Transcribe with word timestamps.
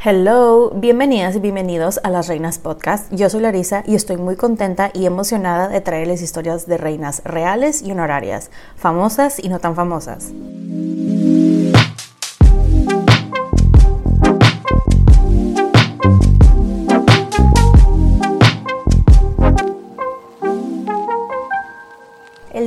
Hello, 0.00 0.70
bienvenidas 0.70 1.34
y 1.34 1.40
bienvenidos 1.40 1.98
a 2.04 2.10
Las 2.10 2.28
Reinas 2.28 2.60
Podcast. 2.60 3.12
Yo 3.12 3.28
soy 3.28 3.40
Larisa 3.40 3.82
y 3.84 3.96
estoy 3.96 4.16
muy 4.16 4.36
contenta 4.36 4.92
y 4.94 5.06
emocionada 5.06 5.66
de 5.66 5.80
traerles 5.80 6.22
historias 6.22 6.68
de 6.68 6.78
reinas 6.78 7.20
reales 7.24 7.82
y 7.82 7.90
honorarias, 7.90 8.52
famosas 8.76 9.42
y 9.42 9.48
no 9.48 9.58
tan 9.58 9.74
famosas. 9.74 10.30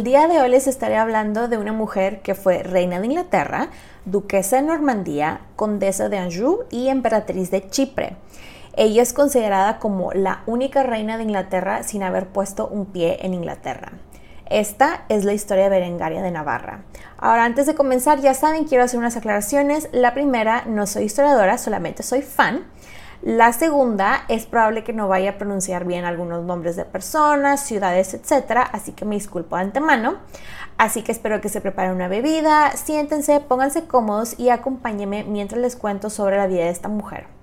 El 0.02 0.06
día 0.06 0.28
de 0.28 0.42
hoy 0.42 0.50
les 0.50 0.66
estaré 0.66 0.98
hablando 0.98 1.48
de 1.48 1.60
una 1.60 1.74
mujer 1.74 2.22
que 2.22 2.34
fue 2.34 2.64
reina 2.64 3.00
de 3.00 3.06
Inglaterra, 3.06 3.70
duquesa 4.06 4.56
de 4.56 4.64
Normandía, 4.64 5.42
condesa 5.56 6.10
de 6.10 6.18
Anjou 6.18 6.64
y 6.72 6.88
emperatriz 6.88 7.52
de 7.52 7.70
Chipre. 7.70 8.16
Ella 8.76 9.04
es 9.04 9.14
considerada 9.14 9.78
como 9.78 10.12
la 10.14 10.42
única 10.48 10.82
reina 10.82 11.18
de 11.18 11.24
Inglaterra 11.26 11.84
sin 11.84 12.02
haber 12.02 12.26
puesto 12.30 12.68
un 12.68 12.88
pie 12.88 13.20
en 13.22 13.36
Inglaterra. 13.36 13.92
Esta 14.50 15.06
es 15.08 15.24
la 15.24 15.34
historia 15.34 15.66
de 15.66 15.70
Berengaria 15.70 16.24
de 16.24 16.32
Navarra. 16.32 16.82
Ahora, 17.20 17.46
antes 17.46 17.68
de 17.68 17.76
comenzar, 17.76 18.22
ya 18.22 18.34
saben, 18.34 18.66
quiero 18.66 18.84
hacer 18.84 18.98
unas 18.98 19.18
aclaraciones. 19.18 19.88
La 19.92 20.16
primera, 20.16 20.64
no 20.66 20.88
soy 20.88 21.04
historiadora, 21.04 21.60
solamente 21.60 22.02
soy 22.02 22.24
fan. 22.24 22.66
La 23.22 23.54
segunda, 23.54 24.26
es 24.30 24.48
probable 24.48 24.84
que 24.84 24.94
no 24.94 25.08
vaya 25.08 25.32
a 25.32 25.38
pronunciar 25.38 25.86
bien 25.86 26.06
algunos 26.06 26.44
nombres 26.44 26.76
de 26.76 26.86
personas, 26.86 27.64
ciudades, 27.64 28.16
etcétera, 28.16 28.64
así 28.64 28.94
que 28.94 29.06
me 29.06 29.14
disculpo 29.14 29.56
de 29.56 29.62
antemano. 29.62 30.16
Así 30.80 31.04
que 31.04 31.12
espero 31.12 31.40
que 31.40 31.50
se 31.50 31.62
preparen 31.62 31.94
una 31.94 32.08
bebida, 32.08 32.72
siéntense, 32.72 33.40
pónganse 33.40 33.86
cómodos 33.86 34.40
y 34.40 34.50
acompáñenme 34.50 35.24
mientras 35.24 35.62
les 35.62 35.76
cuento 35.76 36.10
sobre 36.10 36.38
la 36.38 36.48
vida 36.48 36.64
de 36.64 36.70
esta 36.70 36.90
mujer. 36.90 37.41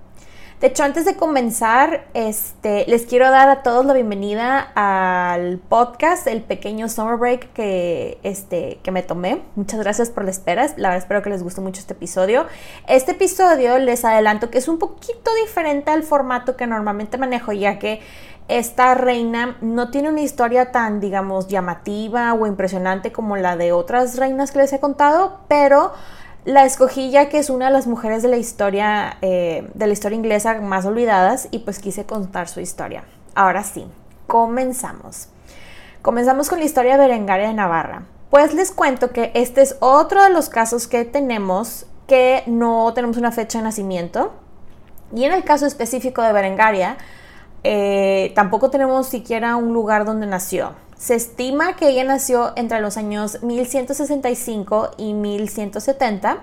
De 0.59 0.67
hecho, 0.67 0.83
antes 0.83 1.05
de 1.05 1.15
comenzar, 1.15 2.07
este, 2.13 2.83
les 2.89 3.05
quiero 3.05 3.31
dar 3.31 3.47
a 3.47 3.63
todos 3.63 3.85
la 3.85 3.93
bienvenida 3.93 4.59
al 4.75 5.57
podcast, 5.57 6.27
el 6.27 6.41
pequeño 6.41 6.89
summer 6.89 7.15
break 7.15 7.53
que, 7.53 8.19
este, 8.23 8.77
que 8.83 8.91
me 8.91 9.01
tomé. 9.01 9.41
Muchas 9.55 9.79
gracias 9.79 10.09
por 10.09 10.25
la 10.25 10.31
espera. 10.31 10.67
La 10.75 10.89
verdad 10.89 10.97
espero 10.97 11.21
que 11.21 11.29
les 11.29 11.43
guste 11.43 11.61
mucho 11.61 11.79
este 11.79 11.93
episodio. 11.93 12.45
Este 12.89 13.13
episodio 13.13 13.79
les 13.79 14.03
adelanto 14.03 14.49
que 14.49 14.57
es 14.57 14.67
un 14.67 14.79
poquito 14.79 15.33
diferente 15.45 15.91
al 15.91 16.03
formato 16.03 16.57
que 16.57 16.67
normalmente 16.67 17.17
manejo, 17.17 17.53
ya 17.53 17.79
que 17.79 18.01
esta 18.49 18.95
reina 18.95 19.55
no 19.61 19.91
tiene 19.91 20.09
una 20.09 20.21
historia 20.21 20.73
tan, 20.73 20.99
digamos, 20.99 21.47
llamativa 21.47 22.33
o 22.33 22.45
impresionante 22.47 23.13
como 23.13 23.37
la 23.37 23.55
de 23.55 23.71
otras 23.71 24.17
reinas 24.17 24.51
que 24.51 24.59
les 24.59 24.73
he 24.73 24.81
contado, 24.81 25.39
pero 25.47 25.93
la 26.45 26.65
escogí 26.65 27.11
ya 27.11 27.29
que 27.29 27.39
es 27.39 27.49
una 27.49 27.65
de 27.65 27.71
las 27.71 27.87
mujeres 27.87 28.23
de 28.23 28.29
la 28.29 28.37
historia, 28.37 29.17
eh, 29.21 29.69
de 29.73 29.87
la 29.87 29.93
historia 29.93 30.15
inglesa 30.15 30.59
más 30.61 30.85
olvidadas 30.85 31.47
y 31.51 31.59
pues 31.59 31.79
quise 31.79 32.05
contar 32.05 32.47
su 32.47 32.59
historia. 32.59 33.03
Ahora 33.35 33.63
sí, 33.63 33.85
comenzamos. 34.27 35.27
Comenzamos 36.01 36.49
con 36.49 36.59
la 36.59 36.65
historia 36.65 36.93
de 36.93 37.07
Berengaria 37.07 37.47
de 37.47 37.53
Navarra. 37.53 38.03
Pues 38.29 38.53
les 38.53 38.71
cuento 38.71 39.11
que 39.11 39.31
este 39.33 39.61
es 39.61 39.75
otro 39.79 40.23
de 40.23 40.29
los 40.29 40.49
casos 40.49 40.87
que 40.87 41.03
tenemos 41.03 41.85
que 42.07 42.43
no 42.47 42.91
tenemos 42.93 43.17
una 43.17 43.31
fecha 43.31 43.59
de 43.59 43.65
nacimiento. 43.65 44.33
Y 45.15 45.23
en 45.25 45.31
el 45.31 45.43
caso 45.43 45.65
específico 45.65 46.21
de 46.21 46.33
Berengaria, 46.33 46.97
eh, 47.63 48.31
tampoco 48.35 48.69
tenemos 48.69 49.07
siquiera 49.07 49.55
un 49.55 49.73
lugar 49.73 50.05
donde 50.05 50.25
nació. 50.25 50.73
Se 50.99 51.15
estima 51.15 51.77
que 51.77 51.87
ella 51.87 52.03
nació 52.03 52.51
entre 52.57 52.81
los 52.81 52.97
años 52.97 53.41
1165 53.41 54.91
y 54.97 55.13
1170. 55.13 56.39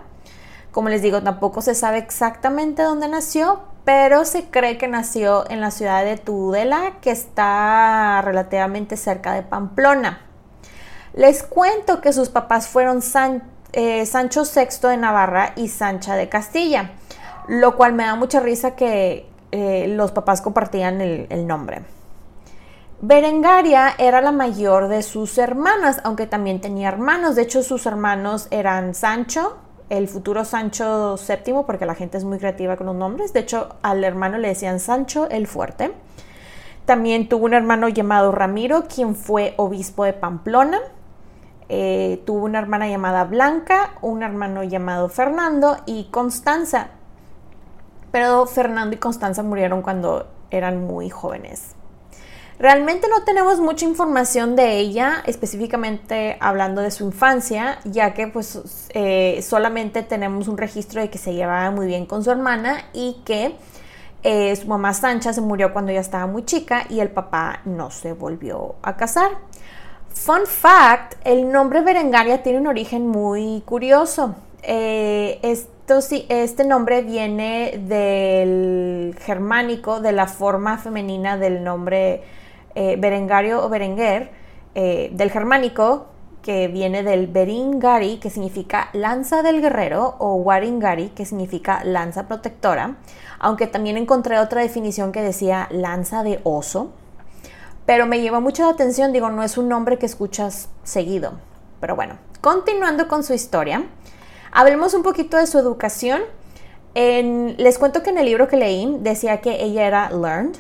Como 0.72 0.88
les 0.88 1.02
digo, 1.02 1.22
tampoco 1.22 1.60
se 1.60 1.74
sabe 1.74 1.98
exactamente 1.98 2.82
dónde 2.82 3.06
nació, 3.06 3.60
pero 3.84 4.24
se 4.24 4.46
cree 4.46 4.78
que 4.78 4.88
nació 4.88 5.44
en 5.50 5.60
la 5.60 5.70
ciudad 5.70 6.04
de 6.04 6.16
Tudela, 6.16 6.94
que 7.02 7.10
está 7.10 8.22
relativamente 8.24 8.96
cerca 8.96 9.34
de 9.34 9.42
Pamplona. 9.42 10.22
Les 11.12 11.42
cuento 11.42 12.00
que 12.00 12.14
sus 12.14 12.30
papás 12.30 12.66
fueron 12.66 13.00
eh, 13.74 14.06
Sancho 14.06 14.44
VI 14.44 14.88
de 14.88 14.96
Navarra 14.96 15.52
y 15.56 15.68
Sancha 15.68 16.14
de 16.14 16.30
Castilla, 16.30 16.92
lo 17.46 17.76
cual 17.76 17.92
me 17.92 18.04
da 18.04 18.14
mucha 18.14 18.40
risa 18.40 18.74
que, 18.74 19.28
eh, 19.52 19.86
los 19.88 20.12
papás 20.12 20.40
compartían 20.40 21.02
el, 21.02 21.46
nombre. 21.46 21.82
Berengaria 23.02 23.94
era 23.98 24.22
la 24.22 24.32
mayor 24.32 24.88
de 24.88 25.02
sus 25.02 25.36
hermanas, 25.36 26.00
aunque 26.02 26.26
también 26.26 26.62
tenía 26.62 26.88
hermanos. 26.88 27.36
De 27.36 27.42
hecho, 27.42 27.62
sus 27.62 27.84
hermanos 27.84 28.48
eran 28.50 28.94
Sancho, 28.94 29.58
el 29.90 30.08
futuro 30.08 30.46
Sancho 30.46 31.16
VII, 31.16 31.64
porque 31.66 31.84
la 31.84 31.94
gente 31.94 32.16
es 32.16 32.24
muy 32.24 32.38
creativa 32.38 32.76
con 32.76 32.86
los 32.86 32.96
nombres. 32.96 33.34
De 33.34 33.40
hecho, 33.40 33.76
al 33.82 34.02
hermano 34.02 34.38
le 34.38 34.48
decían 34.48 34.80
Sancho 34.80 35.28
el 35.28 35.46
Fuerte. 35.46 35.92
También 36.86 37.28
tuvo 37.28 37.44
un 37.44 37.52
hermano 37.52 37.90
llamado 37.90 38.32
Ramiro, 38.32 38.84
quien 38.84 39.14
fue 39.14 39.52
obispo 39.58 40.04
de 40.04 40.14
Pamplona. 40.14 40.78
Eh, 41.68 42.22
tuvo 42.24 42.46
una 42.46 42.60
hermana 42.60 42.88
llamada 42.88 43.24
Blanca, 43.24 43.90
un 44.00 44.22
hermano 44.22 44.62
llamado 44.62 45.10
Fernando 45.10 45.76
y 45.84 46.04
Constanza, 46.10 46.88
pero 48.12 48.46
Fernando 48.46 48.94
y 48.94 48.98
Constanza 48.98 49.42
murieron 49.42 49.82
cuando 49.82 50.28
eran 50.50 50.86
muy 50.86 51.10
jóvenes. 51.10 51.75
Realmente 52.58 53.06
no 53.08 53.22
tenemos 53.24 53.60
mucha 53.60 53.84
información 53.84 54.56
de 54.56 54.78
ella, 54.78 55.22
específicamente 55.26 56.38
hablando 56.40 56.80
de 56.80 56.90
su 56.90 57.04
infancia, 57.04 57.78
ya 57.84 58.14
que 58.14 58.28
pues 58.28 58.88
eh, 58.94 59.40
solamente 59.42 60.02
tenemos 60.02 60.48
un 60.48 60.56
registro 60.56 61.02
de 61.02 61.10
que 61.10 61.18
se 61.18 61.34
llevaba 61.34 61.70
muy 61.70 61.86
bien 61.86 62.06
con 62.06 62.24
su 62.24 62.30
hermana 62.30 62.86
y 62.94 63.18
que 63.26 63.56
eh, 64.22 64.56
su 64.56 64.66
mamá 64.68 64.94
Sancha 64.94 65.34
se 65.34 65.42
murió 65.42 65.74
cuando 65.74 65.92
ella 65.92 66.00
estaba 66.00 66.26
muy 66.26 66.46
chica 66.46 66.86
y 66.88 67.00
el 67.00 67.10
papá 67.10 67.60
no 67.66 67.90
se 67.90 68.14
volvió 68.14 68.76
a 68.82 68.96
casar. 68.96 69.32
Fun 70.08 70.46
fact, 70.46 71.14
el 71.24 71.52
nombre 71.52 71.82
Berengaria 71.82 72.42
tiene 72.42 72.58
un 72.58 72.68
origen 72.68 73.06
muy 73.06 73.62
curioso. 73.66 74.34
Eh, 74.62 75.38
este 75.42 76.64
nombre 76.64 77.02
viene 77.02 77.78
del 77.86 79.14
germánico, 79.20 80.00
de 80.00 80.12
la 80.12 80.26
forma 80.26 80.78
femenina 80.78 81.36
del 81.36 81.62
nombre 81.62 82.22
eh, 82.76 82.96
Berengario 82.98 83.64
o 83.64 83.70
Berenguer, 83.70 84.30
eh, 84.74 85.08
del 85.14 85.30
germánico, 85.30 86.08
que 86.42 86.68
viene 86.68 87.02
del 87.02 87.26
Beringari, 87.26 88.18
que 88.18 88.28
significa 88.28 88.90
lanza 88.92 89.42
del 89.42 89.62
guerrero, 89.62 90.14
o 90.18 90.34
Waringari, 90.34 91.08
que 91.08 91.24
significa 91.24 91.82
lanza 91.84 92.28
protectora, 92.28 92.98
aunque 93.38 93.66
también 93.66 93.96
encontré 93.96 94.38
otra 94.38 94.60
definición 94.60 95.10
que 95.10 95.22
decía 95.22 95.68
lanza 95.70 96.22
de 96.22 96.38
oso. 96.44 96.90
Pero 97.86 98.06
me 98.06 98.20
lleva 98.20 98.40
mucho 98.40 98.64
la 98.64 98.70
atención, 98.72 99.10
digo, 99.10 99.30
no 99.30 99.42
es 99.42 99.56
un 99.56 99.70
nombre 99.70 99.96
que 99.96 100.04
escuchas 100.04 100.68
seguido. 100.84 101.32
Pero 101.80 101.96
bueno, 101.96 102.18
continuando 102.42 103.08
con 103.08 103.24
su 103.24 103.32
historia, 103.32 103.86
hablemos 104.52 104.92
un 104.92 105.02
poquito 105.02 105.38
de 105.38 105.46
su 105.46 105.58
educación. 105.58 106.20
les 106.94 107.78
cuento 107.78 108.02
que 108.02 108.10
en 108.10 108.18
el 108.18 108.26
libro 108.26 108.48
que 108.48 108.58
leí 108.58 108.98
decía 109.00 109.40
que 109.40 109.64
ella 109.64 109.86
era 109.86 110.10
learned, 110.10 110.56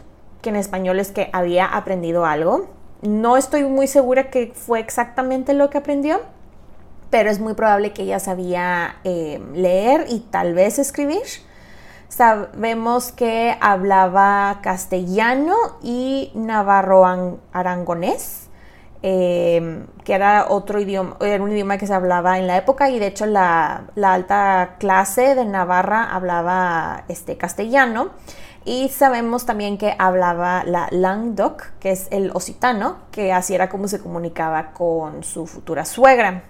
que 0.46 0.50
en 0.50 0.56
español 0.56 1.00
es 1.00 1.10
que 1.10 1.28
había 1.32 1.66
aprendido 1.66 2.24
algo. 2.24 2.68
No 3.02 3.36
estoy 3.36 3.64
muy 3.64 3.88
segura 3.88 4.30
que 4.30 4.52
fue 4.54 4.78
exactamente 4.78 5.54
lo 5.54 5.70
que 5.70 5.78
aprendió, 5.78 6.20
pero 7.10 7.30
es 7.30 7.40
muy 7.40 7.54
probable 7.54 7.92
que 7.92 8.02
ella 8.02 8.20
sabía 8.20 8.94
eh, 9.02 9.42
leer 9.54 10.06
y 10.08 10.20
tal 10.20 10.54
vez 10.54 10.78
escribir. 10.78 11.24
Sabemos 12.08 13.10
que 13.10 13.56
hablaba 13.60 14.60
castellano 14.62 15.56
y 15.82 16.30
navarro 16.36 17.04
arangonés, 17.50 18.46
eh, 19.02 19.84
que 20.04 20.14
era 20.14 20.46
otro 20.48 20.78
idioma, 20.78 21.16
era 21.22 21.42
un 21.42 21.50
idioma 21.50 21.76
que 21.76 21.88
se 21.88 21.94
hablaba 21.94 22.38
en 22.38 22.46
la 22.46 22.56
época 22.56 22.88
y 22.88 23.00
de 23.00 23.08
hecho 23.08 23.26
la, 23.26 23.86
la 23.96 24.14
alta 24.14 24.76
clase 24.78 25.34
de 25.34 25.44
Navarra 25.44 26.04
hablaba 26.04 27.02
este, 27.08 27.36
castellano. 27.36 28.10
Y 28.66 28.88
sabemos 28.88 29.46
también 29.46 29.78
que 29.78 29.94
hablaba 29.96 30.64
la 30.64 30.88
Languedoc, 30.90 31.68
que 31.78 31.92
es 31.92 32.08
el 32.10 32.32
occitano, 32.34 32.96
que 33.12 33.32
así 33.32 33.54
era 33.54 33.68
como 33.68 33.86
se 33.86 34.00
comunicaba 34.00 34.72
con 34.72 35.22
su 35.22 35.46
futura 35.46 35.84
suegra. 35.84 36.42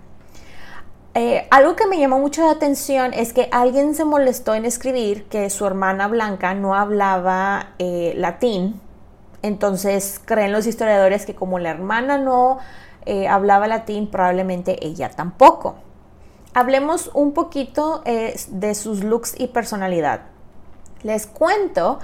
Eh, 1.13 1.47
algo 1.51 1.77
que 1.77 1.87
me 1.87 1.99
llamó 1.99 2.19
mucho 2.19 2.43
la 2.43 2.53
atención 2.53 3.13
es 3.13 3.35
que 3.35 3.51
alguien 3.53 3.95
se 3.95 4.07
molestó 4.07 4.55
en 4.55 4.65
escribir 4.65 5.27
que 5.27 5.51
su 5.51 5.67
hermana 5.67 6.09
Blanca 6.09 6.55
no 6.55 6.75
hablaba 6.75 7.75
eh, 7.79 8.15
latín. 8.17 8.81
Entonces 9.43 10.19
creen 10.25 10.53
los 10.53 10.67
historiadores 10.67 11.27
que 11.27 11.35
como 11.35 11.59
la 11.59 11.69
hermana 11.69 12.17
no 12.17 12.61
eh, 13.05 13.29
hablaba 13.29 13.69
latín, 13.69 14.11
probablemente 14.11 14.79
ella 14.87 15.11
tampoco. 15.11 15.77
Hablemos 16.55 17.11
un 17.13 17.35
poquito 17.35 18.03
de 18.07 18.75
sus 18.75 19.05
looks 19.05 19.39
y 19.39 19.49
personalidad. 19.49 20.36
Les 21.03 21.27
cuento 21.27 21.99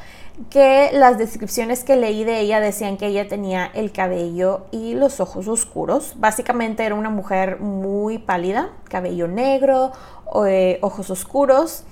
que 0.50 0.91
las 0.93 1.19
descripciones 1.19 1.85
que 1.85 1.97
leí 1.97 2.25
de 2.25 2.41
ella 2.41 2.61
decían 2.61 2.97
que 2.97 3.06
ella 3.06 3.29
tenía 3.29 3.71
el 3.75 3.93
cabello 3.93 4.67
y 4.71 4.94
los 4.94 5.21
ojos 5.21 5.49
oscuros. 5.49 6.15
Básicamente 6.17 6.85
era 6.85 6.94
una 6.94 7.11
mujer 7.11 7.61
muy 7.61 8.19
pálida, 8.19 8.71
cabello 8.89 9.29
negro, 9.29 9.93
eh, 10.47 10.79
ojos 10.83 11.11
oscuros 11.11 11.85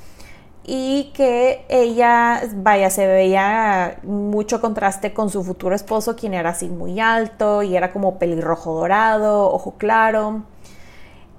y 0.65 1.11
que 1.15 1.65
ella, 1.69 2.43
vaya, 2.57 2.91
se 2.91 3.07
veía 3.07 3.99
mucho 4.03 4.61
contraste 4.61 5.13
con 5.13 5.31
su 5.31 5.43
futuro 5.43 5.75
esposo, 5.75 6.17
quien 6.17 6.35
era 6.35 6.51
así 6.51 6.69
muy 6.69 7.01
alto 7.01 7.63
y 7.63 7.77
era 7.77 7.93
como 7.93 8.19
pelirrojo 8.19 8.75
dorado, 8.75 9.51
ojo 9.51 9.75
claro. 9.79 10.43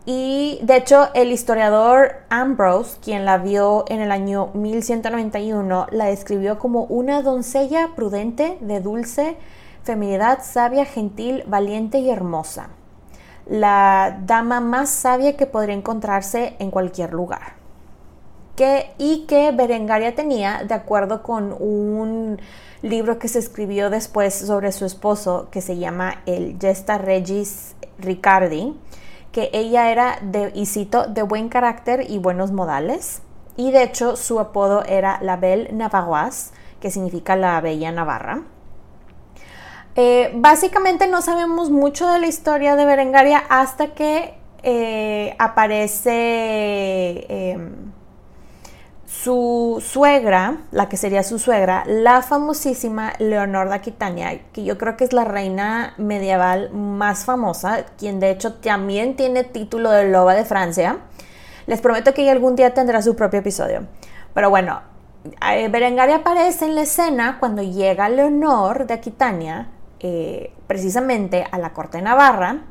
Y 0.05 0.59
de 0.63 0.77
hecho 0.77 1.09
el 1.13 1.31
historiador 1.31 2.15
Ambrose, 2.29 2.97
quien 3.03 3.23
la 3.23 3.37
vio 3.37 3.85
en 3.87 4.01
el 4.01 4.11
año 4.11 4.49
1191, 4.53 5.87
la 5.91 6.05
describió 6.05 6.57
como 6.57 6.85
una 6.85 7.21
doncella 7.21 7.89
prudente, 7.95 8.57
de 8.61 8.79
dulce 8.79 9.37
feminidad, 9.83 10.39
sabia, 10.43 10.85
gentil, 10.85 11.43
valiente 11.47 11.99
y 11.99 12.09
hermosa. 12.09 12.69
La 13.47 14.19
dama 14.25 14.59
más 14.59 14.89
sabia 14.89 15.35
que 15.35 15.47
podría 15.47 15.75
encontrarse 15.75 16.55
en 16.59 16.71
cualquier 16.71 17.13
lugar. 17.13 17.61
Y 18.99 19.25
que 19.27 19.51
Berengaria 19.51 20.13
tenía, 20.13 20.63
de 20.67 20.75
acuerdo 20.75 21.23
con 21.23 21.51
un 21.51 22.39
libro 22.83 23.17
que 23.17 23.27
se 23.27 23.39
escribió 23.39 23.89
después 23.89 24.35
sobre 24.35 24.71
su 24.71 24.85
esposo, 24.85 25.47
que 25.49 25.61
se 25.61 25.77
llama 25.77 26.21
el 26.27 26.57
Gesta 26.59 26.99
Regis 26.99 27.75
Ricardi, 27.97 28.77
que 29.31 29.49
ella 29.53 29.91
era 29.91 30.17
de, 30.21 30.51
y 30.53 30.65
de 31.09 31.23
buen 31.23 31.49
carácter 31.49 32.09
y 32.09 32.19
buenos 32.19 32.51
modales. 32.51 33.21
Y 33.57 33.71
de 33.71 33.83
hecho 33.83 34.15
su 34.15 34.39
apodo 34.39 34.83
era 34.83 35.19
la 35.21 35.37
Belle 35.37 35.71
Navarroise, 35.71 36.51
que 36.79 36.91
significa 36.91 37.35
la 37.35 37.59
Bella 37.61 37.91
Navarra. 37.91 38.43
Eh, 39.95 40.31
básicamente 40.35 41.07
no 41.07 41.21
sabemos 41.21 41.69
mucho 41.69 42.09
de 42.09 42.19
la 42.19 42.27
historia 42.27 42.75
de 42.75 42.85
Berengaria 42.85 43.43
hasta 43.49 43.87
que 43.87 44.35
eh, 44.63 45.35
aparece 45.37 47.25
em, 47.27 47.90
su 49.11 49.83
suegra, 49.85 50.59
la 50.71 50.87
que 50.87 50.95
sería 50.95 51.21
su 51.23 51.37
suegra, 51.37 51.83
la 51.85 52.21
famosísima 52.21 53.11
Leonor 53.19 53.67
de 53.67 53.75
Aquitania, 53.75 54.41
que 54.53 54.63
yo 54.63 54.77
creo 54.77 54.95
que 54.95 55.03
es 55.03 55.11
la 55.11 55.25
reina 55.25 55.93
medieval 55.97 56.71
más 56.71 57.25
famosa, 57.25 57.85
quien 57.97 58.21
de 58.21 58.31
hecho 58.31 58.53
también 58.53 59.17
tiene 59.17 59.43
título 59.43 59.91
de 59.91 60.09
loba 60.09 60.33
de 60.33 60.45
Francia. 60.45 60.99
Les 61.67 61.81
prometo 61.81 62.13
que 62.13 62.31
algún 62.31 62.55
día 62.55 62.73
tendrá 62.73 63.01
su 63.01 63.15
propio 63.17 63.41
episodio. 63.41 63.85
Pero 64.33 64.49
bueno, 64.49 64.81
eh, 65.51 65.67
Berengaria 65.67 66.17
aparece 66.17 66.65
en 66.65 66.75
la 66.75 66.83
escena 66.83 67.37
cuando 67.37 67.61
llega 67.61 68.07
Leonor 68.07 68.87
de 68.87 68.93
Aquitania, 68.93 69.67
eh, 69.99 70.53
precisamente 70.67 71.45
a 71.51 71.57
la 71.57 71.73
corte 71.73 71.97
de 71.97 72.03
Navarra, 72.03 72.61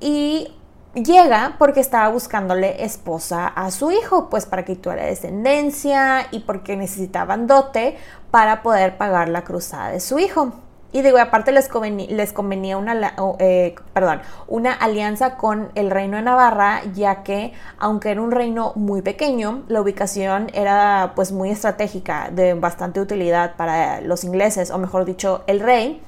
y 0.00 0.55
llega 0.96 1.56
porque 1.58 1.80
estaba 1.80 2.08
buscándole 2.08 2.84
esposa 2.84 3.46
a 3.46 3.70
su 3.70 3.92
hijo, 3.92 4.28
pues 4.30 4.46
para 4.46 4.64
que 4.64 4.76
tuviera 4.76 5.04
descendencia 5.04 6.26
y 6.30 6.40
porque 6.40 6.76
necesitaban 6.76 7.46
dote 7.46 7.96
para 8.30 8.62
poder 8.62 8.96
pagar 8.96 9.28
la 9.28 9.44
cruzada 9.44 9.90
de 9.90 10.00
su 10.00 10.18
hijo. 10.18 10.52
Y 10.92 11.02
digo, 11.02 11.18
aparte 11.18 11.52
les 11.52 11.68
convenía, 11.68 12.78
una, 12.78 13.14
eh, 13.38 13.74
perdón, 13.92 14.22
una 14.46 14.72
alianza 14.72 15.36
con 15.36 15.68
el 15.74 15.90
reino 15.90 16.16
de 16.16 16.22
Navarra, 16.22 16.80
ya 16.94 17.22
que 17.22 17.52
aunque 17.78 18.12
era 18.12 18.22
un 18.22 18.30
reino 18.30 18.72
muy 18.76 19.02
pequeño, 19.02 19.64
la 19.68 19.82
ubicación 19.82 20.50
era 20.54 21.12
pues 21.14 21.32
muy 21.32 21.50
estratégica, 21.50 22.30
de 22.30 22.54
bastante 22.54 23.00
utilidad 23.00 23.56
para 23.56 24.00
los 24.00 24.24
ingleses, 24.24 24.70
o 24.70 24.78
mejor 24.78 25.04
dicho, 25.04 25.42
el 25.46 25.60
rey 25.60 26.00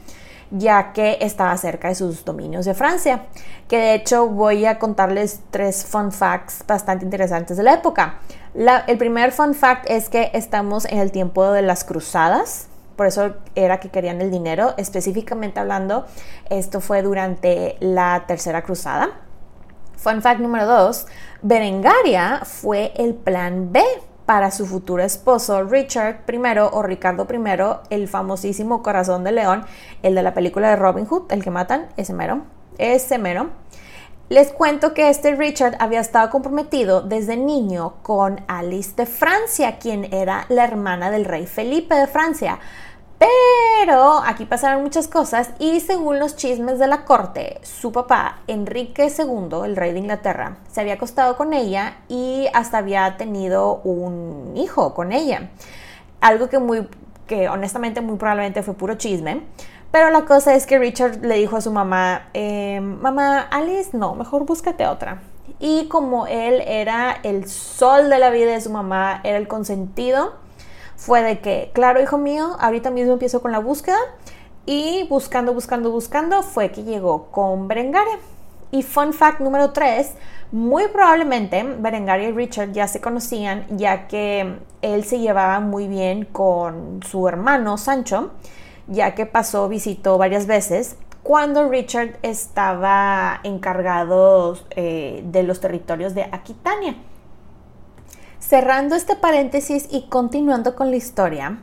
ya 0.50 0.93
que 0.93 1.19
estaba 1.21 1.56
cerca 1.56 1.89
de 1.89 1.95
sus 1.95 2.25
dominios 2.25 2.65
de 2.65 2.75
Francia. 2.75 3.27
Que 3.69 3.79
de 3.79 3.95
hecho 3.95 4.29
voy 4.29 4.65
a 4.67 4.79
contarles 4.79 5.41
tres 5.50 5.85
fun 5.85 6.12
facts 6.12 6.65
bastante 6.67 7.05
interesantes 7.05 7.56
de 7.56 7.62
la 7.62 7.75
época. 7.75 8.21
el 8.87 8.99
primer 8.99 9.33
fun 9.33 9.55
fact 9.55 9.89
es 9.89 10.09
que 10.09 10.31
estamos 10.35 10.85
en 10.87 10.99
el 10.99 11.12
tiempo 11.12 11.50
de 11.52 11.62
las 11.62 11.85
cruzadas, 11.85 12.69
por 12.97 13.07
eso 13.07 13.37
era 13.55 13.78
que 13.78 13.90
querían 13.90 14.21
el 14.21 14.31
dinero. 14.31 14.75
Específicamente 14.76 15.61
hablando, 15.61 16.07
esto 16.50 16.81
fue 16.81 17.02
durante 17.02 17.76
la 17.78 18.25
tercera 18.26 18.62
cruzada. 18.62 19.11
Fun 19.97 20.23
fact 20.23 20.40
número 20.40 20.67
dos, 20.67 21.07
Berengaria 21.43 22.40
fue 22.45 22.93
el 22.97 23.14
plan 23.14 23.73
B 23.73 23.85
para 24.28 24.50
su 24.50 24.66
futuro 24.66 25.02
esposo 25.02 25.64
Richard 25.64 26.25
I 26.30 26.38
o 26.70 26.82
Ricardo 26.82 27.26
I, 27.32 27.88
el 27.88 28.08
famosísimo 28.08 28.82
Corazón 28.82 29.25
de 29.25 29.32
León, 29.32 29.64
el 30.02 30.14
de 30.14 30.23
la 30.23 30.35
película 30.35 30.68
de 30.68 30.76
Robin 30.76 31.06
Hood, 31.06 31.32
el 31.32 31.42
que 31.42 31.50
matan, 31.50 31.87
ese 31.97 32.12
mero, 32.12 32.42
ese 32.76 33.16
mero. 33.16 33.49
Les 34.28 34.52
cuento 34.52 34.92
que 34.92 35.08
este 35.08 35.35
Richard 35.35 35.76
había 35.78 36.00
estado 36.00 36.28
comprometido 36.28 37.00
desde 37.00 37.38
niño 37.38 37.94
con 38.02 38.42
Alice 38.49 38.92
de 38.97 39.06
Francia, 39.06 39.78
quien 39.78 40.12
era 40.12 40.44
la 40.50 40.64
hermana 40.64 41.11
del 41.11 41.25
rey 41.25 41.47
Felipe 41.47 41.94
de 41.94 42.06
Francia. 42.06 42.58
Pero 43.18 44.22
aquí 44.25 44.44
pasaron 44.44 44.82
muchas 44.82 45.08
cosas 45.08 45.50
y 45.58 45.80
según 45.80 46.18
los 46.18 46.37
chismes 46.37 46.78
de 46.78 46.87
la 46.87 47.04
corte, 47.04 47.58
su 47.62 47.90
papá, 47.90 48.40
Enrique 48.46 49.06
II, 49.06 49.64
el 49.64 49.76
rey 49.76 49.92
de 49.92 49.98
Inglaterra, 49.98 50.58
se 50.70 50.80
había 50.80 50.94
acostado 50.94 51.37
con 51.37 51.52
ella 51.52 51.98
y 52.08 52.46
hasta 52.54 52.78
había 52.78 53.16
tenido 53.16 53.76
un 53.82 54.56
hijo 54.56 54.94
con 54.94 55.12
ella. 55.12 55.50
Algo 56.20 56.48
que 56.48 56.58
muy 56.58 56.87
que 57.28 57.48
honestamente 57.48 58.00
muy 58.00 58.16
probablemente 58.16 58.64
fue 58.64 58.75
puro 58.75 58.94
chisme. 58.94 59.42
Pero 59.92 60.10
la 60.10 60.25
cosa 60.25 60.54
es 60.54 60.66
que 60.66 60.78
Richard 60.78 61.25
le 61.25 61.37
dijo 61.37 61.56
a 61.56 61.60
su 61.60 61.70
mamá, 61.70 62.28
em, 62.34 63.00
mamá, 63.00 63.40
Alice, 63.40 63.96
no, 63.96 64.14
mejor 64.14 64.44
búscate 64.44 64.87
otra. 64.87 65.22
Y 65.60 65.87
como 65.88 66.26
él 66.26 66.62
era 66.66 67.16
el 67.22 67.48
sol 67.48 68.10
de 68.10 68.18
la 68.18 68.30
vida 68.30 68.52
de 68.52 68.60
su 68.60 68.70
mamá, 68.70 69.20
era 69.25 69.38
el 69.38 69.48
consentido, 69.48 70.34
fue 70.99 71.23
de 71.23 71.38
que, 71.38 71.71
claro, 71.73 72.02
hijo 72.02 72.19
mío, 72.19 72.57
ahorita 72.59 72.90
mismo 72.90 73.12
empiezo 73.12 73.40
con 73.40 73.52
la 73.52 73.61
búsqueda 73.61 73.99
y 74.67 75.07
buscando, 75.09 75.55
buscando, 75.55 75.93
buscando 75.93 76.43
fue 76.43 76.73
que 76.73 76.83
llegó 76.83 77.28
con 77.31 77.69
Berengaria. 77.69 78.19
Y 78.73 78.83
fun 78.83 79.14
fact 79.14 79.40
número 79.40 79.71
3, 79.71 80.12
muy 80.50 80.88
probablemente 80.88 81.62
Berengaria 81.62 82.28
y 82.28 82.33
Richard 82.33 82.73
ya 82.73 82.88
se 82.88 83.00
conocían 83.00 83.64
ya 83.71 84.09
que 84.09 84.59
él 84.83 85.05
se 85.05 85.21
llevaba 85.21 85.61
muy 85.61 85.87
bien 85.87 86.25
con 86.25 87.00
su 87.09 87.28
hermano 87.28 87.78
Sancho, 87.78 88.33
ya 88.88 89.14
que 89.14 89.25
pasó, 89.25 89.69
visitó 89.69 90.19
varias 90.19 90.47
veces 90.47 90.97
cuando 91.23 91.69
Richard 91.69 92.19
estaba 92.23 93.40
encargado 93.45 94.59
eh, 94.71 95.23
de 95.25 95.45
los 95.45 95.61
territorios 95.61 96.14
de 96.14 96.25
Aquitania. 96.25 96.97
Cerrando 98.49 98.95
este 98.95 99.14
paréntesis 99.14 99.87
y 99.90 100.09
continuando 100.09 100.75
con 100.75 100.90
la 100.90 100.97
historia, 100.97 101.59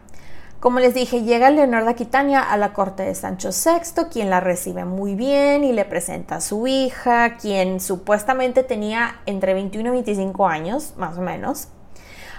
como 0.59 0.79
les 0.79 0.93
dije, 0.93 1.23
llega 1.23 1.49
Leonor 1.49 1.83
de 1.83 1.89
Aquitania 1.89 2.43
a 2.43 2.57
la 2.57 2.73
corte 2.73 3.01
de 3.01 3.15
Sancho 3.15 3.49
VI, 3.49 4.03
quien 4.11 4.29
la 4.29 4.39
recibe 4.39 4.85
muy 4.85 5.15
bien 5.15 5.63
y 5.63 5.73
le 5.73 5.83
presenta 5.85 6.35
a 6.35 6.41
su 6.41 6.67
hija, 6.67 7.37
quien 7.37 7.79
supuestamente 7.79 8.61
tenía 8.61 9.15
entre 9.25 9.55
21 9.55 9.89
y 9.89 9.91
25 9.93 10.47
años, 10.47 10.93
más 10.95 11.17
o 11.17 11.21
menos. 11.21 11.69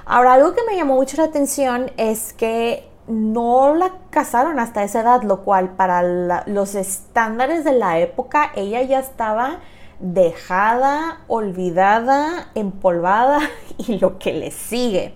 Ahora, 0.04 0.34
algo 0.34 0.54
que 0.54 0.62
me 0.62 0.76
llamó 0.76 0.94
mucho 0.94 1.16
la 1.16 1.24
atención 1.24 1.90
es 1.96 2.32
que 2.32 2.88
no 3.08 3.74
la 3.74 3.94
casaron 4.10 4.60
hasta 4.60 4.84
esa 4.84 5.00
edad, 5.00 5.24
lo 5.24 5.42
cual 5.42 5.70
para 5.70 6.04
los 6.46 6.76
estándares 6.76 7.64
de 7.64 7.72
la 7.72 7.98
época 7.98 8.52
ella 8.54 8.80
ya 8.82 9.00
estaba 9.00 9.58
dejada, 10.00 11.20
olvidada, 11.28 12.48
empolvada 12.54 13.40
y 13.78 13.98
lo 13.98 14.18
que 14.18 14.32
le 14.32 14.50
sigue. 14.50 15.14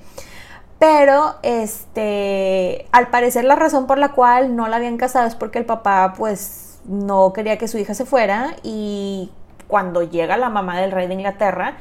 Pero 0.78 1.34
este, 1.42 2.86
al 2.90 3.08
parecer 3.08 3.44
la 3.44 3.56
razón 3.56 3.86
por 3.86 3.98
la 3.98 4.12
cual 4.12 4.56
no 4.56 4.66
la 4.66 4.76
habían 4.76 4.96
casado 4.96 5.26
es 5.26 5.34
porque 5.34 5.58
el 5.58 5.66
papá 5.66 6.14
pues 6.16 6.80
no 6.86 7.34
quería 7.34 7.58
que 7.58 7.68
su 7.68 7.76
hija 7.76 7.92
se 7.92 8.06
fuera 8.06 8.56
y 8.62 9.30
cuando 9.66 10.02
llega 10.02 10.38
la 10.38 10.48
mamá 10.48 10.80
del 10.80 10.90
rey 10.90 11.06
de 11.06 11.14
Inglaterra, 11.14 11.76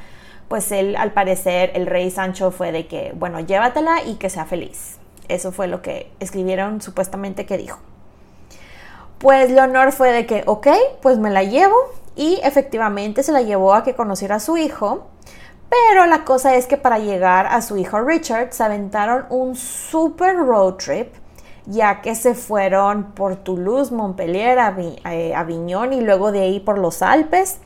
pues 0.49 0.71
él 0.71 0.95
al 0.97 1.13
parecer 1.13 1.71
el 1.75 1.87
rey 1.87 2.11
Sancho 2.11 2.51
fue 2.51 2.71
de 2.71 2.87
que, 2.87 3.13
bueno, 3.15 3.39
llévatela 3.39 4.03
y 4.03 4.15
que 4.15 4.29
sea 4.29 4.45
feliz. 4.45 4.97
Eso 5.29 5.51
fue 5.51 5.67
lo 5.67 5.81
que 5.81 6.11
escribieron 6.19 6.81
supuestamente 6.81 7.45
que 7.45 7.57
dijo. 7.57 7.79
Pues 9.19 9.51
Leonor 9.51 9.91
fue 9.91 10.11
de 10.11 10.25
que, 10.25 10.43
ok, 10.45 10.67
pues 11.01 11.17
me 11.19 11.29
la 11.29 11.43
llevo 11.43 11.75
y 12.15 12.39
efectivamente 12.43 13.23
se 13.23 13.31
la 13.31 13.41
llevó 13.41 13.73
a 13.73 13.83
que 13.83 13.95
conociera 13.95 14.35
a 14.35 14.39
su 14.39 14.57
hijo. 14.57 15.07
Pero 15.69 16.07
la 16.07 16.25
cosa 16.25 16.55
es 16.55 16.65
que 16.65 16.77
para 16.77 16.97
llegar 16.97 17.45
a 17.45 17.61
su 17.61 17.77
hijo 17.77 18.01
Richard 18.01 18.53
se 18.53 18.63
aventaron 18.63 19.25
un 19.29 19.55
super 19.55 20.35
road 20.35 20.75
trip, 20.75 21.13
ya 21.65 22.01
que 22.01 22.15
se 22.15 22.33
fueron 22.33 23.11
por 23.11 23.35
Toulouse, 23.35 23.93
Montpellier, 23.93 24.57
eh, 25.05 25.35
Aviñón 25.35 25.93
y 25.93 26.01
luego 26.01 26.31
de 26.31 26.41
ahí 26.41 26.59
por 26.59 26.79
los 26.79 27.03
Alpes. 27.03 27.59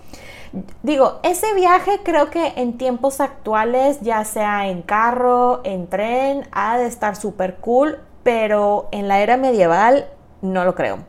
Digo, 0.83 1.19
ese 1.23 1.53
viaje 1.55 2.01
creo 2.03 2.29
que 2.29 2.53
en 2.57 2.77
tiempos 2.77 3.21
actuales, 3.21 4.01
ya 4.01 4.23
sea 4.25 4.67
en 4.67 4.81
carro, 4.81 5.61
en 5.63 5.87
tren, 5.87 6.47
ha 6.51 6.77
de 6.77 6.85
estar 6.85 7.15
súper 7.15 7.55
cool, 7.55 7.99
pero 8.21 8.89
en 8.91 9.07
la 9.07 9.21
era 9.21 9.37
medieval 9.37 10.07
no 10.41 10.65
lo 10.65 10.75
creo. 10.75 10.99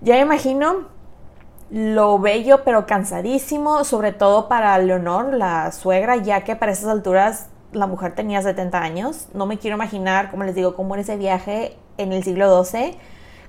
Ya 0.00 0.14
me 0.14 0.20
imagino 0.20 0.93
lo 1.74 2.20
bello 2.20 2.62
pero 2.62 2.86
cansadísimo, 2.86 3.82
sobre 3.82 4.12
todo 4.12 4.46
para 4.46 4.78
Leonor, 4.78 5.34
la 5.34 5.72
suegra, 5.72 6.14
ya 6.14 6.44
que 6.44 6.54
para 6.54 6.70
esas 6.70 6.88
alturas 6.88 7.48
la 7.72 7.88
mujer 7.88 8.14
tenía 8.14 8.40
70 8.40 8.80
años. 8.80 9.26
No 9.34 9.46
me 9.46 9.58
quiero 9.58 9.74
imaginar, 9.74 10.30
como 10.30 10.44
les 10.44 10.54
digo, 10.54 10.76
cómo 10.76 10.94
era 10.94 11.02
ese 11.02 11.16
viaje 11.16 11.76
en 11.98 12.12
el 12.12 12.22
siglo 12.22 12.64
XII 12.64 12.96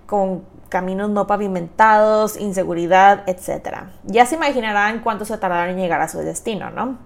con 0.07 0.43
caminos 0.69 1.11
no 1.11 1.27
pavimentados, 1.27 2.35
inseguridad, 2.37 3.29
etc. 3.29 3.83
Ya 4.05 4.25
se 4.25 4.37
imaginarán 4.37 5.01
cuánto 5.01 5.23
se 5.23 5.37
tardaron 5.37 5.75
en 5.75 5.77
llegar 5.77 6.01
a 6.01 6.07
su 6.07 6.17
destino, 6.17 6.71
¿no? 6.71 6.97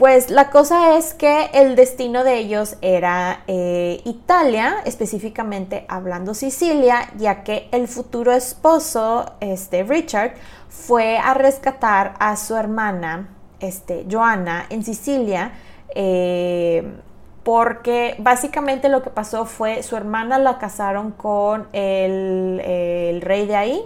Pues 0.00 0.30
la 0.30 0.48
cosa 0.48 0.96
es 0.96 1.12
que 1.12 1.50
el 1.52 1.76
destino 1.76 2.24
de 2.24 2.38
ellos 2.38 2.76
era 2.80 3.42
eh, 3.46 4.00
Italia, 4.06 4.76
específicamente 4.86 5.84
hablando 5.88 6.32
Sicilia, 6.32 7.10
ya 7.18 7.44
que 7.44 7.68
el 7.70 7.86
futuro 7.86 8.32
esposo, 8.32 9.34
este 9.40 9.82
Richard, 9.82 10.36
fue 10.70 11.18
a 11.18 11.34
rescatar 11.34 12.14
a 12.18 12.36
su 12.36 12.56
hermana, 12.56 13.28
este, 13.60 14.06
Joanna, 14.10 14.64
en 14.70 14.84
Sicilia, 14.84 15.52
eh, 15.94 16.94
porque 17.42 18.16
básicamente 18.20 18.88
lo 18.88 19.02
que 19.02 19.10
pasó 19.10 19.44
fue 19.44 19.82
su 19.82 19.96
hermana 19.96 20.38
la 20.38 20.56
casaron 20.56 21.10
con 21.10 21.68
el, 21.74 23.20
rey 23.20 23.46
de 23.46 23.56
ahí, 23.56 23.82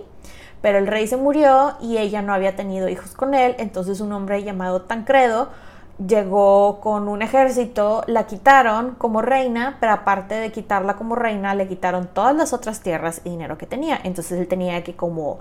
pero 0.62 0.78
el 0.78 0.87
rey 0.87 1.09
se 1.09 1.16
murió 1.16 1.75
y 1.80 1.99
ella 1.99 2.23
no 2.23 2.33
había 2.33 2.54
tenido 2.54 2.88
hijos 2.88 3.16
con 3.16 3.35
él, 3.35 3.56
entonces 3.59 4.00
un 4.00 4.12
hombre 4.12 4.44
llamado 4.44 4.83
Tancredo 4.83 5.49
llegó 5.98 6.80
con 6.80 7.08
un 7.08 7.22
ejército, 7.22 8.02
la 8.06 8.26
quitaron 8.26 8.94
como 8.96 9.22
reina, 9.22 9.76
pero 9.80 9.92
aparte 9.92 10.34
de 10.34 10.50
quitarla 10.50 10.96
como 10.96 11.14
reina, 11.14 11.54
le 11.54 11.68
quitaron 11.68 12.08
todas 12.08 12.34
las 12.34 12.52
otras 12.52 12.80
tierras 12.80 13.20
y 13.24 13.30
dinero 13.30 13.58
que 13.58 13.66
tenía, 13.66 14.00
entonces 14.02 14.38
él 14.38 14.48
tenía 14.48 14.82
que 14.82 14.96
como 14.96 15.38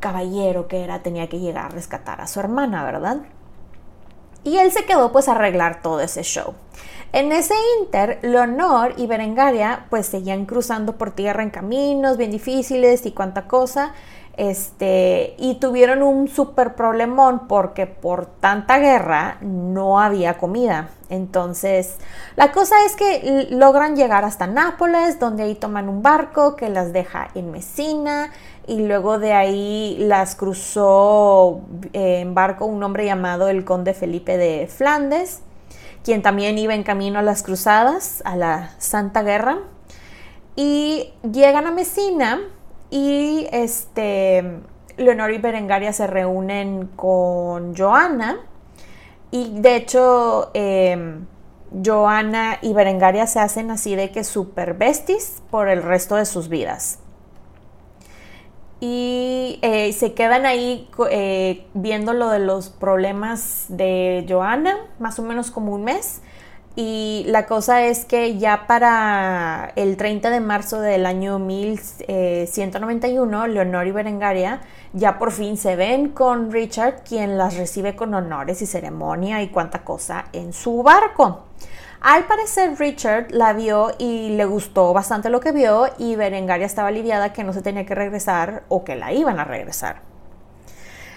caballero 0.00 0.68
que 0.68 0.84
era, 0.84 1.02
tenía 1.02 1.28
que 1.28 1.40
llegar 1.40 1.66
a 1.66 1.68
rescatar 1.70 2.20
a 2.20 2.26
su 2.26 2.40
hermana, 2.40 2.84
¿verdad? 2.84 3.18
Y 4.44 4.58
él 4.58 4.70
se 4.70 4.84
quedó 4.84 5.10
pues 5.10 5.28
a 5.28 5.32
arreglar 5.32 5.82
todo 5.82 6.00
ese 6.00 6.22
show. 6.22 6.54
En 7.12 7.32
ese 7.32 7.54
inter, 7.80 8.18
Leonor 8.22 8.94
y 8.96 9.06
Berengaria 9.06 9.86
pues 9.90 10.06
seguían 10.06 10.44
cruzando 10.44 10.96
por 10.98 11.12
tierra 11.12 11.42
en 11.42 11.50
caminos 11.50 12.16
bien 12.16 12.30
difíciles 12.30 13.06
y 13.06 13.12
cuánta 13.12 13.48
cosa. 13.48 13.92
Este, 14.36 15.34
y 15.38 15.54
tuvieron 15.54 16.02
un 16.02 16.28
súper 16.28 16.74
problemón 16.74 17.48
porque 17.48 17.86
por 17.86 18.26
tanta 18.26 18.78
guerra 18.78 19.38
no 19.40 19.98
había 19.98 20.36
comida. 20.36 20.90
Entonces, 21.08 21.96
la 22.34 22.52
cosa 22.52 22.74
es 22.84 22.96
que 22.96 23.46
logran 23.50 23.96
llegar 23.96 24.24
hasta 24.24 24.46
Nápoles, 24.46 25.18
donde 25.18 25.44
ahí 25.44 25.54
toman 25.54 25.88
un 25.88 26.02
barco 26.02 26.54
que 26.54 26.68
las 26.68 26.92
deja 26.92 27.28
en 27.34 27.50
Mesina 27.50 28.30
y 28.66 28.86
luego 28.86 29.18
de 29.18 29.32
ahí 29.32 29.96
las 30.00 30.34
cruzó 30.34 31.60
eh, 31.92 32.20
en 32.20 32.34
barco 32.34 32.66
un 32.66 32.82
hombre 32.82 33.06
llamado 33.06 33.48
el 33.48 33.64
conde 33.64 33.94
Felipe 33.94 34.36
de 34.36 34.66
Flandes 34.66 35.42
quien 36.06 36.22
también 36.22 36.56
iba 36.56 36.72
en 36.72 36.84
camino 36.84 37.18
a 37.18 37.22
las 37.22 37.42
cruzadas, 37.42 38.22
a 38.24 38.36
la 38.36 38.70
Santa 38.78 39.24
Guerra. 39.24 39.58
Y 40.54 41.12
llegan 41.28 41.66
a 41.66 41.72
Mesina 41.72 42.38
y 42.90 43.46
este, 43.52 44.60
Leonor 44.96 45.32
y 45.32 45.38
Berengaria 45.38 45.92
se 45.92 46.06
reúnen 46.06 46.88
con 46.96 47.76
Joana. 47.76 48.38
Y 49.30 49.60
de 49.60 49.76
hecho, 49.76 50.50
em, 50.54 51.26
Joana 51.84 52.58
y 52.62 52.72
Berengaria 52.72 53.26
se 53.26 53.40
hacen 53.40 53.70
así 53.70 53.96
de 53.96 54.10
que 54.10 54.24
super 54.24 54.74
besties 54.74 55.42
por 55.50 55.68
el 55.68 55.82
resto 55.82 56.16
de 56.16 56.24
sus 56.24 56.48
vidas 56.48 57.00
y 58.80 59.58
eh, 59.62 59.92
se 59.92 60.12
quedan 60.12 60.44
ahí 60.44 60.88
eh, 61.10 61.66
viendo 61.72 62.12
lo 62.12 62.28
de 62.28 62.40
los 62.40 62.68
problemas 62.68 63.66
de 63.68 64.26
Joana, 64.28 64.76
más 64.98 65.18
o 65.18 65.22
menos 65.22 65.50
como 65.50 65.74
un 65.74 65.84
mes. 65.84 66.20
Y 66.78 67.24
la 67.28 67.46
cosa 67.46 67.86
es 67.86 68.04
que 68.04 68.36
ya 68.36 68.66
para 68.66 69.72
el 69.76 69.96
30 69.96 70.28
de 70.28 70.40
marzo 70.40 70.78
del 70.78 71.06
año 71.06 71.38
1191, 71.38 73.44
eh, 73.44 73.48
Leonor 73.48 73.86
y 73.86 73.92
Berengaria 73.92 74.60
ya 74.92 75.18
por 75.18 75.32
fin 75.32 75.56
se 75.56 75.74
ven 75.74 76.10
con 76.10 76.52
Richard, 76.52 77.02
quien 77.02 77.38
las 77.38 77.56
recibe 77.56 77.96
con 77.96 78.12
honores 78.12 78.60
y 78.60 78.66
ceremonia 78.66 79.42
y 79.42 79.48
cuanta 79.48 79.84
cosa 79.84 80.26
en 80.34 80.52
su 80.52 80.82
barco. 80.82 81.44
Al 82.02 82.24
parecer 82.24 82.78
Richard 82.78 83.28
la 83.30 83.54
vio 83.54 83.92
y 83.98 84.36
le 84.36 84.44
gustó 84.44 84.92
bastante 84.92 85.30
lo 85.30 85.40
que 85.40 85.52
vio 85.52 85.88
y 85.96 86.14
Berengaria 86.14 86.66
estaba 86.66 86.88
aliviada 86.88 87.32
que 87.32 87.42
no 87.42 87.54
se 87.54 87.62
tenía 87.62 87.86
que 87.86 87.94
regresar 87.94 88.64
o 88.68 88.84
que 88.84 88.96
la 88.96 89.14
iban 89.14 89.38
a 89.38 89.44
regresar. 89.44 90.02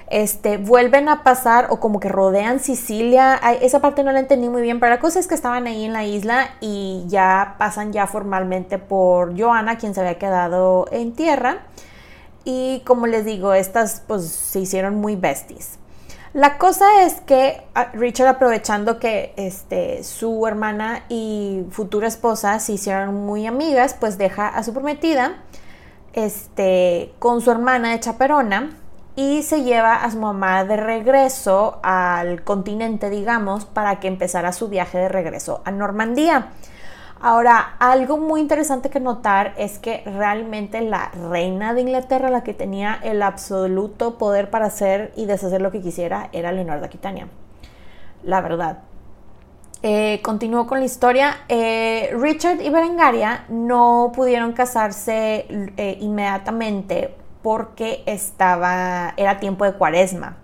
Este, 0.10 0.58
vuelven 0.58 1.08
a 1.08 1.22
pasar 1.22 1.68
o 1.70 1.80
como 1.80 2.00
que 2.00 2.10
rodean 2.10 2.60
Sicilia. 2.60 3.40
esa 3.62 3.80
parte 3.80 4.04
no 4.04 4.12
la 4.12 4.20
entendí 4.20 4.50
muy 4.50 4.64
bien, 4.64 4.80
pero 4.80 4.90
la 4.90 5.00
cosa 5.00 5.20
es 5.20 5.28
que 5.28 5.36
estaban 5.36 5.68
ahí 5.68 5.86
en 5.86 5.94
la 5.94 6.04
isla 6.04 6.50
y 6.62 7.04
ya 7.08 7.56
pasan 7.60 7.94
ya 7.94 8.08
formalmente 8.08 8.80
por 8.80 9.40
Joana, 9.40 9.78
quien 9.78 9.94
se 9.94 10.02
había 10.02 10.18
quedado 10.18 10.88
en 10.92 11.14
tierra. 11.14 11.60
Y 12.44 12.82
como 12.86 13.06
les 13.06 13.24
digo, 13.24 13.54
estas 13.54 14.02
pues 14.08 14.28
se 14.28 14.60
hicieron 14.60 14.96
muy 14.96 15.16
besties. 15.16 15.78
La 16.34 16.58
cosa 16.58 17.04
es 17.04 17.22
que 17.22 17.62
ah, 17.76 17.92
Richard 17.94 18.28
aprovechando 18.28 19.00
que 19.00 19.34
este, 19.36 20.04
su 20.04 20.46
hermana 20.48 21.04
y 21.10 21.66
futura 21.70 22.08
esposa 22.08 22.60
se 22.60 22.74
hicieron 22.74 23.14
muy 23.14 23.46
amigas, 23.46 23.96
pues 24.00 24.18
deja 24.18 24.48
a 24.48 24.64
su 24.64 24.74
prometida 24.74 25.36
este, 26.14 27.14
con 27.20 27.42
su 27.42 27.52
hermana 27.52 27.92
de 27.92 28.00
chaperona 28.00 28.79
y 29.20 29.44
se 29.44 29.64
lleva 29.64 29.96
a 29.96 30.10
su 30.12 30.18
mamá 30.18 30.64
de 30.64 30.78
regreso 30.78 31.80
al 31.84 32.42
continente, 32.46 33.10
digamos, 33.10 33.66
para 33.66 34.00
que 34.00 34.08
empezara 34.08 34.54
su 34.54 34.70
viaje 34.70 34.98
de 34.98 35.10
regreso 35.10 35.62
a 35.66 35.72
Normandía. 35.72 36.54
Ahora, 37.20 37.76
algo 37.80 38.18
muy 38.18 38.40
interesante 38.40 38.90
que 38.90 39.02
notar 39.02 39.54
es 39.58 39.78
que 39.78 40.04
realmente 40.06 40.80
la 40.80 41.12
reina 41.30 41.74
de 41.74 41.82
Inglaterra, 41.82 42.30
la 42.30 42.44
que 42.44 42.54
tenía 42.54 42.98
el 43.04 43.22
absoluto 43.22 44.18
poder 44.18 44.50
para 44.50 44.68
hacer 44.68 45.12
y 45.18 45.26
deshacer 45.26 45.62
lo 45.62 45.70
que 45.70 45.82
quisiera, 45.82 46.30
era 46.32 46.54
Leonor 46.54 46.80
de 46.80 46.86
Aquitania. 46.86 47.28
La 48.24 48.40
verdad. 48.40 48.84
Eh, 49.84 50.22
continuó 50.24 50.66
con 50.66 50.80
la 50.80 50.86
historia. 50.86 51.40
Eh, 51.50 52.10
Richard 52.18 52.62
y 52.62 52.70
Berengaria 52.70 53.44
no 53.50 54.14
pudieron 54.16 54.54
casarse 54.54 55.46
eh, 55.76 55.98
inmediatamente 56.00 57.16
porque 57.42 58.04
estaba, 58.06 59.14
era 59.18 59.40
tiempo 59.40 59.66
de 59.66 59.74
cuaresma 59.74 60.38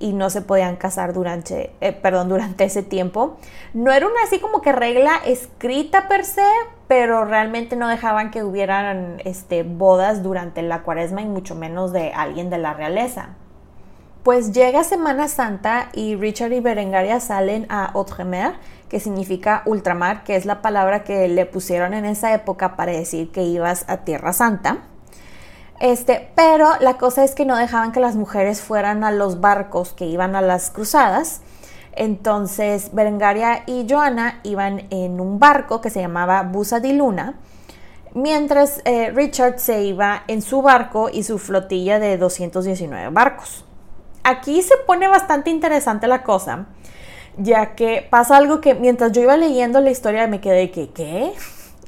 y 0.00 0.14
no 0.14 0.30
se 0.30 0.40
podían 0.40 0.76
casar 0.76 1.12
durante, 1.12 1.72
eh, 1.80 1.92
perdón, 1.92 2.30
durante 2.30 2.64
ese 2.64 2.82
tiempo. 2.82 3.36
No 3.74 3.92
era 3.92 4.06
una 4.06 4.22
así 4.24 4.40
como 4.40 4.62
que 4.62 4.72
regla 4.72 5.12
escrita 5.26 6.08
per 6.08 6.24
se, 6.24 6.42
pero 6.88 7.24
realmente 7.24 7.76
no 7.76 7.86
dejaban 7.86 8.30
que 8.30 8.42
hubieran 8.42 9.20
este, 9.24 9.62
bodas 9.62 10.22
durante 10.22 10.62
la 10.62 10.82
cuaresma 10.82 11.20
y 11.20 11.26
mucho 11.26 11.54
menos 11.54 11.92
de 11.92 12.12
alguien 12.12 12.50
de 12.50 12.58
la 12.58 12.72
realeza. 12.72 13.36
Pues 14.22 14.52
llega 14.52 14.84
Semana 14.84 15.28
Santa 15.28 15.88
y 15.94 16.14
Richard 16.16 16.52
y 16.52 16.60
Berengaria 16.60 17.20
salen 17.20 17.66
a 17.70 17.86
Outremer, 17.92 18.52
que 18.88 19.00
significa 19.00 19.62
ultramar, 19.64 20.24
que 20.24 20.36
es 20.36 20.44
la 20.44 20.60
palabra 20.60 21.04
que 21.04 21.28
le 21.28 21.46
pusieron 21.46 21.94
en 21.94 22.04
esa 22.04 22.34
época 22.34 22.76
para 22.76 22.92
decir 22.92 23.30
que 23.30 23.44
ibas 23.44 23.84
a 23.88 23.98
Tierra 23.98 24.32
Santa. 24.32 24.78
Este, 25.80 26.30
pero 26.34 26.70
la 26.80 26.98
cosa 26.98 27.24
es 27.24 27.34
que 27.34 27.44
no 27.44 27.56
dejaban 27.56 27.92
que 27.92 28.00
las 28.00 28.14
mujeres 28.14 28.60
fueran 28.60 29.02
a 29.02 29.10
los 29.10 29.40
barcos 29.40 29.92
que 29.92 30.06
iban 30.06 30.36
a 30.36 30.42
las 30.42 30.70
cruzadas. 30.70 31.40
Entonces 31.92 32.94
Berengaria 32.94 33.64
y 33.66 33.86
Joana 33.88 34.40
iban 34.44 34.86
en 34.90 35.20
un 35.20 35.40
barco 35.40 35.80
que 35.80 35.90
se 35.90 36.00
llamaba 36.00 36.42
Busa 36.42 36.78
di 36.78 36.92
Luna, 36.92 37.40
mientras 38.14 38.80
eh, 38.84 39.10
Richard 39.10 39.58
se 39.58 39.82
iba 39.82 40.22
en 40.28 40.40
su 40.42 40.62
barco 40.62 41.08
y 41.12 41.24
su 41.24 41.38
flotilla 41.38 41.98
de 41.98 42.16
219 42.16 43.08
barcos 43.10 43.64
aquí 44.22 44.62
se 44.62 44.76
pone 44.86 45.08
bastante 45.08 45.50
interesante 45.50 46.06
la 46.06 46.22
cosa, 46.22 46.66
ya 47.36 47.74
que 47.74 48.06
pasa 48.08 48.36
algo 48.36 48.60
que 48.60 48.74
mientras 48.74 49.12
yo 49.12 49.22
iba 49.22 49.36
leyendo 49.36 49.80
la 49.80 49.90
historia 49.90 50.26
me 50.26 50.40
quedé 50.40 50.70
que, 50.70 50.90
¿qué? 50.90 51.32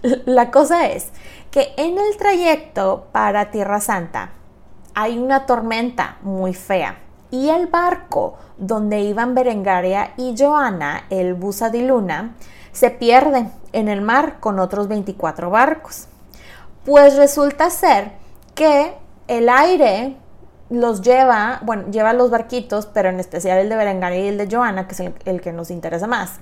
La 0.26 0.50
cosa 0.50 0.88
es 0.88 1.10
que 1.52 1.74
en 1.76 1.98
el 1.98 2.16
trayecto 2.16 3.06
para 3.12 3.50
Tierra 3.50 3.80
Santa 3.80 4.30
hay 4.94 5.18
una 5.18 5.46
tormenta 5.46 6.16
muy 6.22 6.54
fea 6.54 6.98
y 7.30 7.50
el 7.50 7.66
barco 7.66 8.36
donde 8.56 9.00
iban 9.00 9.34
Berengaria 9.34 10.14
y 10.16 10.34
Joana, 10.36 11.04
el 11.10 11.34
Busa 11.34 11.68
di 11.68 11.82
Luna, 11.82 12.34
se 12.72 12.90
pierde 12.90 13.48
en 13.72 13.88
el 13.88 14.00
mar 14.00 14.40
con 14.40 14.58
otros 14.58 14.88
24 14.88 15.50
barcos. 15.50 16.08
Pues 16.86 17.16
resulta 17.16 17.68
ser 17.70 18.12
que 18.54 18.94
el 19.28 19.48
aire 19.50 20.16
los 20.70 21.02
lleva, 21.02 21.60
bueno, 21.62 21.90
lleva 21.90 22.14
los 22.14 22.30
barquitos, 22.30 22.86
pero 22.86 23.10
en 23.10 23.20
especial 23.20 23.58
el 23.58 23.68
de 23.68 23.76
Berengaria 23.76 24.24
y 24.24 24.28
el 24.28 24.38
de 24.38 24.48
Joana, 24.50 24.88
que 24.88 24.94
es 24.94 25.00
el, 25.26 25.40
que 25.42 25.52
nos 25.52 25.70
interesa 25.70 26.06
más, 26.06 26.40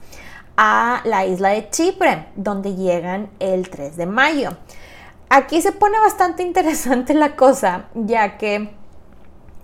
a 0.57 1.01
la 1.05 1.27
isla 1.27 1.49
de 1.51 1.69
Chipre, 1.71 2.29
donde 2.37 2.77
llegan 2.77 3.29
el 3.41 3.69
3 3.71 3.97
de 3.97 4.07
mayo. 4.07 4.51
Aquí 5.31 5.63
se 5.63 5.73
pone 5.73 5.99
bastante 5.99 6.43
interesante 6.43 7.15
la 7.15 7.37
cosa, 7.37 7.87
ya 7.95 8.37
que 8.37 8.75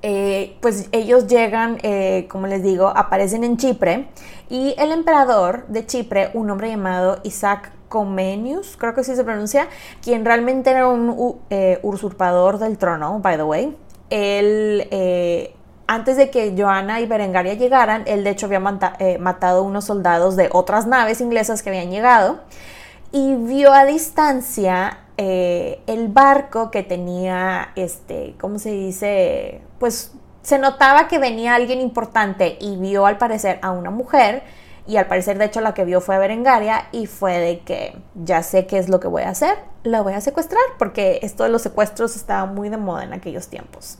eh, 0.01 0.57
pues 0.61 0.89
ellos 0.93 1.27
llegan, 1.27 1.79
eh, 1.83 2.27
como 2.31 2.47
les 2.47 2.63
digo, 2.63 2.87
aparecen 2.89 3.45
en 3.45 3.57
Chipre 3.57 4.09
y 4.49 4.75
el 4.79 4.93
emperador 4.93 5.67
de 5.67 5.85
Chipre, 5.85 6.31
un 6.35 6.49
hombre 6.51 6.69
llamado 6.69 7.19
Isaac 7.25 7.73
Comenius, 7.89 8.77
creo 8.79 8.95
que 8.95 9.01
así 9.03 9.15
se 9.15 9.25
pronuncia, 9.25 9.69
quien 10.03 10.25
realmente 10.25 10.71
era 10.71 10.89
un 10.89 11.41
eh, 11.51 11.81
usurpador 11.83 12.59
del 12.59 12.79
trono, 12.79 13.19
by 13.19 13.37
the 13.37 13.43
way, 13.43 13.77
él, 14.09 14.89
antes 15.89 16.17
de 16.17 16.31
que 16.31 16.55
Joana 16.57 17.01
y 17.01 17.07
Berengaria 17.07 17.55
llegaran, 17.55 18.03
él 18.07 18.25
de 18.25 18.31
hecho 18.31 18.47
había 18.47 18.63
eh, 18.99 19.19
matado 19.19 19.63
unos 19.63 19.85
soldados 19.85 20.37
de 20.37 20.49
otras 20.53 20.87
naves 20.87 21.21
inglesas 21.21 21.63
que 21.63 21.71
habían 21.71 21.91
llegado 21.91 22.41
y 23.13 23.37
vio 23.37 23.73
a 23.73 23.85
distancia 23.85 24.99
eh, 25.19 25.81
el 25.87 26.09
barco 26.09 26.71
que 26.71 26.83
tenía, 26.83 27.73
este, 27.77 28.35
¿cómo 28.39 28.59
se 28.59 28.71
dice? 28.71 29.63
Pues 29.79 30.13
se 30.43 30.59
notaba 30.59 31.09
que 31.09 31.19
venía 31.19 31.55
alguien 31.55 31.81
importante 31.81 32.57
y 32.61 32.77
vio 32.77 33.07
al 33.07 33.19
parecer 33.19 33.59
a 33.63 33.71
una 33.71 33.91
mujer 33.91 34.43
y 34.87 34.97
al 34.97 35.07
parecer 35.07 35.39
de 35.39 35.47
hecho 35.47 35.61
la 35.61 35.75
que 35.75 35.85
vio 35.85 36.01
fue 36.01 36.15
a 36.15 36.19
Berengaria 36.19 36.87
y 36.93 37.07
fue 37.07 37.39
de 37.39 37.61
que 37.61 37.97
ya 38.15 38.43
sé 38.43 38.67
qué 38.67 38.79
es 38.79 38.89
lo 38.89 39.01
que 39.01 39.09
voy 39.09 39.23
a 39.23 39.31
hacer, 39.31 39.59
la 39.83 40.03
voy 40.03 40.13
a 40.13 40.21
secuestrar 40.21 40.63
porque 40.79 41.19
esto 41.23 41.43
de 41.45 41.49
los 41.49 41.63
secuestros 41.63 42.15
estaba 42.15 42.47
muy 42.47 42.69
de 42.69 42.77
moda 42.77 43.05
en 43.05 43.13
aquellos 43.13 43.49
tiempos. 43.49 43.99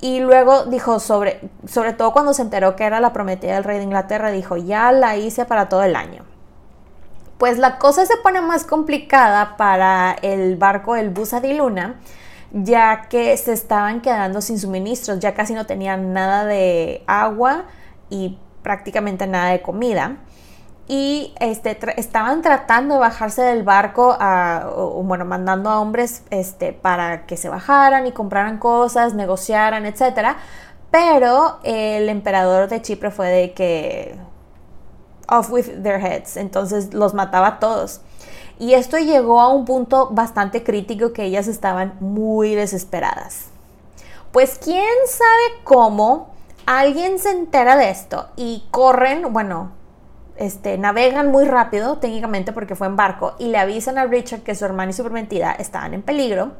Y 0.00 0.20
luego 0.20 0.64
dijo, 0.64 0.98
sobre, 0.98 1.40
sobre 1.66 1.92
todo 1.92 2.12
cuando 2.12 2.34
se 2.34 2.42
enteró 2.42 2.74
que 2.74 2.84
era 2.84 3.00
la 3.00 3.12
prometida 3.12 3.54
del 3.54 3.64
rey 3.64 3.78
de 3.78 3.84
Inglaterra, 3.84 4.32
dijo, 4.32 4.56
ya 4.56 4.90
la 4.90 5.16
hice 5.16 5.44
para 5.44 5.68
todo 5.68 5.84
el 5.84 5.94
año. 5.94 6.24
Pues 7.42 7.58
la 7.58 7.76
cosa 7.78 8.06
se 8.06 8.16
pone 8.18 8.40
más 8.40 8.62
complicada 8.62 9.56
para 9.56 10.12
el 10.22 10.54
barco 10.54 10.94
el 10.94 11.10
Busa 11.10 11.40
di 11.40 11.54
Luna, 11.54 11.96
ya 12.52 13.08
que 13.08 13.36
se 13.36 13.52
estaban 13.52 14.00
quedando 14.00 14.40
sin 14.40 14.60
suministros, 14.60 15.18
ya 15.18 15.34
casi 15.34 15.52
no 15.52 15.66
tenían 15.66 16.12
nada 16.12 16.44
de 16.44 17.02
agua 17.08 17.64
y 18.10 18.38
prácticamente 18.62 19.26
nada 19.26 19.50
de 19.50 19.60
comida. 19.60 20.18
Y 20.86 21.34
este, 21.40 21.76
estaban 21.96 22.42
tratando 22.42 22.94
de 22.94 23.00
bajarse 23.00 23.42
del 23.42 23.64
barco, 23.64 24.16
bueno, 25.02 25.24
mandando 25.24 25.68
a 25.68 25.80
hombres 25.80 26.22
este, 26.30 26.72
para 26.72 27.26
que 27.26 27.36
se 27.36 27.48
bajaran 27.48 28.06
y 28.06 28.12
compraran 28.12 28.58
cosas, 28.58 29.14
negociaran, 29.14 29.84
etc. 29.84 30.36
Pero 30.92 31.58
el 31.64 32.08
emperador 32.08 32.68
de 32.68 32.82
Chipre 32.82 33.10
fue 33.10 33.26
de 33.26 33.52
que 33.52 34.16
off 35.28 35.50
with 35.50 35.82
their 35.82 36.00
heads, 36.00 36.36
entonces 36.36 36.94
los 36.94 37.14
mataba 37.14 37.46
a 37.46 37.58
todos. 37.58 38.00
Y 38.58 38.74
esto 38.74 38.98
llegó 38.98 39.40
a 39.40 39.48
un 39.48 39.64
punto 39.64 40.10
bastante 40.10 40.62
crítico 40.62 41.12
que 41.12 41.24
ellas 41.24 41.48
estaban 41.48 41.94
muy 42.00 42.54
desesperadas. 42.54 43.46
Pues 44.30 44.58
quién 44.62 44.84
sabe 45.06 45.62
cómo 45.64 46.32
alguien 46.66 47.18
se 47.18 47.30
entera 47.30 47.76
de 47.76 47.90
esto 47.90 48.28
y 48.36 48.64
corren, 48.70 49.32
bueno, 49.32 49.72
este, 50.36 50.78
navegan 50.78 51.30
muy 51.30 51.44
rápido, 51.44 51.98
técnicamente 51.98 52.52
porque 52.52 52.74
fue 52.74 52.86
en 52.86 52.96
barco, 52.96 53.34
y 53.38 53.48
le 53.48 53.58
avisan 53.58 53.98
a 53.98 54.06
Richard 54.06 54.40
que 54.40 54.54
su 54.54 54.64
hermana 54.64 54.90
y 54.90 54.94
su 54.94 55.02
prometida 55.02 55.52
estaban 55.52 55.94
en 55.94 56.02
peligro. 56.02 56.52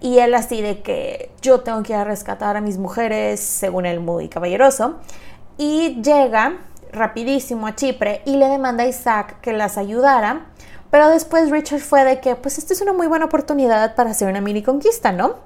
Y 0.00 0.18
él 0.18 0.34
así 0.34 0.62
de 0.62 0.80
que 0.80 1.30
yo 1.42 1.60
tengo 1.60 1.82
que 1.82 1.92
ir 1.92 1.98
a 1.98 2.04
rescatar 2.04 2.56
a 2.56 2.60
mis 2.60 2.78
mujeres, 2.78 3.40
según 3.40 3.84
él 3.84 4.00
muy 4.00 4.28
caballeroso. 4.28 4.96
Y 5.58 6.00
llega 6.02 6.58
rapidísimo 6.92 7.66
a 7.66 7.74
Chipre 7.74 8.22
y 8.24 8.36
le 8.36 8.48
demanda 8.48 8.84
a 8.84 8.86
Isaac 8.86 9.40
que 9.40 9.52
las 9.52 9.78
ayudara. 9.78 10.46
Pero 10.90 11.08
después 11.08 11.50
Richard 11.50 11.80
fue 11.80 12.04
de 12.04 12.20
que, 12.20 12.34
pues 12.34 12.58
esta 12.58 12.72
es 12.72 12.80
una 12.80 12.92
muy 12.92 13.06
buena 13.06 13.26
oportunidad 13.26 13.94
para 13.94 14.10
hacer 14.10 14.28
una 14.28 14.40
mini 14.40 14.62
conquista, 14.62 15.12
¿no? 15.12 15.36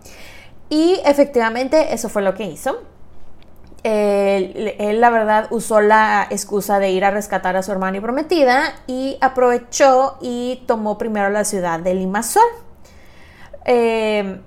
Y 0.70 1.00
efectivamente 1.04 1.92
eso 1.92 2.08
fue 2.08 2.22
lo 2.22 2.34
que 2.34 2.44
hizo 2.44 2.78
él, 3.84 5.00
la 5.00 5.10
verdad 5.10 5.46
usó 5.50 5.80
la 5.80 6.26
excusa 6.30 6.78
de 6.78 6.90
ir 6.90 7.04
a 7.04 7.10
rescatar 7.10 7.54
a 7.56 7.62
su 7.62 7.70
hermana 7.70 7.98
y 7.98 8.00
prometida 8.00 8.74
y 8.86 9.18
aprovechó 9.20 10.16
y 10.22 10.62
tomó 10.66 10.96
primero 10.96 11.28
la 11.28 11.44
ciudad 11.44 11.80
de 11.80 11.94
Limassol. 11.94 12.42
Eh, 13.66 14.40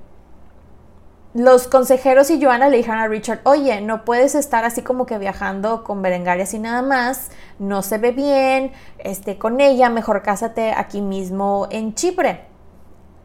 los 1.33 1.67
consejeros 1.67 2.31
y 2.31 2.41
Joana 2.41 2.69
le 2.69 2.77
dijeron 2.77 2.99
a 2.99 3.07
Richard, 3.07 3.41
oye, 3.43 3.81
no 3.81 4.05
puedes 4.05 4.33
estar 4.33 4.65
así 4.65 4.81
como 4.81 5.05
que 5.05 5.17
viajando 5.17 5.83
con 5.83 6.01
Berengaria 6.01 6.45
así 6.45 6.57
nada 6.57 6.81
más, 6.81 7.29
no 7.59 7.81
se 7.81 7.97
ve 7.97 8.11
bien, 8.11 8.71
este, 8.99 9.37
con 9.37 9.61
ella, 9.61 9.89
mejor 9.89 10.23
cásate 10.23 10.71
aquí 10.71 11.01
mismo 11.01 11.67
en 11.69 11.93
Chipre. 11.93 12.45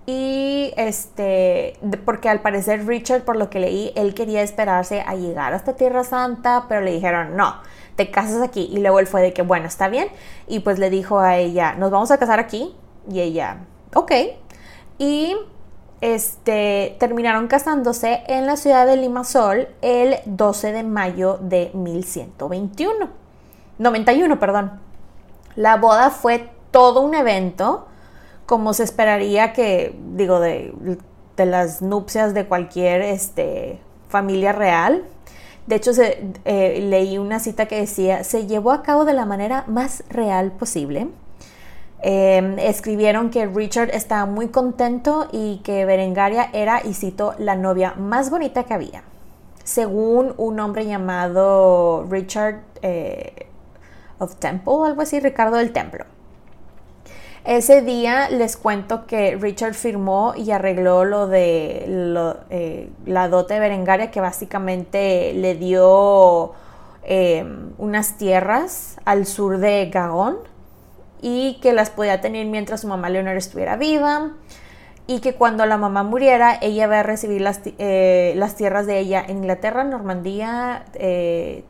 Y 0.05 0.75
este, 0.77 1.79
porque 2.05 2.29
al 2.29 2.41
parecer 2.41 2.87
Richard, 2.87 3.23
por 3.23 3.37
lo 3.37 3.51
que 3.51 3.61
leí, 3.61 3.93
él 3.95 4.15
quería 4.15 4.43
esperarse 4.43 5.03
a 5.07 5.15
llegar 5.15 5.55
hasta 5.55 5.75
Tierra 5.75 6.03
Santa, 6.03 6.67
pero 6.69 6.81
le 6.81 6.91
dijeron, 6.91 7.37
no, 7.37 7.55
te 7.95 8.11
casas 8.11 8.43
aquí. 8.43 8.69
Y 8.73 8.81
luego 8.81 8.99
él 8.99 9.07
fue 9.07 9.23
de 9.23 9.33
que, 9.33 9.43
bueno, 9.43 9.67
está 9.67 9.89
bien. 9.89 10.09
Y 10.49 10.61
pues 10.61 10.81
le 10.81 10.91
dijo 10.91 11.21
a 11.21 11.37
ella, 11.37 11.75
nos 11.75 11.91
vamos 11.93 12.11
a 12.11 12.19
casar 12.19 12.41
aquí. 12.41 12.75
Y 13.09 13.21
ella, 13.21 13.59
ok. 13.95 14.13
Y 14.99 15.37
este, 16.03 16.97
terminaron 16.99 17.47
casándose 17.47 18.25
en 18.27 18.45
la 18.45 18.57
ciudad 18.57 18.87
de 18.87 18.97
Limasol 18.97 19.69
el 19.83 20.17
12 20.27 20.73
de 20.73 20.83
mayo 20.83 21.39
de 21.41 21.71
1121. 21.75 23.09
91, 23.79 24.39
perdón. 24.41 24.81
La 25.55 25.77
boda 25.77 26.11
fue 26.11 26.51
todo 26.73 27.03
un 27.03 27.15
evento 27.15 27.87
como 28.47 28.75
se 28.75 28.83
esperaría 28.83 29.53
que, 29.53 29.97
digo, 30.15 30.41
de, 30.41 30.75
las 31.37 31.83
nupcias 31.83 32.35
de 32.35 32.47
cualquier 32.47 33.03
este, 33.03 33.79
familia 34.09 34.53
real. 34.53 35.05
De 35.69 35.77
hecho, 35.77 35.93
eh, 36.45 36.81
leí 36.83 37.17
una 37.17 37.39
cita 37.39 37.67
que 37.67 37.77
decía, 37.77 38.25
se 38.25 38.49
llevó 38.49 38.73
a 38.73 38.83
cabo 38.83 39.05
de 39.05 39.13
la 39.13 39.25
manera 39.25 39.65
más 39.69 40.03
real 40.09 40.51
posible. 40.51 41.09
Em, 42.05 42.59
escribieron 42.59 43.31
que 43.31 43.47
Richard 43.47 43.91
estaba 43.91 44.27
muy 44.27 44.49
contento 44.49 45.29
y 45.31 45.59
que 45.59 45.85
Berengaria 45.85 46.51
era, 46.53 46.83
y 46.85 46.95
cito, 46.95 47.35
la 47.39 47.55
novia 47.55 47.95
más 47.97 48.29
bonita 48.29 48.65
que 48.65 48.75
había. 48.75 49.05
Según 49.63 50.35
un 50.37 50.59
hombre 50.59 50.85
llamado 50.85 52.05
Richard 52.11 52.63
eh, 52.83 53.47
of 54.19 54.35
Temple, 54.37 54.75
algo 54.85 55.03
así, 55.03 55.21
Ricardo 55.21 55.59
del 55.59 55.73
Templo. 55.73 56.05
Ese 57.45 57.83
día 57.83 58.29
les 58.31 58.57
cuento 58.57 59.07
que 59.07 59.37
Richard 59.37 59.75
firmó 59.75 60.35
y 60.37 60.51
arregló 60.51 61.05
lo 61.05 61.29
de 61.29 61.85
eh, 62.51 62.91
la 63.07 63.29
dote 63.29 63.55
de 63.55 63.61
Berengaria 63.61 64.11
que 64.11 64.21
básicamente 64.21 65.33
le 65.35 65.55
dio 65.55 66.53
em, 67.05 67.73
unas 67.79 68.17
tierras 68.17 68.97
al 69.05 69.27
sur 69.27 69.59
de 69.59 69.87
Gagón 69.87 70.52
y 71.23 71.55
que 71.63 71.73
las 71.73 71.89
podía 71.89 72.21
tener 72.21 72.47
mientras 72.47 72.83
su 72.83 72.89
mamá 72.89 73.09
Leonor 73.09 73.37
estuviera 73.37 73.77
viva 73.77 74.33
y 75.07 75.21
que 75.21 75.35
cuando 75.35 75.65
la 75.65 75.79
mamá 75.79 76.03
muriera 76.03 76.59
ella 76.61 76.85
iba 76.85 77.01
a 77.01 77.03
recibir 77.03 77.41
las, 77.41 77.61
eh, 77.65 78.35
las 78.37 78.57
tierras 78.57 78.87
de 78.87 78.99
ella 78.99 79.25
en 79.27 79.39
Inglaterra, 79.39 79.85
Normandía, 79.85 80.85
eh, 80.95 81.65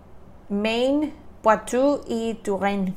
Maine, 0.49 1.13
Poitou 1.43 2.01
y 2.09 2.35
Touraine. 2.43 2.95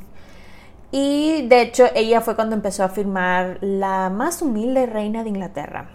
Y 0.91 1.48
de 1.48 1.62
hecho 1.62 1.86
ella 1.94 2.22
fue 2.22 2.36
cuando 2.36 2.56
empezó 2.56 2.84
a 2.84 2.89
firmar 2.89 3.58
la 3.62 4.10
más 4.10 4.41
humilde 4.41 4.86
reina 4.86 5.24
de 5.24 5.30
Inglaterra. 5.30 5.89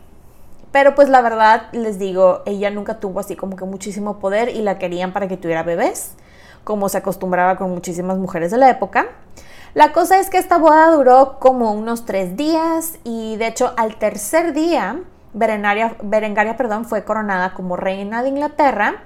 Pero 0.73 0.95
pues 0.95 1.09
la 1.09 1.21
verdad 1.21 1.69
les 1.73 1.99
digo, 1.99 2.43
ella 2.47 2.71
nunca 2.71 3.01
tuvo 3.01 3.21
así 3.21 3.35
como 3.35 3.57
que 3.57 3.65
muchísimo 3.65 4.19
poder 4.19 4.51
y 4.51 4.63
la 4.63 4.79
querían 4.79 5.13
para 5.13 5.27
que 5.27 5.37
tuviera 5.37 5.63
bebés, 5.63 6.15
como 6.65 6.89
se 6.89 6.99
acostumbraba 6.99 7.57
con 7.57 7.71
muchísimas 7.71 8.19
mujeres 8.19 8.51
de 8.51 8.59
la 8.59 8.71
época. 8.71 9.09
La 9.73 9.93
cosa 9.93 10.19
es 10.19 10.31
que 10.31 10.39
esta 10.39 10.59
boda 10.59 10.91
duró 10.91 11.39
como 11.39 11.73
unos 11.73 12.05
tres 12.05 12.37
días 12.37 12.99
y 13.05 13.37
de 13.37 13.47
hecho 13.47 13.73
al 13.77 13.97
tercer 13.97 14.53
día 14.53 14.99
Berengaria, 15.33 15.95
Berengaria 16.03 16.57
perdón, 16.57 16.85
fue 16.85 17.05
coronada 17.05 17.55
como 17.55 17.77
reina 17.77 18.25
de 18.25 18.31
Inglaterra 18.31 19.05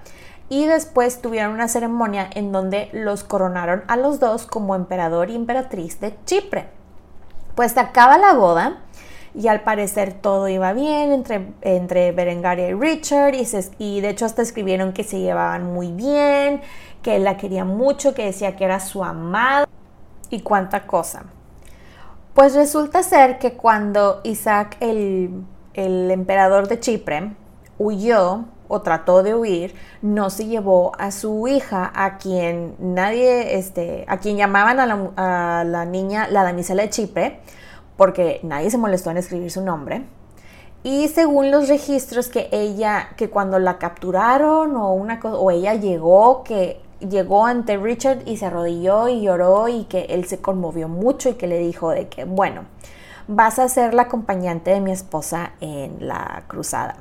y 0.49 0.65
después 0.65 1.21
tuvieron 1.21 1.53
una 1.53 1.69
ceremonia 1.69 2.31
en 2.33 2.51
donde 2.51 2.89
los 2.93 3.25
coronaron 3.25 3.85
a 3.89 3.97
los 3.97 4.21
dos 4.21 4.47
como 4.47 4.75
emperador 4.75 5.29
y 5.29 5.37
emperatriz 5.37 6.01
de 6.01 6.15
Chipre. 6.25 6.69
Pues 7.55 7.73
se 7.73 7.81
acaba 7.81 8.17
la 8.17 8.33
boda 8.33 8.79
y 9.35 9.49
al 9.49 9.65
parecer 9.65 10.15
todo 10.15 10.49
iba 10.49 10.73
bien 10.73 11.13
entre, 11.13 11.47
entre 11.61 12.13
Berengaria 12.13 12.69
y 12.69 12.73
Richard 12.73 13.35
y, 13.35 13.47
y 13.79 14.01
de 14.01 14.09
hecho 14.09 14.25
hasta 14.25 14.41
escribieron 14.41 14.95
que 14.95 15.05
se 15.05 15.21
llevaban 15.21 15.75
muy 15.75 15.93
bien, 15.93 16.63
que 17.03 17.17
él 17.17 17.25
la 17.25 17.37
quería 17.37 17.67
mucho, 17.67 18.15
que 18.15 18.25
decía 18.25 18.57
que 18.57 18.65
era 18.65 18.81
su 18.81 19.05
amada 19.05 19.69
y 20.35 20.41
cuánta 20.41 20.87
cosa. 20.87 21.25
Pues 22.35 22.55
resulta 22.55 23.03
ser 23.05 23.39
que 23.39 23.53
cuando 23.53 24.21
Isaac, 24.25 24.77
el, 24.81 25.45
el 25.75 26.11
emperador 26.11 26.67
de 26.67 26.81
Chipre, 26.81 27.37
huyó 27.79 28.47
o 28.67 28.83
trató 28.83 29.23
de 29.23 29.35
huir, 29.35 29.75
no 30.03 30.31
se 30.31 30.47
llevó 30.47 30.93
a 30.99 31.13
su 31.13 31.47
hija, 31.47 31.93
a 31.95 32.19
quien 32.19 32.75
nadie, 32.81 33.57
este, 33.57 34.05
a 34.09 34.19
quien 34.19 34.37
llamaban 34.37 34.81
a 34.81 34.87
la, 34.87 35.11
a 35.17 35.65
la 35.65 35.85
niña 35.85 36.27
la 36.29 36.43
damisela 36.43 36.83
de 36.83 36.91
Chipre, 36.91 37.41
porque 37.97 38.41
nadie 38.43 38.71
se 38.71 38.79
molestó 38.79 39.13
en 39.13 39.19
escribir 39.19 39.53
su 39.53 39.63
nombre. 39.63 40.05
Y 40.83 41.09
según 41.09 41.53
los 41.53 41.69
registros 41.69 42.29
que 42.29 42.49
ella, 42.51 43.11
que 43.17 43.31
cuando 43.31 43.61
la 43.61 43.79
capturaron 43.79 44.77
o 44.77 44.93
una 44.93 45.21
o 45.23 45.51
ella 45.53 45.75
llegó, 45.75 46.43
que 46.43 46.83
llegó 47.09 47.47
ante 47.47 47.77
Richard 47.77 48.23
y 48.27 48.37
se 48.37 48.47
arrodilló 48.47 49.09
y 49.09 49.23
lloró 49.23 49.69
y 49.69 49.85
que 49.85 50.07
él 50.11 50.25
se 50.27 50.39
conmovió 50.39 50.89
mucho 50.89 51.29
y 51.29 51.35
que 51.35 51.47
le 51.47 51.59
dijo 51.59 51.91
de 51.91 52.09
que, 52.09 52.25
bueno, 52.25 52.65
vas 53.29 53.59
a 53.59 53.69
ser 53.69 53.95
la 53.95 54.03
acompañante 54.03 54.71
de 54.71 54.81
mi 54.81 54.93
esposa 54.93 55.53
en 55.61 56.07
la 56.07 56.45
cruzada. 56.47 56.97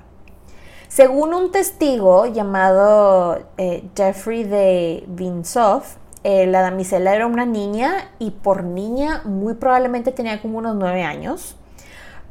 Según 0.87 1.33
un 1.33 1.51
testigo 1.51 2.27
llamado 2.27 3.39
eh, 3.57 3.83
Jeffrey 3.95 4.43
de 4.43 5.03
Vinsoff, 5.07 5.95
eh, 6.23 6.45
la 6.45 6.61
damisela 6.61 7.15
era 7.15 7.25
una 7.25 7.45
niña 7.45 8.11
y 8.19 8.31
por 8.31 8.63
niña 8.63 9.21
muy 9.25 9.55
probablemente 9.55 10.11
tenía 10.11 10.41
como 10.41 10.59
unos 10.59 10.75
nueve 10.75 11.03
años. 11.03 11.57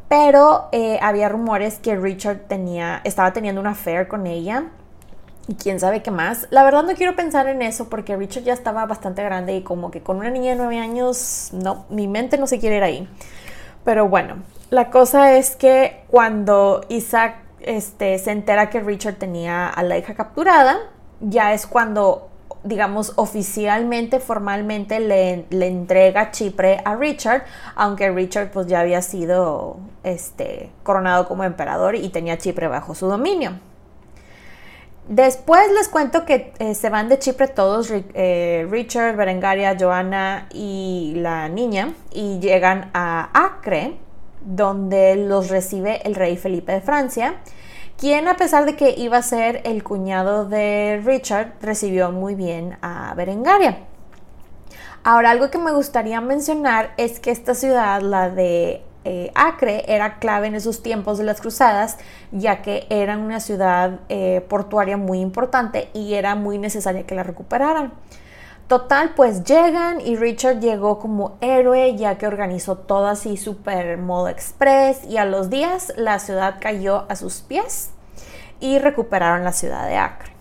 Pero 0.08 0.68
eh, 0.72 0.98
había 1.02 1.28
rumores 1.28 1.78
que 1.78 1.96
Richard 1.96 2.46
tenía, 2.46 3.00
estaba 3.04 3.32
teniendo 3.32 3.60
una 3.60 3.70
affair 3.70 4.08
con 4.08 4.26
ella 4.26 4.66
y 5.48 5.54
quién 5.54 5.80
sabe 5.80 6.02
qué 6.02 6.10
más. 6.10 6.46
La 6.50 6.62
verdad 6.62 6.84
no 6.84 6.94
quiero 6.94 7.16
pensar 7.16 7.48
en 7.48 7.62
eso 7.62 7.88
porque 7.88 8.16
Richard 8.16 8.44
ya 8.44 8.52
estaba 8.52 8.86
bastante 8.86 9.22
grande 9.22 9.56
y 9.56 9.62
como 9.62 9.90
que 9.90 10.02
con 10.02 10.18
una 10.18 10.30
niña 10.30 10.50
de 10.50 10.56
9 10.56 10.78
años, 10.78 11.50
no, 11.52 11.84
mi 11.90 12.08
mente 12.08 12.38
no 12.38 12.46
se 12.46 12.58
quiere 12.58 12.76
ir 12.76 12.82
ahí. 12.82 13.08
Pero 13.84 14.08
bueno, 14.08 14.36
la 14.70 14.90
cosa 14.90 15.36
es 15.36 15.56
que 15.56 16.04
cuando 16.08 16.84
Isaac 16.88 17.36
este, 17.60 18.18
se 18.18 18.30
entera 18.30 18.70
que 18.70 18.80
Richard 18.80 19.16
tenía 19.16 19.68
a 19.68 19.82
la 19.82 19.98
hija 19.98 20.14
capturada, 20.14 20.78
ya 21.20 21.52
es 21.52 21.66
cuando, 21.66 22.28
digamos, 22.62 23.12
oficialmente, 23.16 24.20
formalmente 24.20 25.00
le, 25.00 25.46
le 25.50 25.66
entrega 25.66 26.30
Chipre 26.30 26.80
a 26.84 26.94
Richard, 26.94 27.44
aunque 27.74 28.10
Richard 28.10 28.50
pues 28.50 28.68
ya 28.68 28.80
había 28.80 29.02
sido 29.02 29.76
este, 30.04 30.70
coronado 30.84 31.26
como 31.26 31.44
emperador 31.44 31.96
y 31.96 32.08
tenía 32.10 32.38
Chipre 32.38 32.68
bajo 32.68 32.94
su 32.94 33.08
dominio. 33.08 33.58
Después 35.08 35.70
les 35.72 35.88
cuento 35.88 36.24
que 36.24 36.52
eh, 36.58 36.74
se 36.74 36.88
van 36.88 37.08
de 37.08 37.18
Chipre 37.18 37.48
todos, 37.48 37.92
eh, 37.92 38.66
Richard, 38.70 39.16
Berengaria, 39.16 39.76
Joana 39.78 40.48
y 40.52 41.14
la 41.16 41.48
niña, 41.48 41.94
y 42.12 42.38
llegan 42.38 42.90
a 42.94 43.28
Acre, 43.34 43.96
donde 44.44 45.16
los 45.16 45.48
recibe 45.48 46.00
el 46.06 46.14
rey 46.14 46.36
Felipe 46.36 46.72
de 46.72 46.80
Francia, 46.80 47.34
quien 47.98 48.28
a 48.28 48.36
pesar 48.36 48.64
de 48.64 48.76
que 48.76 48.94
iba 48.96 49.16
a 49.16 49.22
ser 49.22 49.60
el 49.64 49.82
cuñado 49.82 50.44
de 50.44 51.00
Richard, 51.04 51.54
recibió 51.60 52.12
muy 52.12 52.36
bien 52.36 52.78
a 52.80 53.12
Berengaria. 53.14 53.78
Ahora, 55.04 55.30
algo 55.32 55.50
que 55.50 55.58
me 55.58 55.72
gustaría 55.72 56.20
mencionar 56.20 56.94
es 56.96 57.18
que 57.18 57.32
esta 57.32 57.54
ciudad, 57.54 58.00
la 58.02 58.30
de 58.30 58.82
eh, 59.04 59.32
Acre 59.34 59.84
era 59.88 60.18
clave 60.18 60.46
en 60.46 60.54
esos 60.54 60.82
tiempos 60.82 61.18
de 61.18 61.24
las 61.24 61.40
cruzadas, 61.40 61.98
ya 62.30 62.62
que 62.62 62.86
era 62.88 63.18
una 63.18 63.40
ciudad 63.40 64.00
eh, 64.08 64.44
portuaria 64.48 64.96
muy 64.96 65.20
importante 65.20 65.88
y 65.92 66.14
era 66.14 66.34
muy 66.34 66.58
necesaria 66.58 67.04
que 67.04 67.14
la 67.14 67.22
recuperaran. 67.22 67.92
Total, 68.68 69.12
pues 69.14 69.44
llegan 69.44 70.00
y 70.00 70.16
Richard 70.16 70.60
llegó 70.60 70.98
como 70.98 71.36
héroe 71.40 71.94
ya 71.96 72.16
que 72.16 72.26
organizó 72.26 72.76
todo 72.76 73.06
así 73.06 73.36
super 73.36 73.98
modo 73.98 74.28
express 74.28 75.04
y 75.04 75.18
a 75.18 75.24
los 75.24 75.50
días 75.50 75.92
la 75.96 76.18
ciudad 76.18 76.56
cayó 76.60 77.04
a 77.10 77.16
sus 77.16 77.42
pies 77.42 77.90
y 78.60 78.78
recuperaron 78.78 79.44
la 79.44 79.52
ciudad 79.52 79.86
de 79.86 79.96
Acre. 79.96 80.32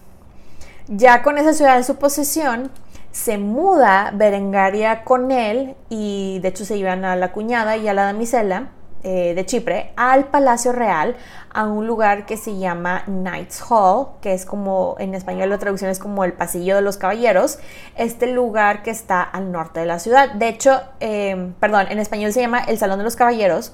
Ya 0.87 1.23
con 1.23 1.37
esa 1.37 1.53
ciudad 1.53 1.77
en 1.77 1.83
su 1.83 1.97
posesión, 1.97 2.71
se 3.11 3.37
muda 3.37 4.11
Berengaria 4.13 5.03
con 5.03 5.31
él 5.31 5.75
y 5.89 6.39
de 6.39 6.47
hecho 6.49 6.65
se 6.65 6.77
iban 6.77 7.05
a 7.05 7.15
la 7.15 7.31
cuñada 7.31 7.77
y 7.77 7.87
a 7.87 7.93
la 7.93 8.03
damisela 8.05 8.69
eh, 9.03 9.33
de 9.33 9.45
Chipre 9.47 9.93
al 9.95 10.25
Palacio 10.25 10.71
Real 10.71 11.15
a 11.51 11.65
un 11.65 11.87
lugar 11.87 12.27
que 12.27 12.37
se 12.37 12.59
llama 12.59 13.03
Knights 13.07 13.63
Hall, 13.67 14.09
que 14.21 14.33
es 14.33 14.45
como 14.45 14.95
en 14.99 15.15
español 15.15 15.49
la 15.49 15.57
traducción 15.57 15.89
es 15.89 15.97
como 15.97 16.23
el 16.23 16.33
pasillo 16.33 16.75
de 16.75 16.83
los 16.83 16.97
caballeros, 16.97 17.57
este 17.97 18.27
lugar 18.27 18.83
que 18.83 18.91
está 18.91 19.23
al 19.23 19.51
norte 19.51 19.79
de 19.79 19.87
la 19.87 19.97
ciudad. 19.97 20.31
De 20.33 20.47
hecho, 20.49 20.79
eh, 20.99 21.51
perdón, 21.59 21.87
en 21.89 21.97
español 21.97 22.31
se 22.31 22.41
llama 22.41 22.59
el 22.59 22.77
Salón 22.77 22.99
de 22.99 23.03
los 23.03 23.15
Caballeros. 23.15 23.73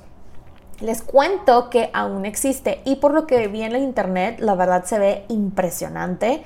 Les 0.80 1.02
cuento 1.02 1.70
que 1.70 1.90
aún 1.94 2.26
existe 2.26 2.82
y 2.86 2.96
por 2.96 3.14
lo 3.14 3.28
que 3.28 3.48
vi 3.50 3.64
en 3.64 3.76
el 3.76 3.82
internet, 3.82 4.40
la 4.40 4.56
verdad 4.56 4.86
se 4.86 4.98
ve 4.98 5.26
impresionante 5.28 6.44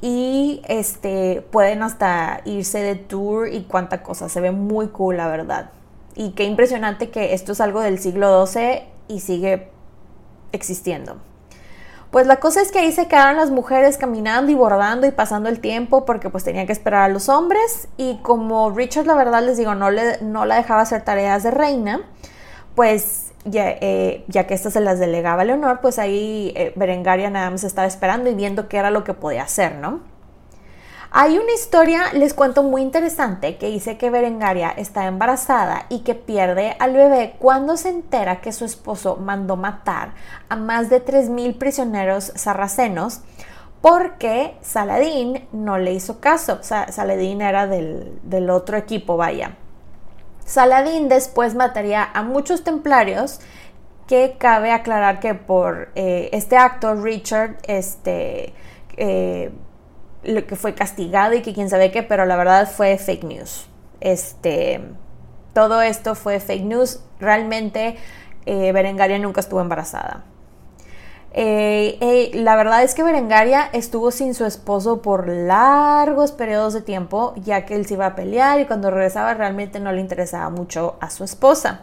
y 0.00 0.62
este 0.68 1.46
pueden 1.50 1.82
hasta 1.82 2.40
irse 2.44 2.78
de 2.82 2.96
tour 2.96 3.48
y 3.48 3.64
cuánta 3.64 4.02
cosa, 4.02 4.28
se 4.28 4.40
ve 4.40 4.50
muy 4.50 4.88
cool 4.88 5.16
la 5.16 5.28
verdad. 5.28 5.70
Y 6.14 6.30
qué 6.30 6.44
impresionante 6.44 7.10
que 7.10 7.34
esto 7.34 7.52
es 7.52 7.60
algo 7.60 7.80
del 7.80 7.98
siglo 7.98 8.46
XII 8.46 8.82
y 9.08 9.20
sigue 9.20 9.68
existiendo. 10.52 11.16
Pues 12.10 12.26
la 12.26 12.36
cosa 12.36 12.62
es 12.62 12.72
que 12.72 12.78
ahí 12.78 12.92
se 12.92 13.08
quedaron 13.08 13.36
las 13.36 13.50
mujeres 13.50 13.98
caminando 13.98 14.50
y 14.50 14.54
bordando 14.54 15.06
y 15.06 15.10
pasando 15.10 15.48
el 15.48 15.60
tiempo 15.60 16.06
porque 16.06 16.30
pues 16.30 16.44
tenían 16.44 16.66
que 16.66 16.72
esperar 16.72 17.02
a 17.02 17.08
los 17.08 17.28
hombres 17.28 17.88
y 17.96 18.18
como 18.22 18.70
Richard 18.70 19.06
la 19.06 19.14
verdad 19.14 19.44
les 19.44 19.58
digo 19.58 19.74
no, 19.74 19.90
le, 19.90 20.22
no 20.22 20.46
la 20.46 20.56
dejaba 20.56 20.82
hacer 20.82 21.02
tareas 21.02 21.42
de 21.42 21.50
reina, 21.50 22.00
pues 22.74 23.25
eh, 23.52 24.24
ya, 24.28 24.46
que 24.46 24.54
estas 24.54 24.72
se 24.72 24.80
las 24.80 24.98
delegaba 24.98 25.44
Leonor, 25.44 25.80
pues 25.80 25.98
ahí 25.98 26.52
eh, 26.56 26.72
Berengaria 26.76 27.30
nada 27.30 27.50
más 27.50 27.64
estaba 27.64 27.86
esperando 27.86 28.28
y 28.30 28.34
viendo 28.34 28.68
qué 28.68 28.78
era 28.78 28.90
lo 28.90 29.04
que 29.04 29.14
podía 29.14 29.42
hacer, 29.42 29.76
¿no? 29.76 30.00
Hay 31.10 31.38
una 31.38 31.52
historia, 31.52 32.12
les 32.12 32.34
cuento, 32.34 32.62
muy 32.62 32.82
interesante 32.82 33.56
que 33.56 33.68
dice 33.68 33.96
que 33.96 34.10
Berengaria 34.10 34.70
está 34.70 35.06
embarazada 35.06 35.86
y 35.88 36.00
que 36.00 36.14
pierde 36.14 36.76
al 36.78 36.92
bebé 36.92 37.36
cuando 37.38 37.76
se 37.76 37.88
entera 37.88 38.40
que 38.40 38.52
su 38.52 38.64
esposo 38.64 39.16
mandó 39.16 39.56
matar 39.56 40.10
a 40.48 40.56
más 40.56 40.90
de 40.90 41.02
3.000 41.02 41.56
prisioneros 41.56 42.32
sarracenos 42.34 43.20
porque 43.80 44.56
Saladín 44.62 45.46
no 45.52 45.78
le 45.78 45.92
hizo 45.92 46.20
caso. 46.20 46.58
Saladín 46.62 47.40
era 47.40 47.66
del, 47.66 48.18
del 48.24 48.50
otro 48.50 48.76
equipo, 48.76 49.16
vaya. 49.16 49.56
Saladín 50.46 51.08
después 51.08 51.56
mataría 51.56 52.08
a 52.14 52.22
muchos 52.22 52.62
templarios 52.62 53.40
que 54.06 54.36
cabe 54.38 54.70
aclarar 54.70 55.18
que 55.18 55.34
por 55.34 55.90
eh, 55.96 56.30
este 56.32 56.56
acto 56.56 56.94
Richard 56.94 57.56
este, 57.66 58.54
eh, 58.96 59.50
lo 60.22 60.46
que 60.46 60.54
fue 60.54 60.74
castigado 60.74 61.34
y 61.34 61.42
que 61.42 61.52
quién 61.52 61.68
sabe 61.68 61.90
qué, 61.90 62.04
pero 62.04 62.24
la 62.26 62.36
verdad 62.36 62.70
fue 62.70 62.96
fake 62.96 63.24
news. 63.24 63.68
Este, 64.00 64.80
todo 65.52 65.82
esto 65.82 66.14
fue 66.14 66.38
fake 66.38 66.64
news. 66.64 67.02
Realmente 67.18 67.96
eh, 68.46 68.70
Berengaria 68.70 69.18
nunca 69.18 69.40
estuvo 69.40 69.60
embarazada. 69.60 70.24
Eh, 71.38 72.30
la 72.32 72.56
verdad 72.56 72.82
es 72.82 72.94
que 72.94 73.02
Berengaria 73.02 73.68
estuvo 73.74 74.10
sin 74.10 74.32
su 74.32 74.46
esposo 74.46 75.02
por 75.02 75.28
largos 75.28 76.32
periodos 76.32 76.72
de 76.72 76.80
tiempo, 76.80 77.34
ya 77.36 77.66
que 77.66 77.74
él 77.74 77.84
se 77.84 77.92
iba 77.92 78.06
a 78.06 78.14
pelear 78.14 78.58
y 78.58 78.64
cuando 78.64 78.90
regresaba 78.90 79.34
realmente 79.34 79.78
no 79.78 79.92
le 79.92 80.00
interesaba 80.00 80.48
mucho 80.48 80.96
a 80.98 81.10
su 81.10 81.24
esposa. 81.24 81.82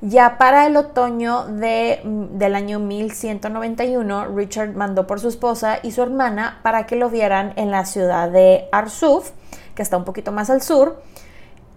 Ya 0.00 0.38
para 0.38 0.66
el 0.66 0.74
otoño 0.78 1.44
de, 1.48 2.00
mm, 2.02 2.38
del 2.38 2.54
año 2.54 2.78
1191, 2.78 4.24
Richard 4.28 4.70
mandó 4.74 5.06
por 5.06 5.20
su 5.20 5.28
esposa 5.28 5.80
y 5.82 5.90
su 5.90 6.02
hermana 6.02 6.60
para 6.62 6.86
que 6.86 6.96
lo 6.96 7.10
vieran 7.10 7.52
en 7.56 7.70
la 7.70 7.84
ciudad 7.84 8.30
de 8.30 8.68
Arsuf, 8.72 9.32
que 9.74 9.82
está 9.82 9.98
un 9.98 10.04
poquito 10.04 10.32
más 10.32 10.48
al 10.48 10.62
sur. 10.62 11.02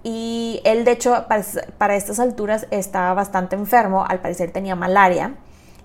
Y 0.03 0.61
él, 0.63 0.85
de 0.85 0.91
hecho, 0.91 1.25
para 1.77 1.95
estas 1.95 2.19
alturas 2.21 2.67
estaba 2.71 3.13
bastante 3.13 3.57
enfermo, 3.57 4.05
al 4.07 4.21
parecer 4.21 4.51
tenía 4.51 4.75
malaria 4.77 5.35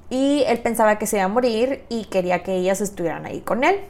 y 0.08 0.44
él 0.46 0.58
pensaba 0.58 0.98
que 0.98 1.06
se 1.06 1.16
iba 1.16 1.24
a 1.24 1.28
morir 1.28 1.84
y 1.88 2.04
quería 2.04 2.42
que 2.42 2.54
ellas 2.54 2.80
estuvieran 2.80 3.26
ahí 3.26 3.40
con 3.40 3.64
él. 3.64 3.80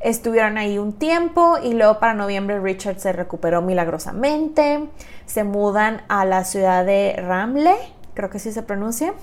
Estuvieron 0.00 0.58
ahí 0.58 0.78
un 0.78 0.92
tiempo 0.92 1.56
y 1.62 1.72
luego 1.72 1.98
para 1.98 2.12
noviembre 2.12 2.60
Richard 2.60 2.98
se 2.98 3.12
recuperó 3.12 3.62
milagrosamente. 3.62 4.80
Se 5.26 5.44
mudan 5.44 6.02
a 6.08 6.24
la 6.24 6.44
ciudad 6.44 6.84
de 6.84 7.14
Ramle, 7.16 7.74
creo 8.12 8.28
que 8.28 8.36
así 8.36 8.52
se 8.52 8.62
pronuncia. 8.62 9.14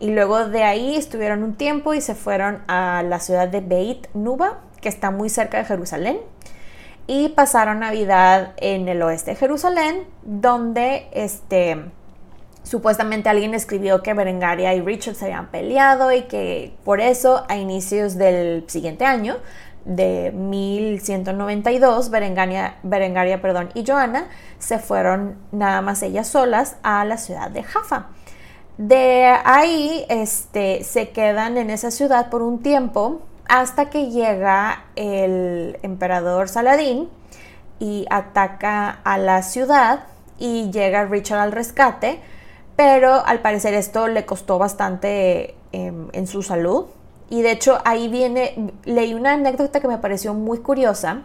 Y 0.00 0.10
luego 0.10 0.48
de 0.48 0.64
ahí 0.64 0.96
estuvieron 0.96 1.44
un 1.44 1.54
tiempo 1.54 1.94
y 1.94 2.00
se 2.00 2.14
fueron 2.14 2.62
a 2.66 3.02
la 3.04 3.20
ciudad 3.20 3.48
de 3.48 3.60
Beit 3.60 4.08
Nuba, 4.14 4.58
que 4.80 4.88
está 4.88 5.10
muy 5.10 5.28
cerca 5.28 5.58
de 5.58 5.64
Jerusalén. 5.66 6.18
Y 7.06 7.28
pasaron 7.28 7.80
Navidad 7.80 8.54
en 8.56 8.88
el 8.88 9.02
oeste 9.02 9.32
de 9.32 9.36
Jerusalén, 9.36 10.04
donde 10.24 11.06
este 11.12 11.84
Supuestamente 12.64 13.28
alguien 13.28 13.52
escribió 13.52 14.02
que 14.02 14.14
Berengaria 14.14 14.74
y 14.74 14.80
Richard 14.80 15.14
se 15.14 15.26
habían 15.26 15.48
peleado 15.48 16.10
y 16.12 16.22
que 16.22 16.74
por 16.82 17.00
eso 17.00 17.44
a 17.48 17.56
inicios 17.56 18.16
del 18.16 18.64
siguiente 18.68 19.04
año, 19.04 19.36
de 19.84 20.32
1192, 20.32 22.08
Berengaria, 22.08 22.76
Berengaria 22.82 23.42
perdón, 23.42 23.68
y 23.74 23.84
Joana 23.86 24.28
se 24.58 24.78
fueron 24.78 25.36
nada 25.52 25.82
más 25.82 26.02
ellas 26.02 26.26
solas 26.26 26.76
a 26.82 27.04
la 27.04 27.18
ciudad 27.18 27.50
de 27.50 27.62
Jaffa. 27.62 28.06
De 28.78 29.26
ahí 29.44 30.06
este, 30.08 30.84
se 30.84 31.10
quedan 31.10 31.58
en 31.58 31.68
esa 31.68 31.90
ciudad 31.90 32.30
por 32.30 32.40
un 32.40 32.62
tiempo 32.62 33.20
hasta 33.46 33.90
que 33.90 34.10
llega 34.10 34.86
el 34.96 35.78
emperador 35.82 36.48
Saladín 36.48 37.10
y 37.78 38.06
ataca 38.08 39.00
a 39.04 39.18
la 39.18 39.42
ciudad 39.42 40.04
y 40.38 40.70
llega 40.70 41.04
Richard 41.04 41.40
al 41.40 41.52
rescate 41.52 42.20
pero 42.76 43.24
al 43.24 43.40
parecer 43.40 43.74
esto 43.74 44.08
le 44.08 44.26
costó 44.26 44.58
bastante 44.58 45.54
em, 45.72 46.08
en 46.12 46.26
su 46.26 46.42
salud. 46.42 46.86
Y 47.30 47.42
de 47.42 47.52
hecho 47.52 47.78
ahí 47.84 48.08
viene, 48.08 48.72
leí 48.84 49.14
una 49.14 49.32
anécdota 49.32 49.80
que 49.80 49.88
me 49.88 49.98
pareció 49.98 50.34
muy 50.34 50.58
curiosa 50.58 51.22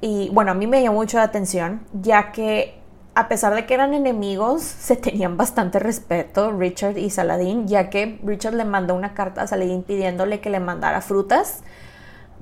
y 0.00 0.30
bueno, 0.30 0.52
a 0.52 0.54
mí 0.54 0.66
me 0.66 0.82
llamó 0.82 0.98
mucho 0.98 1.18
la 1.18 1.24
atención, 1.24 1.82
ya 1.92 2.32
que 2.32 2.80
a 3.14 3.28
pesar 3.28 3.54
de 3.54 3.66
que 3.66 3.74
eran 3.74 3.92
enemigos, 3.92 4.62
se 4.62 4.96
tenían 4.96 5.36
bastante 5.36 5.78
respeto 5.78 6.52
Richard 6.52 6.96
y 6.96 7.10
Saladín, 7.10 7.66
ya 7.68 7.90
que 7.90 8.18
Richard 8.24 8.54
le 8.54 8.64
mandó 8.64 8.94
una 8.94 9.14
carta 9.14 9.42
a 9.42 9.46
Saladín 9.46 9.82
pidiéndole 9.82 10.40
que 10.40 10.50
le 10.50 10.60
mandara 10.60 11.00
frutas 11.00 11.62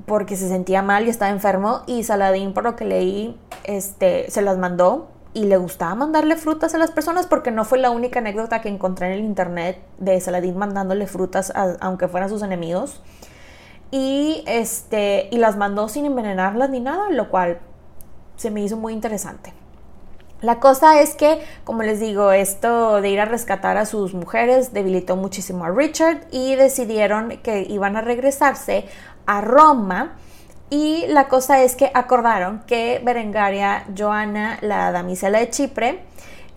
porque 0.07 0.37
se 0.37 0.49
sentía 0.49 0.81
mal 0.81 1.07
y 1.07 1.11
estaba 1.11 1.33
enfermo 1.33 1.83
y 1.87 2.05
Saladín 2.05 2.53
por 2.55 2.62
lo 2.62 2.77
que 2.77 2.85
leí 2.85 3.37
este 3.64 4.31
se 4.31 4.43
las 4.43 4.57
mandó 4.57 5.09
y 5.35 5.45
le 5.45 5.57
gustaba 5.57 5.95
mandarle 5.95 6.37
frutas 6.37 6.75
a 6.75 6.79
las 6.79 6.91
personas 6.91 7.27
porque 7.27 7.51
no 7.51 7.64
fue 7.64 7.79
la 7.79 7.91
única 7.91 8.19
anécdota 8.21 8.61
que 8.61 8.69
encontré 8.69 9.09
en 9.09 9.12
el 9.12 9.25
internet 9.25 9.81
de 9.99 10.21
Saladín 10.21 10.57
mandándole 10.57 11.07
frutas 11.07 11.53
aunque 11.81 12.09
fueran 12.09 12.29
sus 12.29 12.43
enemigos. 12.43 13.01
Y, 13.91 14.45
este, 14.47 15.29
y 15.31 15.38
las 15.38 15.57
mandó 15.57 15.88
sin 15.88 16.05
envenenarlas 16.05 16.69
ni 16.71 16.81
nada, 16.81 17.09
lo 17.11 17.31
cual 17.31 17.59
se 18.37 18.51
me 18.51 18.62
hizo 18.62 18.77
muy 18.77 18.93
interesante. 18.93 19.55
La 20.41 20.61
cosa 20.61 21.01
es 21.01 21.17
que, 21.17 21.43
como 21.64 21.83
les 21.83 21.99
digo, 21.99 22.31
esto 22.31 23.01
de 23.01 23.11
ir 23.11 23.19
a 23.19 23.25
rescatar 23.25 23.77
a 23.77 23.87
sus 23.87 24.14
mujeres 24.14 24.73
debilitó 24.73 25.17
muchísimo 25.17 25.64
a 25.64 25.71
Richard 25.71 26.27
y 26.31 26.55
decidieron 26.55 27.38
que 27.43 27.62
iban 27.69 27.97
a 27.97 28.03
regresarse 28.03 28.85
a 29.27 29.41
Roma 29.41 30.17
y 30.70 31.07
la 31.09 31.28
cosa 31.28 31.62
es 31.62 31.76
que 31.76 31.90
acordaron 31.94 32.62
que 32.66 33.00
Berengaria, 33.04 33.85
Joana, 33.96 34.59
la 34.61 34.92
damisela 34.92 35.38
de 35.38 35.50
Chipre, 35.50 36.00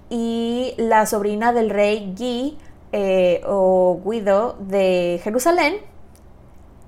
y 0.10 0.74
la 0.78 1.06
sobrina 1.06 1.54
del 1.54 1.70
rey 1.70 2.14
Guy 2.18 2.58
eh, 2.92 3.42
o 3.46 4.02
Guido 4.04 4.58
de 4.60 5.22
Jerusalén, 5.24 5.76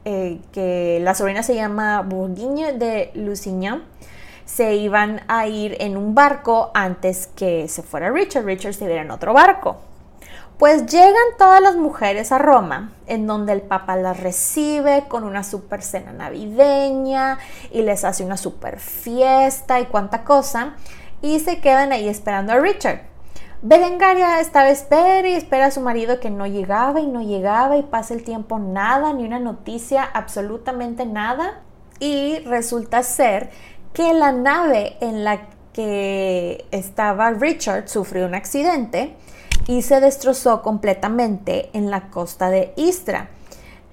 eh, 0.03 0.39
que 0.51 0.99
la 1.01 1.15
sobrina 1.15 1.43
se 1.43 1.55
llama 1.55 2.01
Bourguigne 2.01 2.73
de 2.73 3.11
Lusignan, 3.13 3.83
se 4.43 4.75
iban 4.75 5.21
a 5.29 5.47
ir 5.47 5.77
en 5.79 5.95
un 5.95 6.13
barco 6.13 6.71
antes 6.73 7.27
que 7.27 7.69
se 7.69 7.81
fuera 7.81 8.11
Richard. 8.11 8.43
Richard 8.43 8.73
se 8.73 8.83
iba 8.83 8.95
en 8.95 9.11
otro 9.11 9.33
barco. 9.33 9.77
Pues 10.63 10.85
llegan 10.85 11.35
todas 11.37 11.61
las 11.61 11.75
mujeres 11.75 12.31
a 12.31 12.37
Roma, 12.37 12.93
en 13.05 13.27
donde 13.27 13.51
el 13.51 13.61
Papa 13.61 13.97
las 13.97 14.21
recibe 14.21 15.03
con 15.09 15.25
una 15.25 15.43
super 15.43 15.81
cena 15.81 16.13
navideña 16.13 17.37
y 17.69 17.81
les 17.81 18.05
hace 18.05 18.23
una 18.23 18.37
super 18.37 18.79
fiesta 18.79 19.81
y 19.81 19.87
cuánta 19.87 20.23
cosa, 20.23 20.75
y 21.21 21.41
se 21.41 21.59
quedan 21.59 21.91
ahí 21.91 22.07
esperando 22.07 22.53
a 22.53 22.59
Richard. 22.61 23.01
Berengaria 23.61 24.39
esta 24.39 24.63
vez 24.63 24.83
espera 24.83 25.27
y 25.27 25.33
espera 25.33 25.65
a 25.65 25.71
su 25.71 25.81
marido 25.81 26.21
que 26.21 26.29
no 26.29 26.47
llegaba 26.47 27.01
y 27.01 27.07
no 27.07 27.21
llegaba 27.21 27.75
y 27.75 27.83
pasa 27.83 28.13
el 28.13 28.23
tiempo 28.23 28.57
nada, 28.57 29.11
ni 29.11 29.25
una 29.25 29.39
noticia, 29.39 30.01
absolutamente 30.13 31.05
nada. 31.05 31.59
Y 31.99 32.39
resulta 32.45 33.03
ser 33.03 33.49
que 33.91 34.13
la 34.13 34.31
nave 34.31 34.95
en 35.01 35.25
la 35.25 35.41
que 35.73 36.63
estaba 36.71 37.31
Richard 37.31 37.89
sufrió 37.89 38.25
un 38.25 38.35
accidente 38.35 39.17
y 39.67 39.81
se 39.81 39.99
destrozó 39.99 40.61
completamente 40.61 41.69
en 41.73 41.89
la 41.89 42.09
costa 42.09 42.49
de 42.49 42.73
Istra. 42.75 43.29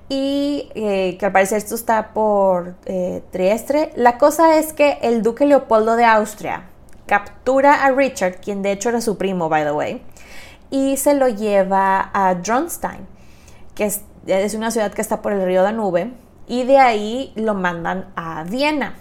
Y 0.09 0.71
eh, 0.75 1.17
que 1.19 1.27
al 1.27 1.33
parecer 1.33 1.59
esto 1.59 1.77
está 1.77 2.13
por 2.13 2.75
eh, 2.87 3.23
Trieste. 3.31 3.93
La 3.95 4.19
cosa 4.19 4.59
es 4.59 4.73
que 4.73 4.99
el 5.03 5.23
duque 5.23 5.47
Leopoldo 5.47 5.95
de 5.95 6.05
Austria 6.05 6.65
captura 7.07 7.85
a 7.85 7.91
Richard, 7.91 8.41
quien 8.41 8.63
de 8.63 8.73
hecho 8.73 8.89
era 8.89 9.01
su 9.01 9.19
primo, 9.19 9.49
by 9.49 9.65
the 9.65 9.73
way, 9.73 10.03
y 10.71 10.97
se 10.97 11.15
lo 11.15 11.29
lleva 11.29 12.11
a 12.13 12.35
Dronstein, 12.35 13.07
que 13.75 13.87
es, 13.87 14.03
es 14.27 14.55
una 14.55 14.71
ciudad 14.71 14.93
que 14.93 15.01
está 15.01 15.21
por 15.21 15.33
el 15.33 15.45
río 15.45 15.63
Danube, 15.63 16.13
y 16.47 16.65
de 16.65 16.79
ahí 16.79 17.33
lo 17.37 17.55
mandan 17.55 18.13
a 18.15 18.45
Viena. 18.45 18.95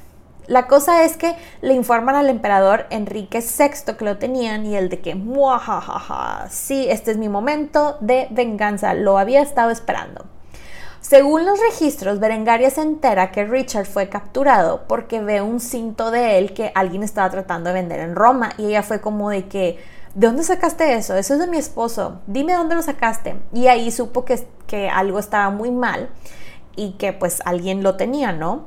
La 0.50 0.66
cosa 0.66 1.04
es 1.04 1.16
que 1.16 1.36
le 1.62 1.76
informan 1.76 2.16
al 2.16 2.28
emperador 2.28 2.88
Enrique 2.90 3.40
VI 3.40 3.94
que 3.94 4.04
lo 4.04 4.18
tenían 4.18 4.66
y 4.66 4.76
el 4.76 4.90
de 4.90 5.00
que, 5.00 5.14
muajajaja, 5.14 6.48
sí, 6.50 6.88
este 6.90 7.12
es 7.12 7.18
mi 7.18 7.30
momento 7.30 7.98
de 8.00 8.28
venganza, 8.32 8.96
lo 8.96 9.20
había 9.20 9.44
estado 9.44 9.70
esperando. 9.70 10.26
Según 11.02 11.46
los 11.46 11.60
registros, 11.60 12.20
Berengaria 12.20 12.72
se 12.72 12.82
entera 12.82 13.30
que 13.30 13.46
Richard 13.46 13.86
fue 13.86 14.10
capturado 14.10 14.88
porque 14.88 15.22
ve 15.22 15.40
un 15.44 15.60
cinto 15.60 16.10
de 16.10 16.40
él 16.40 16.56
que 16.56 16.72
alguien 16.74 17.04
estaba 17.04 17.30
tratando 17.30 17.70
de 17.70 17.76
vender 17.76 18.00
en 18.00 18.16
Roma 18.16 18.50
y 18.58 18.66
ella 18.66 18.82
fue 18.82 19.02
como 19.02 19.30
de 19.30 19.48
que, 19.48 19.78
¿de 20.16 20.26
dónde 20.26 20.42
sacaste 20.42 20.96
eso? 20.96 21.16
Eso 21.16 21.36
es 21.36 21.40
de 21.40 21.46
mi 21.46 21.58
esposo, 21.58 22.22
dime 22.26 22.54
dónde 22.54 22.74
lo 22.74 22.82
sacaste. 22.82 23.36
Y 23.54 23.68
ahí 23.68 23.92
supo 23.92 24.26
que, 24.26 24.48
que 24.66 24.90
algo 24.90 25.20
estaba 25.20 25.52
muy 25.52 25.70
mal 25.70 26.10
y 26.76 26.94
que 26.94 27.14
pues 27.14 27.40
alguien 27.46 27.84
lo 27.84 27.98
tenía, 27.98 28.32
¿no? 28.32 28.66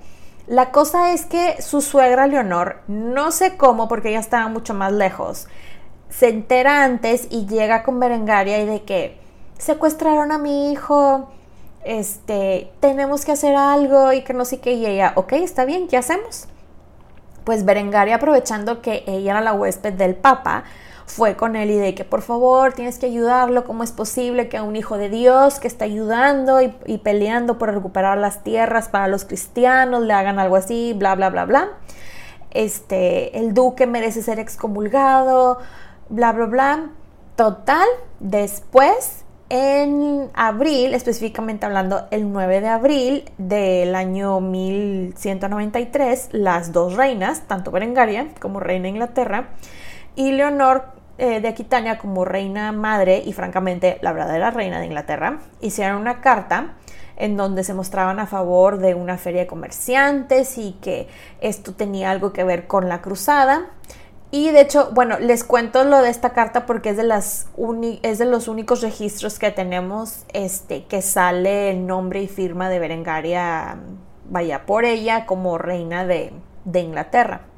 La 0.52 0.70
cosa 0.70 1.14
es 1.14 1.24
que 1.24 1.62
su 1.62 1.80
suegra 1.80 2.26
Leonor, 2.26 2.82
no 2.86 3.30
sé 3.30 3.56
cómo, 3.56 3.88
porque 3.88 4.10
ella 4.10 4.18
estaba 4.18 4.48
mucho 4.48 4.74
más 4.74 4.92
lejos, 4.92 5.46
se 6.10 6.28
entera 6.28 6.84
antes 6.84 7.26
y 7.30 7.46
llega 7.46 7.82
con 7.82 7.98
Berengaria 7.98 8.58
y 8.60 8.66
de 8.66 8.82
que 8.82 9.18
secuestraron 9.56 10.30
a 10.30 10.36
mi 10.36 10.70
hijo, 10.70 11.30
este, 11.84 12.70
tenemos 12.80 13.24
que 13.24 13.32
hacer 13.32 13.56
algo 13.56 14.12
y 14.12 14.24
que 14.24 14.34
no 14.34 14.44
sé 14.44 14.60
qué, 14.60 14.74
y 14.74 14.84
ella, 14.84 15.14
ok, 15.16 15.32
está 15.32 15.64
bien, 15.64 15.88
¿qué 15.88 15.96
hacemos? 15.96 16.48
Pues 17.44 17.64
Berengaria 17.64 18.16
aprovechando 18.16 18.82
que 18.82 19.04
ella 19.06 19.30
era 19.30 19.40
la 19.40 19.54
huésped 19.54 19.94
del 19.94 20.16
Papa, 20.16 20.64
fue 21.12 21.36
con 21.36 21.56
él 21.56 21.70
y 21.70 21.76
de 21.76 21.94
que 21.94 22.04
por 22.04 22.22
favor 22.22 22.72
tienes 22.72 22.98
que 22.98 23.06
ayudarlo, 23.06 23.64
¿cómo 23.64 23.84
es 23.84 23.92
posible 23.92 24.48
que 24.48 24.56
a 24.56 24.62
un 24.62 24.76
hijo 24.76 24.96
de 24.96 25.10
Dios 25.10 25.60
que 25.60 25.68
está 25.68 25.84
ayudando 25.84 26.60
y, 26.62 26.98
peleando 26.98 27.58
por 27.58 27.72
recuperar 27.72 28.16
las 28.16 28.42
tierras 28.42 28.88
para 28.88 29.08
los 29.08 29.26
cristianos 29.26 30.02
le 30.02 30.14
hagan 30.14 30.38
algo 30.38 30.56
así, 30.56 30.94
bla, 30.96 31.14
bla, 31.14 31.28
bla, 31.28 31.44
bla? 31.44 31.68
Este, 32.50 33.38
el 33.38 33.52
duque 33.52 33.86
merece 33.86 34.22
ser 34.22 34.38
excomulgado, 34.38 35.58
bla, 36.08 36.32
bla, 36.32 36.46
bla. 36.46 36.90
Total, 37.36 37.86
después, 38.20 39.24
en 39.50 40.30
abril, 40.32 40.94
específicamente 40.94 41.66
hablando 41.66 42.06
el 42.10 42.32
9 42.32 42.62
de 42.62 42.68
abril 42.68 43.30
del 43.36 43.94
año 43.94 44.40
1193, 44.40 46.30
las 46.32 46.72
dos 46.72 46.94
reinas, 46.94 47.42
tanto 47.48 47.70
Berengaria 47.70 48.28
como 48.40 48.60
reina 48.60 48.84
de 48.84 48.88
Inglaterra, 48.90 49.48
y 50.14 50.32
Leonor 50.32 51.01
eh, 51.18 51.40
de 51.40 51.48
Aquitania 51.48 51.98
como 51.98 52.24
reina 52.24 52.72
madre 52.72 53.22
y 53.24 53.32
francamente 53.32 53.98
la 54.00 54.12
verdadera 54.12 54.50
reina 54.50 54.80
de 54.80 54.86
Inglaterra, 54.86 55.40
hicieron 55.60 56.00
una 56.00 56.20
carta 56.20 56.74
en 57.16 57.36
donde 57.36 57.64
se 57.64 57.74
mostraban 57.74 58.18
a 58.18 58.26
favor 58.26 58.78
de 58.78 58.94
una 58.94 59.18
feria 59.18 59.42
de 59.42 59.46
comerciantes 59.46 60.58
y 60.58 60.72
que 60.80 61.08
esto 61.40 61.74
tenía 61.74 62.10
algo 62.10 62.32
que 62.32 62.44
ver 62.44 62.66
con 62.66 62.88
la 62.88 63.02
cruzada. 63.02 63.70
Y 64.30 64.50
de 64.50 64.62
hecho, 64.62 64.90
bueno, 64.94 65.18
les 65.18 65.44
cuento 65.44 65.84
lo 65.84 66.00
de 66.00 66.08
esta 66.08 66.30
carta 66.30 66.64
porque 66.64 66.90
es 66.90 66.96
de, 66.96 67.02
las 67.02 67.48
es 68.02 68.18
de 68.18 68.24
los 68.24 68.48
únicos 68.48 68.80
registros 68.80 69.38
que 69.38 69.50
tenemos 69.50 70.24
este, 70.32 70.84
que 70.86 71.02
sale 71.02 71.70
el 71.70 71.86
nombre 71.86 72.22
y 72.22 72.28
firma 72.28 72.70
de 72.70 72.78
Berengaria, 72.78 73.76
vaya 74.30 74.64
por 74.64 74.86
ella, 74.86 75.26
como 75.26 75.58
reina 75.58 76.06
de, 76.06 76.32
de 76.64 76.80
Inglaterra. 76.80 77.51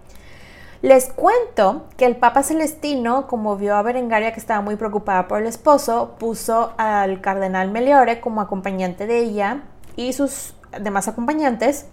Les 0.85 1.09
cuento 1.09 1.87
que 1.97 2.05
el 2.05 2.17
Papa 2.17 2.43
Celestino, 2.43 3.27
como 3.27 3.57
vio 3.57 3.75
a 3.75 3.81
Berengaria 3.81 4.35
que 4.35 4.39
estaba 4.39 4.61
muy 4.61 4.77
preocupada 4.77 5.29
por 5.29 5.41
el 5.41 5.47
esposo, 5.47 6.15
puso 6.19 6.75
al 6.77 7.23
cardenal 7.23 7.71
Meliore 7.71 8.21
como 8.21 8.43
acompañante 8.43 9.07
de 9.07 9.21
ella 9.21 9.63
y 9.97 10.13
sus 10.13 10.55
demás 10.79 11.09
acompañantes 11.09 11.87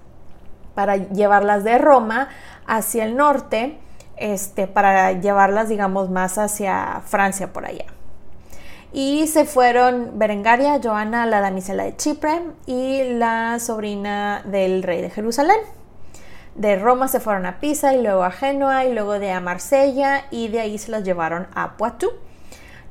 para 0.75 0.97
llevarlas 0.97 1.63
de 1.63 1.77
Roma 1.77 2.27
hacia 2.67 3.05
el 3.05 3.15
norte 3.15 3.79
este, 4.17 4.67
para 4.67 5.13
llevarlas, 5.13 5.69
digamos, 5.69 6.09
más 6.09 6.37
hacia 6.37 7.01
Francia 7.05 7.53
por 7.53 7.65
allá. 7.65 7.85
Y 8.91 9.27
se 9.27 9.45
fueron 9.45 10.19
Berengaria, 10.19 10.81
Joana, 10.83 11.25
la 11.27 11.39
damisela 11.39 11.85
de 11.85 11.95
Chipre 11.95 12.41
y 12.65 13.03
la 13.13 13.57
sobrina 13.59 14.41
del 14.43 14.83
rey 14.83 15.01
de 15.01 15.09
Jerusalén. 15.09 15.80
De 16.55 16.75
Roma 16.77 17.07
se 17.07 17.19
fueron 17.19 17.45
a 17.45 17.59
Pisa 17.59 17.93
y 17.93 18.01
luego 18.01 18.23
a 18.23 18.31
Génova 18.31 18.85
y 18.85 18.93
luego 18.93 19.19
de 19.19 19.31
a 19.31 19.39
Marsella 19.39 20.25
y 20.31 20.49
de 20.49 20.59
ahí 20.59 20.77
se 20.77 20.91
las 20.91 21.03
llevaron 21.03 21.47
a 21.53 21.77
Poitou. 21.77 22.11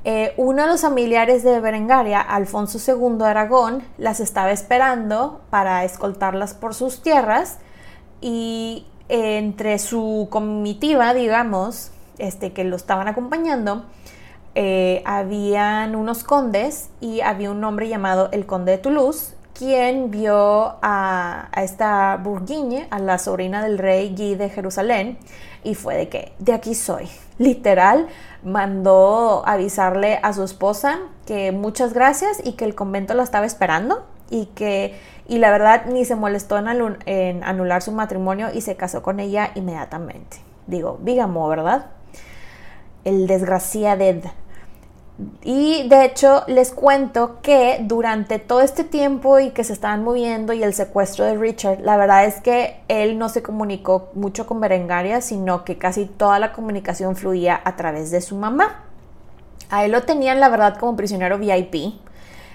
Eh, 0.04 0.32
uno 0.38 0.62
de 0.62 0.68
los 0.68 0.80
familiares 0.80 1.42
de 1.42 1.60
Berengaria, 1.60 2.20
Alfonso 2.20 2.78
II 2.78 3.18
de 3.18 3.26
Aragón, 3.26 3.82
las 3.98 4.20
estaba 4.20 4.50
esperando 4.50 5.42
para 5.50 5.84
escoltarlas 5.84 6.54
por 6.54 6.74
sus 6.74 7.02
tierras 7.02 7.58
y 8.22 8.86
entre 9.10 9.78
su 9.78 10.28
comitiva, 10.30 11.12
digamos, 11.12 11.90
este, 12.16 12.52
que 12.52 12.64
lo 12.64 12.76
estaban 12.76 13.08
acompañando, 13.08 13.84
eh, 14.54 15.02
habían 15.04 15.94
unos 15.96 16.24
condes 16.24 16.90
y 17.00 17.20
había 17.20 17.50
un 17.50 17.62
hombre 17.62 17.88
llamado 17.88 18.30
el 18.32 18.46
conde 18.46 18.72
de 18.72 18.78
Toulouse, 18.78 19.34
quien 19.54 20.10
vio 20.10 20.76
a, 20.82 21.48
esta 21.56 22.16
Bourguigne, 22.16 22.86
a 22.90 22.98
la 22.98 23.18
sobrina 23.18 23.62
del 23.62 23.78
rey 23.78 24.14
Guy 24.14 24.34
de 24.34 24.48
Jerusalén, 24.48 25.18
y 25.62 25.74
fue 25.74 25.96
de 25.96 26.08
que, 26.08 26.32
de 26.38 26.52
aquí 26.52 26.74
soy. 26.74 27.08
Literal, 27.38 28.08
mandó 28.42 29.42
avisarle 29.46 30.18
a 30.22 30.32
su 30.32 30.42
esposa 30.42 30.98
que 31.26 31.52
muchas 31.52 31.92
gracias 31.92 32.40
y 32.44 32.52
que 32.52 32.64
el 32.64 32.74
convento 32.74 33.14
la 33.14 33.22
estaba 33.22 33.46
esperando 33.46 34.04
y 34.30 34.46
que 34.46 34.98
y 35.30 35.38
la 35.38 35.52
verdad 35.52 35.86
ni 35.86 36.04
se 36.04 36.16
molestó 36.16 36.58
en, 36.58 37.44
anular 37.44 37.82
su 37.82 37.92
matrimonio 37.92 38.48
y 38.52 38.62
se 38.62 38.74
casó 38.74 39.00
con 39.00 39.20
ella 39.20 39.52
inmediatamente. 39.54 40.38
Digo, 40.66 40.98
bígamo, 41.00 41.46
¿verdad? 41.46 41.86
El 43.04 43.28
desgraciado. 43.28 44.32
Y 45.42 45.88
de 45.88 46.04
hecho 46.04 46.44
les 46.46 46.72
cuento 46.72 47.38
que 47.42 47.78
durante 47.82 48.38
todo 48.38 48.60
este 48.60 48.84
tiempo 48.84 49.38
y 49.38 49.50
que 49.50 49.64
se 49.64 49.72
estaban 49.72 50.04
moviendo 50.04 50.52
y 50.52 50.62
el 50.62 50.74
secuestro 50.74 51.24
de 51.24 51.36
Richard, 51.36 51.80
la 51.80 51.96
verdad 51.96 52.24
es 52.24 52.40
que 52.40 52.80
él 52.88 53.18
no 53.18 53.28
se 53.28 53.42
comunicó 53.42 54.10
mucho 54.14 54.46
con 54.46 54.60
Berengaria, 54.60 55.20
sino 55.20 55.64
que 55.64 55.78
casi 55.78 56.06
toda 56.06 56.38
la 56.38 56.52
comunicación 56.52 57.16
fluía 57.16 57.60
a 57.64 57.76
través 57.76 58.10
de 58.10 58.20
su 58.20 58.36
mamá. 58.36 58.84
A 59.70 59.84
él 59.84 59.92
lo 59.92 60.02
tenían 60.02 60.40
la 60.40 60.48
verdad 60.48 60.76
como 60.78 60.96
prisionero 60.96 61.38
VIP 61.38 61.94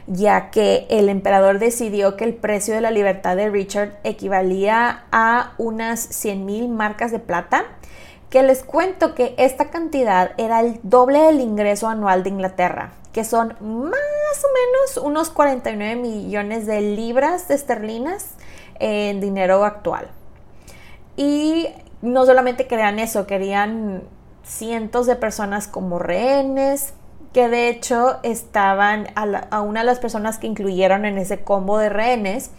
ya 0.07 0.51
que 0.51 0.85
el 0.89 1.09
emperador 1.09 1.59
decidió 1.59 2.15
que 2.15 2.25
el 2.25 2.35
precio 2.35 2.75
de 2.75 2.81
la 2.81 2.91
libertad 2.91 3.35
de 3.35 3.49
Richard 3.49 3.97
equivalía 4.03 5.05
a 5.11 5.53
unas 5.57 5.99
100 5.99 6.45
mil 6.45 6.69
marcas 6.69 7.11
de 7.11 7.19
plata, 7.19 7.65
que 8.29 8.43
les 8.43 8.63
cuento 8.63 9.15
que 9.15 9.35
esta 9.37 9.69
cantidad 9.69 10.31
era 10.37 10.59
el 10.59 10.79
doble 10.83 11.19
del 11.19 11.39
ingreso 11.39 11.87
anual 11.87 12.23
de 12.23 12.29
Inglaterra, 12.29 12.91
que 13.13 13.23
son 13.23 13.49
más 13.61 14.43
o 14.43 14.47
menos 14.53 14.97
unos 15.03 15.29
49 15.29 15.95
millones 15.95 16.65
de 16.65 16.81
libras 16.81 17.47
de 17.47 17.55
esterlinas 17.55 18.31
en 18.79 19.21
dinero 19.21 19.63
actual. 19.63 20.09
Y 21.15 21.69
no 22.01 22.25
solamente 22.25 22.67
querían 22.67 22.99
eso, 22.99 23.25
querían 23.25 24.03
cientos 24.43 25.05
de 25.07 25.15
personas 25.15 25.67
como 25.67 25.99
rehenes, 25.99 26.93
que 27.33 27.49
de 27.49 27.67
hecho 27.67 28.19
estaban 28.23 29.07
a, 29.15 29.61
una 29.61 29.81
de 29.81 29.85
las 29.85 29.99
personas 29.99 30.37
que 30.37 30.47
incluyeron 30.47 31.03
en 31.05 31.17
ese 31.17 31.43
combo 31.43 31.77
de 31.77 31.89
rehenes 31.89 32.51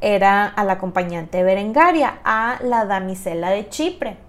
era 0.00 0.46
al 0.46 0.68
acompañante 0.68 1.42
Berengaria, 1.42 2.18
a 2.24 2.58
la 2.62 2.84
damisela 2.84 3.50
de 3.50 3.68
Chipre. 3.68 4.25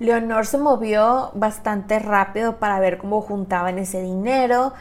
Leonor 0.00 0.46
se 0.46 0.58
movió 0.58 1.30
bastante 1.34 2.00
rápido 2.00 2.56
para 2.56 2.80
ver 2.80 2.98
cómo 2.98 3.20
juntaban 3.20 3.78
ese 3.78 4.02
dinero 4.02 4.72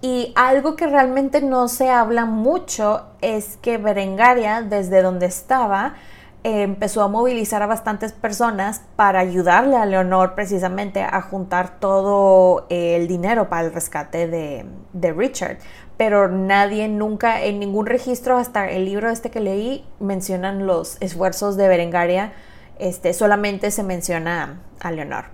y 0.00 0.32
algo 0.34 0.74
que 0.74 0.88
realmente 0.88 1.40
no 1.40 1.68
se 1.68 1.88
habla 1.88 2.24
mucho 2.24 3.06
es 3.20 3.56
que 3.58 3.78
Berengaria, 3.78 4.62
desde 4.62 5.00
donde 5.00 5.26
estaba, 5.26 5.94
empezó 6.42 7.02
a 7.02 7.08
movilizar 7.08 7.62
a 7.62 7.66
bastantes 7.66 8.12
personas 8.12 8.82
para 8.96 9.20
ayudarle 9.20 9.76
a 9.76 9.86
Leonor 9.86 10.34
precisamente 10.34 11.02
a 11.02 11.22
juntar 11.22 11.78
todo 11.78 12.66
el 12.68 13.06
dinero 13.06 13.48
para 13.48 13.66
el 13.66 13.72
rescate 13.72 14.26
de, 14.26 15.12
Richard. 15.12 15.58
Pero 15.96 16.28
nadie 16.28 16.88
nunca, 16.88 17.42
en 17.42 17.60
ningún 17.60 17.86
registro, 17.86 18.38
hasta 18.38 18.70
el 18.70 18.86
libro 18.86 19.08
este 19.08 19.30
que 19.30 19.38
leí, 19.38 19.84
mencionan 20.00 20.66
los 20.66 20.96
esfuerzos 21.00 21.56
de 21.56 21.68
Berengaria. 21.68 22.32
Este, 22.82 23.14
solamente 23.14 23.70
se 23.70 23.84
menciona 23.84 24.58
a 24.80 24.90
Leonor. 24.90 25.26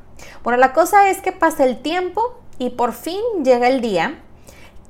Bueno, 0.44 0.58
la 0.58 0.74
cosa 0.74 1.08
es 1.08 1.22
que 1.22 1.32
pasa 1.32 1.64
el 1.64 1.80
tiempo 1.80 2.42
y 2.58 2.68
por 2.68 2.92
fin 2.92 3.22
llega 3.42 3.68
el 3.68 3.80
día 3.80 4.18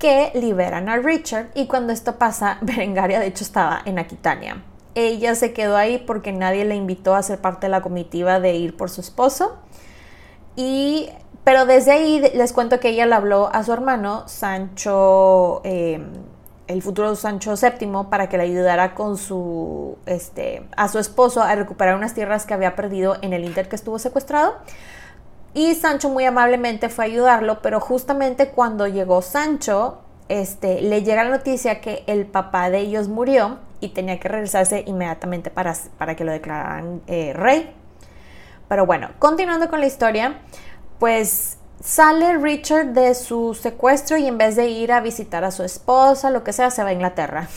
que 0.01 0.33
liberan 0.35 0.89
a 0.89 0.97
Richard 0.97 1.51
y 1.55 1.69
cuando 1.69 1.93
esto 1.93 2.19
pasa, 2.19 2.59
Berengaria 2.63 3.21
de 3.21 3.29
hecho 3.29 3.45
estaba 3.45 3.81
en 3.85 4.01
Aquitania. 4.01 4.65
Ella 4.97 5.37
se 5.37 5.53
quedó 5.53 5.77
ahí 5.77 6.03
porque 6.05 6.33
nadie 6.33 6.65
le 6.65 6.75
invitó 6.75 7.15
a 7.15 7.23
ser 7.23 7.39
parte 7.41 7.69
de 7.69 7.71
la 7.71 7.81
comitiva 7.81 8.41
de 8.41 8.55
ir 8.55 8.77
por 8.77 8.91
su 8.91 9.03
esposo. 9.03 9.59
Y, 10.57 11.11
pero 11.45 11.65
desde 11.65 11.93
ahí 11.93 12.19
les 12.35 12.53
cuento 12.53 12.81
que 12.81 12.89
ella 12.89 13.07
le 13.07 13.15
habló 13.15 13.51
a 13.53 13.63
su 13.63 13.73
hermano, 13.73 14.27
Sancho, 14.27 15.61
em, 15.63 16.11
el 16.69 16.83
futuro 16.83 17.17
Sancho 17.17 17.55
VII, 17.55 18.09
para 18.11 18.29
que 18.29 18.37
le 18.37 18.45
ayudara 18.45 18.95
con 18.95 19.17
su, 19.17 19.99
este, 20.07 20.63
a 20.77 20.89
su 20.89 20.99
esposo 20.99 21.43
a 21.43 21.55
recuperar 21.55 21.97
unas 21.97 22.15
tierras 22.15 22.47
que 22.47 22.55
había 22.55 22.77
perdido 22.77 23.17
en 23.23 23.33
el 23.33 23.45
Inter 23.45 23.69
que 23.69 23.77
estuvo 23.77 23.99
secuestrado. 23.99 24.55
Y 25.55 25.75
Sancho 25.75 26.11
muy 26.11 26.25
amablemente 26.25 26.89
fue 26.89 27.05
a 27.05 27.09
ayudarlo, 27.09 27.63
pero 27.63 27.81
justamente 27.81 28.51
cuando 28.51 28.87
llegó 28.87 29.23
Sancho, 29.23 29.99
este, 30.29 30.83
le 30.83 31.03
llega 31.03 31.25
la 31.25 31.31
noticia 31.31 31.81
que 31.81 32.05
el 32.07 32.27
papá 32.27 32.71
de 32.71 32.81
ellos 32.81 33.09
murió 33.09 33.59
y 33.81 33.89
tenía 33.89 34.21
que 34.21 34.29
regresarse 34.29 34.85
inmediatamente 34.87 35.51
para, 35.51 35.75
para 35.97 36.17
que 36.17 36.25
lo 36.25 36.33
declararan 36.33 37.01
eh, 37.07 37.33
rey. 37.35 37.75
Pero 38.69 38.85
bueno, 38.85 39.09
continuando 39.19 39.71
con 39.71 39.81
la 39.81 39.87
historia, 39.87 40.39
pues 40.99 41.58
sale 41.83 42.37
Richard 42.39 42.89
de 42.89 43.15
su 43.15 43.55
secuestro 43.55 44.17
y 44.17 44.27
en 44.27 44.39
vez 44.39 44.57
de 44.57 44.69
ir 44.69 44.93
a 44.93 45.01
visitar 45.01 45.45
a 45.45 45.51
su 45.51 45.63
esposa, 45.63 46.31
lo 46.31 46.45
que 46.45 46.53
sea, 46.53 46.71
se 46.71 46.83
va 46.83 46.91
a 46.91 46.93
Inglaterra. 46.93 47.49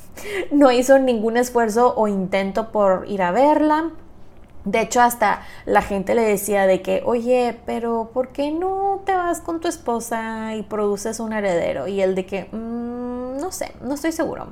no 0.50 0.70
hizo 0.72 0.98
ningún 0.98 1.36
esfuerzo 1.36 1.94
o 1.96 2.08
intento 2.08 2.72
por 2.72 3.04
ir 3.08 3.22
a 3.22 3.32
verla. 3.32 3.90
De 4.64 4.80
hecho, 4.80 5.00
hasta 5.00 5.42
la 5.64 5.80
gente 5.80 6.16
le 6.16 6.22
decía 6.22 6.66
de 6.66 6.82
que, 6.82 7.02
oye, 7.04 7.56
pero 7.66 8.10
¿por 8.12 8.28
qué 8.28 8.50
no 8.50 9.02
te 9.06 9.14
vas 9.14 9.40
con 9.40 9.60
tu 9.60 9.68
esposa 9.68 10.56
y 10.56 10.62
produces 10.62 11.20
un 11.20 11.32
heredero? 11.32 11.86
Y 11.86 12.00
él 12.00 12.16
de 12.16 12.26
que, 12.26 12.48
mm, 12.50 13.38
no 13.38 13.52
sé, 13.52 13.72
no 13.80 13.94
estoy 13.94 14.10
seguro. 14.10 14.48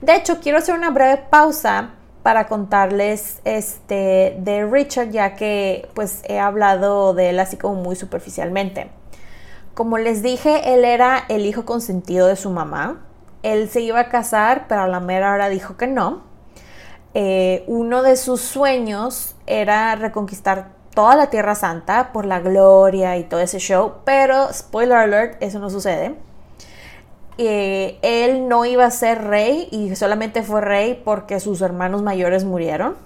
De 0.00 0.14
hecho, 0.14 0.38
quiero 0.40 0.58
hacer 0.58 0.76
una 0.76 0.90
breve 0.90 1.16
pausa 1.30 1.94
para 2.24 2.46
contarles 2.46 3.42
este, 3.44 4.34
de 4.38 4.64
Richard, 4.64 5.10
ya 5.10 5.34
que 5.34 5.90
pues 5.92 6.22
he 6.24 6.40
hablado 6.40 7.12
de 7.12 7.28
él 7.28 7.38
así 7.38 7.58
como 7.58 7.74
muy 7.74 7.96
superficialmente. 7.96 8.90
Como 9.74 9.98
les 9.98 10.22
dije, 10.22 10.72
él 10.72 10.86
era 10.86 11.22
el 11.28 11.44
hijo 11.44 11.66
consentido 11.66 12.26
de 12.26 12.36
su 12.36 12.48
mamá. 12.48 13.04
Él 13.42 13.68
se 13.68 13.82
iba 13.82 14.00
a 14.00 14.08
casar, 14.08 14.64
pero 14.68 14.80
a 14.80 14.88
la 14.88 15.00
mera 15.00 15.34
hora 15.34 15.50
dijo 15.50 15.76
que 15.76 15.86
no. 15.86 16.22
Eh, 17.12 17.62
uno 17.66 18.02
de 18.02 18.16
sus 18.16 18.40
sueños 18.40 19.36
era 19.46 19.94
reconquistar 19.94 20.70
toda 20.94 21.16
la 21.16 21.28
Tierra 21.28 21.54
Santa 21.54 22.10
por 22.14 22.24
la 22.24 22.40
gloria 22.40 23.18
y 23.18 23.24
todo 23.24 23.40
ese 23.40 23.58
show, 23.58 23.96
pero 24.06 24.50
spoiler 24.50 24.96
alert, 24.96 25.42
eso 25.42 25.58
no 25.58 25.68
sucede. 25.68 26.14
Él 27.38 28.48
no 28.48 28.64
iba 28.64 28.84
a 28.84 28.90
ser 28.90 29.24
rey 29.24 29.68
y 29.70 29.94
solamente 29.96 30.42
fue 30.42 30.60
rey 30.60 31.00
porque 31.04 31.40
sus 31.40 31.60
hermanos 31.62 32.02
mayores 32.02 32.44
murieron. 32.44 32.96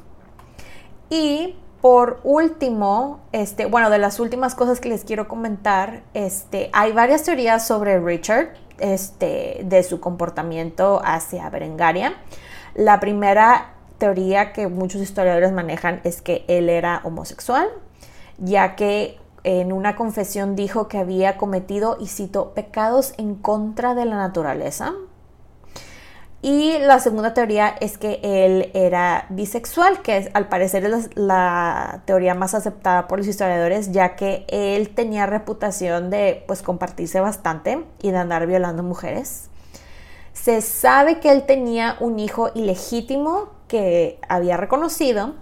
Y 1.11 1.57
por 1.81 2.21
último, 2.25 3.21
este, 3.33 3.67
bueno, 3.67 3.89
de 3.89 3.99
las 3.99 4.19
últimas 4.21 4.55
cosas 4.55 4.81
que 4.81 4.89
les 4.89 5.05
quiero 5.05 5.29
comentar, 5.29 6.03
este, 6.13 6.71
hay 6.73 6.93
varias 6.93 7.23
teorías 7.23 7.67
sobre 7.67 8.01
Richard, 8.01 8.49
este, 8.79 9.61
de 9.65 9.83
su 9.83 10.01
comportamiento 10.01 11.01
hacia 11.05 11.49
Berengaria. 11.51 12.15
La 12.75 13.01
primera 13.01 13.75
teoría 13.99 14.53
que 14.53 14.69
muchos 14.69 15.01
historiadores 15.01 15.53
manejan 15.53 16.01
es 16.05 16.21
que 16.21 16.45
él 16.49 16.69
era 16.69 17.01
homosexual, 17.05 17.69
ya 18.39 18.77
que 18.77 19.19
en 19.49 19.73
una 19.73 19.97
confesión 19.97 20.57
dijo 20.57 20.89
que 20.89 20.99
había 20.99 21.39
cometido, 21.39 21.97
y 21.99 22.09
cito, 22.09 22.53
pecados 22.53 23.15
en 23.17 23.35
contra 23.35 23.95
de 23.95 24.05
la 24.05 24.17
naturaleza. 24.17 24.93
Y 26.43 26.79
la 26.81 27.01
segunda 27.01 27.33
teoría 27.33 27.69
es 27.81 27.97
que 27.97 28.21
él 28.23 28.71
era 28.75 29.25
bisexual, 29.31 30.03
que 30.03 30.19
es, 30.19 30.31
al 30.35 30.49
parecer 30.49 30.85
es 30.85 31.09
la, 31.17 32.03
teoría 32.05 32.35
más 32.35 32.55
aceptada 32.55 33.09
por 33.09 33.19
los 33.19 33.27
historiadores, 33.27 33.91
ya 33.91 34.17
que 34.17 34.45
él 34.49 34.91
tenía 34.91 35.25
reputación 35.25 36.11
de 36.11 36.45
pues 36.47 36.61
compartirse 36.61 37.19
bastante 37.21 37.83
y 38.03 38.11
de 38.11 38.19
andar 38.19 38.47
violando 38.47 38.83
mujeres. 38.83 39.49
Se 40.35 40.61
sabe 40.61 41.21
que 41.21 41.33
él 41.33 41.47
tenía 41.47 41.97
un 42.01 42.19
hijo 42.19 42.51
ilegítimo 42.55 43.49
que 43.67 44.21
había 44.29 44.59
reconocido 44.59 45.35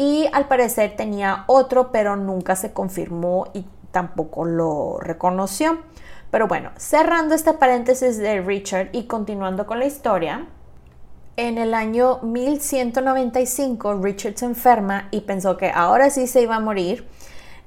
y 0.00 0.30
al 0.32 0.48
parecer 0.48 0.96
tenía 0.96 1.44
otro, 1.46 1.92
pero 1.92 2.16
nunca 2.16 2.56
se 2.56 2.72
confirmó 2.72 3.48
y 3.52 3.66
tampoco 3.90 4.46
lo 4.46 4.96
reconoció. 4.98 5.78
Pero 6.30 6.48
bueno, 6.48 6.70
cerrando 6.78 7.34
este 7.34 7.52
paréntesis 7.52 8.16
de 8.16 8.40
Richard 8.40 8.88
y 8.92 9.02
continuando 9.02 9.66
con 9.66 9.78
la 9.78 9.84
historia, 9.84 10.46
en 11.36 11.58
el 11.58 11.74
año 11.74 12.18
1195 12.22 14.00
Richard 14.02 14.38
se 14.38 14.46
enferma 14.46 15.08
y 15.10 15.20
pensó 15.20 15.58
que 15.58 15.70
ahora 15.70 16.08
sí 16.08 16.26
se 16.26 16.40
iba 16.40 16.56
a 16.56 16.60
morir 16.60 17.06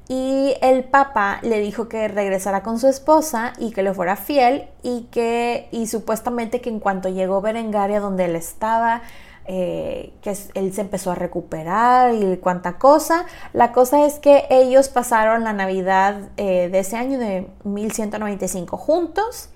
y 0.07 0.55
el 0.61 0.85
papa 0.85 1.37
le 1.43 1.59
dijo 1.59 1.87
que 1.87 2.07
regresara 2.07 2.63
con 2.63 2.79
su 2.79 2.87
esposa 2.87 3.53
y 3.59 3.73
que 3.73 3.83
le 3.83 3.93
fuera 3.93 4.15
fiel 4.15 4.69
y 4.81 5.03
que 5.11 5.67
y 5.71 5.85
supuestamente 5.85 6.61
que 6.61 6.69
en 6.71 6.79
cuanto 6.79 7.09
llegó 7.09 7.41
Berengaria 7.41 7.99
donde 7.99 8.25
él 8.25 8.35
estaba 8.35 9.03
eh, 9.45 10.13
que 10.21 10.37
él 10.53 10.73
se 10.73 10.81
empezó 10.81 11.11
a 11.11 11.15
recuperar 11.15 12.13
y 12.13 12.37
cuánta 12.37 12.77
cosa. 12.77 13.25
La 13.51 13.71
cosa 13.71 14.05
es 14.05 14.19
que 14.19 14.45
ellos 14.49 14.89
pasaron 14.89 15.43
la 15.43 15.53
Navidad 15.53 16.29
eh, 16.37 16.69
de 16.71 16.79
ese 16.79 16.95
año 16.97 17.19
de 17.19 17.47
1195 17.63 18.77
juntos. 18.77 19.49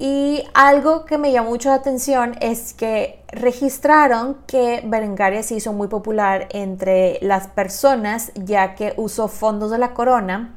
Y 0.00 0.44
algo 0.54 1.04
que 1.04 1.18
me 1.18 1.32
llamó 1.32 1.50
mucho 1.50 1.70
la 1.70 1.76
atención 1.76 2.36
es 2.40 2.72
que 2.72 3.20
registraron 3.32 4.36
que 4.46 4.82
Berengaria 4.84 5.42
se 5.42 5.56
hizo 5.56 5.72
muy 5.72 5.88
popular 5.88 6.46
entre 6.50 7.18
las 7.20 7.48
personas 7.48 8.30
ya 8.34 8.76
que 8.76 8.94
usó 8.96 9.26
fondos 9.26 9.72
de 9.72 9.78
la 9.78 9.94
corona 9.94 10.54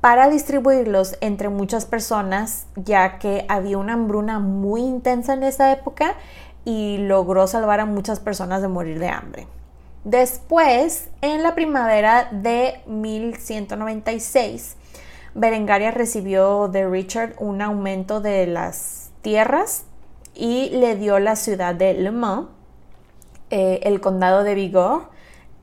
para 0.00 0.30
distribuirlos 0.30 1.16
entre 1.20 1.48
muchas 1.48 1.84
personas 1.84 2.66
ya 2.76 3.18
que 3.18 3.44
había 3.48 3.76
una 3.78 3.94
hambruna 3.94 4.38
muy 4.38 4.82
intensa 4.82 5.34
en 5.34 5.42
esa 5.42 5.72
época 5.72 6.14
y 6.66 6.98
logró 6.98 7.46
salvar 7.46 7.78
a 7.78 7.86
muchas 7.86 8.18
personas 8.18 8.60
de 8.60 8.68
morir 8.68 8.98
de 8.98 9.08
hambre. 9.08 9.46
Después, 10.04 11.08
en 11.22 11.42
la 11.42 11.54
primavera 11.54 12.28
de 12.30 12.82
1196, 12.86 14.76
Berengaria 15.34 15.92
recibió 15.92 16.68
de 16.68 16.88
Richard 16.88 17.34
un 17.38 17.62
aumento 17.62 18.20
de 18.20 18.46
las 18.48 19.10
tierras 19.22 19.84
y 20.34 20.70
le 20.70 20.96
dio 20.96 21.18
la 21.20 21.36
ciudad 21.36 21.74
de 21.74 21.94
Le 21.94 22.10
Mans, 22.10 22.48
eh, 23.50 23.80
el 23.84 24.00
condado 24.00 24.42
de 24.42 24.54
Bigorre 24.54 25.15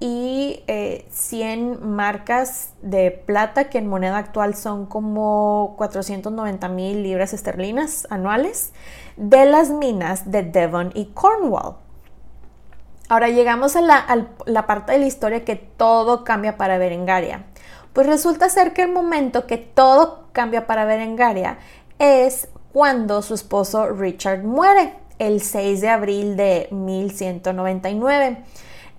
y 0.05 0.61
100 0.67 0.67
eh, 0.67 1.77
marcas 1.81 2.73
de 2.81 3.09
plata 3.09 3.69
que 3.69 3.77
en 3.77 3.87
moneda 3.87 4.17
actual 4.17 4.53
son 4.53 4.85
como 4.85 5.75
490 5.77 6.67
mil 6.67 7.03
libras 7.03 7.31
esterlinas 7.31 8.05
anuales 8.09 8.73
de 9.15 9.45
las 9.45 9.69
minas 9.69 10.29
de 10.29 10.43
Devon 10.43 10.91
y 10.93 11.05
Cornwall. 11.13 11.77
Ahora 13.07 13.29
llegamos 13.29 13.77
a 13.77 13.81
la, 13.81 13.97
a 13.97 14.27
la 14.45 14.67
parte 14.67 14.91
de 14.91 14.99
la 14.99 15.05
historia 15.05 15.45
que 15.45 15.55
todo 15.55 16.25
cambia 16.25 16.57
para 16.57 16.77
Berengaria. 16.77 17.45
Pues 17.93 18.05
resulta 18.05 18.49
ser 18.49 18.73
que 18.73 18.81
el 18.81 18.91
momento 18.91 19.47
que 19.47 19.57
todo 19.57 20.27
cambia 20.33 20.67
para 20.67 20.83
Berengaria 20.83 21.59
es 21.97 22.49
cuando 22.73 23.21
su 23.21 23.35
esposo 23.35 23.87
Richard 23.87 24.43
muere, 24.43 24.95
el 25.17 25.41
6 25.41 25.79
de 25.79 25.89
abril 25.89 26.35
de 26.35 26.67
1199. 26.71 28.43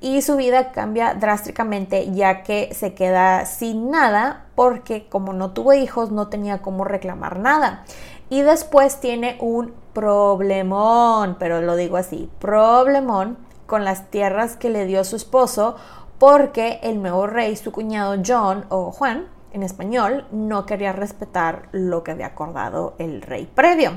Y 0.05 0.21
su 0.21 0.37
vida 0.37 0.71
cambia 0.71 1.15
drásticamente 1.15 2.13
ya 2.13 2.43
que 2.43 2.75
se 2.75 2.93
queda 2.93 3.47
sin 3.47 3.91
nada 3.91 4.45
porque 4.55 5.09
como 5.09 5.33
no 5.33 5.53
tuvo 5.53 5.73
hijos 5.73 6.11
no 6.11 6.29
tenía 6.29 6.61
cómo 6.61 6.85
reclamar 6.85 7.39
nada. 7.39 7.87
Y 8.29 8.43
después 8.43 9.01
tiene 9.01 9.39
un 9.41 9.73
problemón, 9.95 11.37
pero 11.39 11.63
lo 11.63 11.75
digo 11.75 11.97
así, 11.97 12.29
problemón 12.39 13.39
con 13.65 13.87
las 13.87 14.11
tierras 14.11 14.57
que 14.57 14.69
le 14.69 14.85
dio 14.85 15.05
su 15.05 15.17
esposo 15.17 15.77
porque 16.19 16.81
el 16.83 17.01
nuevo 17.01 17.27
rey, 17.27 17.57
su 17.57 17.73
cuñado 17.73 18.21
John 18.23 18.67
o 18.69 18.93
Juan 18.93 19.27
en 19.55 19.63
español, 19.63 20.27
no 20.31 20.67
quería 20.67 20.93
respetar 20.93 21.71
lo 21.73 22.05
que 22.05 22.11
había 22.11 22.27
acordado 22.27 22.93
el 22.99 23.23
rey 23.23 23.51
previo. 23.55 23.93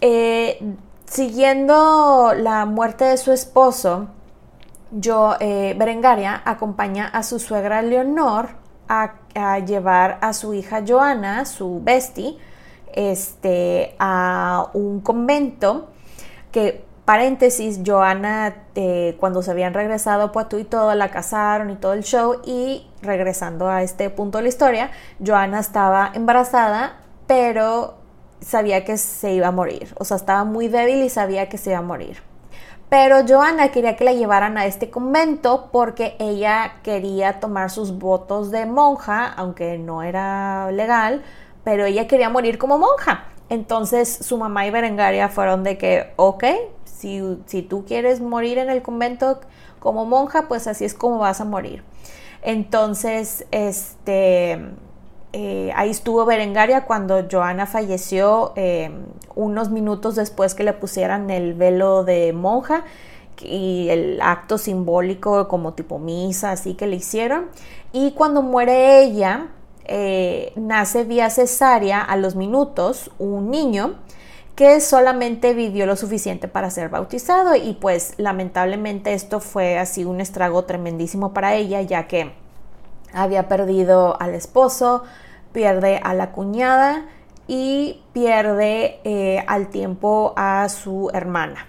Eh, 0.00 0.76
siguiendo 1.04 2.32
la 2.36 2.64
muerte 2.64 3.06
de 3.06 3.16
su 3.16 3.32
esposo, 3.32 4.06
yo, 4.92 5.36
eh, 5.40 5.74
Berengaria 5.78 6.42
acompaña 6.44 7.08
a 7.08 7.22
su 7.22 7.38
suegra 7.38 7.82
Leonor 7.82 8.50
a, 8.88 9.14
llevar 9.64 10.18
a 10.20 10.34
su 10.34 10.52
hija 10.52 10.84
Joana, 10.86 11.46
su 11.46 11.80
bestie, 11.82 12.36
este, 12.92 13.96
a 13.98 14.68
un 14.74 15.00
convento 15.00 15.88
que 16.50 16.84
Paréntesis, 17.04 17.80
Joana, 17.84 18.54
eh, 18.76 19.16
cuando 19.18 19.42
se 19.42 19.50
habían 19.50 19.74
regresado 19.74 20.22
a 20.22 20.32
Poitou 20.32 20.60
y 20.60 20.64
todo, 20.64 20.94
la 20.94 21.10
casaron 21.10 21.70
y 21.70 21.76
todo 21.76 21.94
el 21.94 22.04
show. 22.04 22.40
Y 22.44 22.86
regresando 23.02 23.68
a 23.68 23.82
este 23.82 24.08
punto 24.08 24.38
de 24.38 24.42
la 24.42 24.48
historia, 24.48 24.90
Joana 25.24 25.58
estaba 25.58 26.12
embarazada, 26.14 27.00
pero 27.26 27.94
sabía 28.40 28.84
que 28.84 28.98
se 28.98 29.32
iba 29.32 29.48
a 29.48 29.50
morir. 29.50 29.92
O 29.98 30.04
sea, 30.04 30.16
estaba 30.16 30.44
muy 30.44 30.68
débil 30.68 31.02
y 31.02 31.08
sabía 31.08 31.48
que 31.48 31.58
se 31.58 31.70
iba 31.70 31.80
a 31.80 31.82
morir. 31.82 32.22
Pero 32.92 33.26
Joana 33.26 33.70
quería 33.70 33.96
que 33.96 34.04
la 34.04 34.12
llevaran 34.12 34.58
a 34.58 34.66
este 34.66 34.90
convento 34.90 35.70
porque 35.72 36.14
ella 36.18 36.74
quería 36.82 37.40
tomar 37.40 37.70
sus 37.70 37.98
votos 37.98 38.50
de 38.50 38.66
monja, 38.66 39.32
aunque 39.32 39.78
no 39.78 40.02
era 40.02 40.70
legal, 40.72 41.22
pero 41.64 41.86
ella 41.86 42.06
quería 42.06 42.28
morir 42.28 42.58
como 42.58 42.76
monja. 42.76 43.28
Entonces 43.48 44.14
su 44.14 44.36
mamá 44.36 44.66
y 44.66 44.70
Berengaria 44.70 45.30
fueron 45.30 45.64
de 45.64 45.78
que, 45.78 46.12
ok, 46.16 46.44
si, 46.84 47.62
tú 47.66 47.86
quieres 47.86 48.20
morir 48.20 48.58
en 48.58 48.68
el 48.68 48.82
convento 48.82 49.40
como 49.78 50.04
monja, 50.04 50.46
pues 50.46 50.66
así 50.66 50.84
es 50.84 50.92
como 50.92 51.16
vas 51.16 51.40
a 51.40 51.46
morir. 51.46 51.82
Entonces, 52.42 53.46
este, 53.52 54.60
eh, 55.32 55.72
ahí 55.74 55.90
estuvo 55.90 56.24
Berengaria 56.26 56.84
cuando 56.84 57.26
Joana 57.30 57.66
falleció 57.66 58.52
eh, 58.56 58.90
unos 59.34 59.70
minutos 59.70 60.14
después 60.14 60.54
que 60.54 60.62
le 60.62 60.74
pusieran 60.74 61.30
el 61.30 61.54
velo 61.54 62.04
de 62.04 62.32
monja 62.32 62.84
y 63.40 63.88
el 63.88 64.20
acto 64.20 64.58
simbólico 64.58 65.48
como 65.48 65.72
tipo 65.72 65.98
misa, 65.98 66.52
así 66.52 66.74
que 66.74 66.86
le 66.86 66.96
hicieron. 66.96 67.46
Y 67.92 68.12
cuando 68.12 68.42
muere 68.42 69.02
ella, 69.02 69.48
eh, 69.84 70.52
nace 70.54 71.04
vía 71.04 71.30
cesárea 71.30 72.02
a 72.02 72.16
los 72.16 72.36
minutos 72.36 73.10
un 73.18 73.50
niño 73.50 73.96
que 74.54 74.80
solamente 74.80 75.54
vivió 75.54 75.86
lo 75.86 75.96
suficiente 75.96 76.46
para 76.46 76.70
ser 76.70 76.90
bautizado 76.90 77.56
y 77.56 77.72
pues 77.72 78.14
lamentablemente 78.18 79.14
esto 79.14 79.40
fue 79.40 79.78
así 79.78 80.04
un 80.04 80.20
estrago 80.20 80.64
tremendísimo 80.64 81.32
para 81.32 81.54
ella 81.54 81.80
ya 81.80 82.06
que 82.06 82.32
había 83.12 83.48
perdido 83.48 84.20
al 84.20 84.34
esposo, 84.34 85.04
pierde 85.52 86.00
a 86.02 86.14
la 86.14 86.32
cuñada 86.32 87.06
y 87.46 88.02
pierde 88.12 89.00
eh, 89.04 89.44
al 89.46 89.68
tiempo 89.68 90.32
a 90.36 90.68
su 90.68 91.10
hermana. 91.12 91.66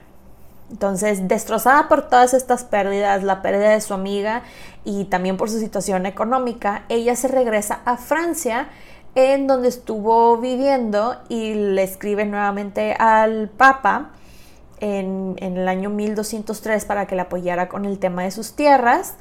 Entonces, 0.71 1.27
destrozada 1.27 1.87
por 1.87 2.07
todas 2.09 2.33
estas 2.33 2.63
pérdidas, 2.63 3.23
la 3.23 3.41
pérdida 3.41 3.69
de 3.69 3.81
su 3.81 3.93
amiga 3.93 4.43
y 4.83 5.05
también 5.05 5.37
por 5.37 5.49
su 5.49 5.59
situación 5.59 6.05
económica, 6.05 6.85
ella 6.89 7.15
se 7.15 7.27
regresa 7.27 7.81
a 7.85 7.97
Francia 7.97 8.69
en 9.15 9.45
donde 9.45 9.67
estuvo 9.67 10.37
viviendo 10.37 11.17
y 11.29 11.53
le 11.53 11.83
escribe 11.83 12.25
nuevamente 12.25 12.93
al 12.97 13.49
Papa 13.49 14.13
en, 14.79 15.35
el 15.39 15.67
año 15.67 15.89
1203 15.89 16.85
para 16.85 17.05
que 17.05 17.15
le 17.15 17.21
apoyara 17.21 17.69
con 17.69 17.85
el 17.85 17.99
tema 17.99 18.23
de 18.23 18.31
sus 18.31 18.53
tierras 18.53 19.15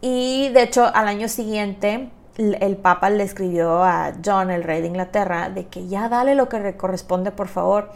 y 0.00 0.48
de 0.50 0.62
hecho 0.62 0.84
al 0.94 1.08
año 1.08 1.28
siguiente 1.28 2.10
el 2.40 2.76
Papa 2.76 3.10
le 3.10 3.22
escribió 3.22 3.82
a 3.84 4.12
John, 4.24 4.50
el 4.50 4.62
rey 4.62 4.80
de 4.80 4.86
Inglaterra, 4.86 5.50
de 5.50 5.66
que 5.66 5.88
ya 5.88 6.08
dale 6.08 6.34
lo 6.34 6.48
que 6.48 6.58
le 6.60 6.76
corresponde, 6.76 7.32
por 7.32 7.48
favor. 7.48 7.90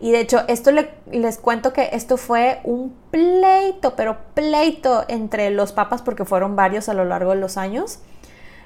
Y 0.00 0.12
de 0.12 0.20
hecho, 0.20 0.40
esto 0.48 0.70
les 1.10 1.38
cuento 1.38 1.72
que 1.72 1.90
esto 1.92 2.16
fue 2.16 2.60
un 2.64 2.94
pleito, 3.10 3.96
pero 3.96 4.16
pleito 4.34 5.04
entre 5.08 5.50
los 5.50 5.72
papas, 5.72 6.00
porque 6.00 6.24
fueron 6.24 6.56
varios 6.56 6.88
a 6.88 6.94
lo 6.94 7.04
largo 7.04 7.32
de 7.32 7.40
los 7.40 7.58
años, 7.58 7.98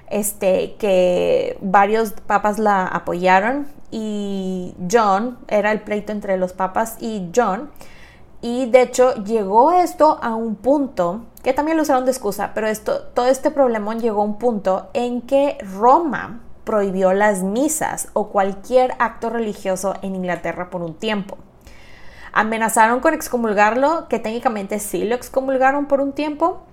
este, 0.08 0.76
que 0.78 1.58
varios 1.60 2.12
papas 2.12 2.58
la 2.58 2.86
apoyaron 2.86 3.66
y 3.90 4.74
John, 4.90 5.38
era 5.48 5.72
el 5.72 5.80
pleito 5.80 6.12
entre 6.12 6.36
los 6.36 6.52
papas 6.52 6.96
y 7.00 7.30
John. 7.34 7.70
Y 8.46 8.66
de 8.66 8.82
hecho 8.82 9.14
llegó 9.24 9.72
esto 9.72 10.18
a 10.20 10.34
un 10.34 10.54
punto, 10.56 11.24
que 11.42 11.54
también 11.54 11.78
lo 11.78 11.82
usaron 11.82 12.04
de 12.04 12.10
excusa, 12.10 12.50
pero 12.54 12.66
esto, 12.66 13.00
todo 13.14 13.24
este 13.24 13.50
problemón 13.50 14.00
llegó 14.00 14.20
a 14.20 14.26
un 14.26 14.36
punto 14.36 14.90
en 14.92 15.22
que 15.22 15.56
Roma 15.74 16.42
prohibió 16.64 17.14
las 17.14 17.42
misas 17.42 18.08
o 18.12 18.28
cualquier 18.28 18.96
acto 18.98 19.30
religioso 19.30 19.94
en 20.02 20.14
Inglaterra 20.14 20.68
por 20.68 20.82
un 20.82 20.92
tiempo. 20.92 21.38
Amenazaron 22.34 23.00
con 23.00 23.14
excomulgarlo, 23.14 24.08
que 24.08 24.18
técnicamente 24.18 24.78
sí 24.78 25.04
lo 25.04 25.14
excomulgaron 25.14 25.86
por 25.86 26.02
un 26.02 26.12
tiempo, 26.12 26.66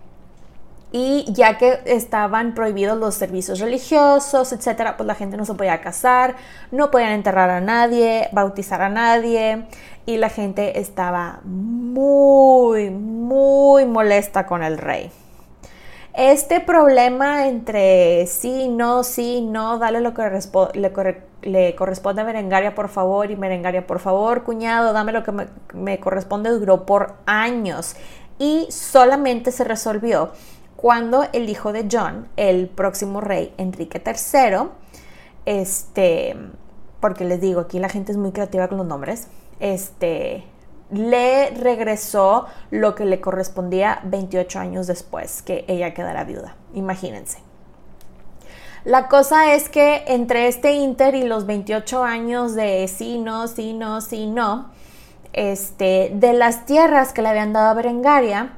y 0.92 1.26
ya 1.32 1.58
que 1.58 1.80
estaban 1.86 2.54
prohibidos 2.54 2.98
los 2.98 3.16
servicios 3.16 3.60
religiosos, 3.60 4.52
etcétera, 4.52 4.98
pues 4.98 5.08
la 5.08 5.16
gente 5.16 5.38
no 5.38 5.46
se 5.46 5.54
podía 5.54 5.80
casar, 5.80 6.36
no 6.72 6.92
podían 6.92 7.12
enterrar 7.12 7.50
a 7.50 7.62
nadie, 7.62 8.28
bautizar 8.34 8.82
a 8.82 8.90
nadie, 8.90 9.66
y 10.06 10.18
la 10.18 10.30
gente 10.30 10.80
estaba 10.80 11.40
muy, 11.44 12.90
muy 12.90 13.86
molesta 13.86 14.46
con 14.46 14.64
el 14.64 14.78
rey. 14.78 15.12
Este 16.14 16.60
problema 16.60 17.48
entre 17.48 18.28
sí, 18.28 18.68
no, 18.68 19.04
sí, 19.04 19.40
no, 19.42 19.78
dale 19.78 20.02
lo 20.02 20.14
que 20.14 20.24
le, 21.44 21.76
corresponde 21.76 22.22
a 22.22 22.26
Merengaria, 22.26 22.76
por 22.76 22.90
favor, 22.90 23.32
y 23.32 23.38
Merengaria, 23.38 23.88
por 23.88 24.00
favor, 24.00 24.44
cuñado, 24.44 24.92
dame 24.92 25.14
lo 25.14 25.24
que 25.24 25.32
me, 25.32 25.48
me 25.74 26.02
corresponde, 26.02 26.50
duró 26.50 26.86
por 26.86 27.14
años 27.26 27.96
y 28.40 28.68
solamente 28.70 29.54
se 29.54 29.64
resolvió 29.64 30.32
cuando 30.82 31.28
el 31.32 31.48
hijo 31.48 31.74
de 31.74 31.88
John, 31.90 32.28
el 32.38 32.68
próximo 32.68 33.22
rey 33.22 33.54
Enrique 33.60 34.02
III, 34.04 34.70
este, 35.46 36.36
porque 37.00 37.24
les 37.24 37.40
digo, 37.40 37.62
aquí 37.62 37.78
la 37.78 37.88
gente 37.88 38.12
es 38.12 38.18
muy 38.18 38.32
creativa 38.32 38.68
con 38.68 38.80
los 38.80 38.88
nombres, 38.88 39.28
este, 39.60 40.44
le 40.90 41.52
regresó 41.52 42.48
lo 42.72 42.96
que 42.96 43.06
le 43.06 43.22
correspondía 43.22 44.02
28 44.06 44.58
años 44.58 44.88
después 44.88 45.44
que 45.44 45.66
ella 45.68 45.94
quedara 45.94 46.24
viuda. 46.24 46.56
Imagínense. 46.74 47.38
La 48.84 49.08
cosa 49.08 49.54
es 49.54 49.70
que 49.70 50.04
entre 50.08 50.48
este 50.48 50.74
Inter 50.74 51.14
y 51.14 51.26
los 51.26 51.46
28 51.46 52.04
años 52.04 52.56
de 52.56 52.88
sí, 52.88 53.20
no, 53.20 53.48
sí, 53.48 53.74
no, 53.74 54.02
sí, 54.02 54.26
no, 54.26 54.72
este, 55.34 56.12
de 56.16 56.34
las 56.34 56.66
tierras 56.66 57.14
que 57.14 57.22
le 57.22 57.30
habían 57.30 57.54
dado 57.54 57.70
a 57.70 57.74
Berengaria, 57.76 58.54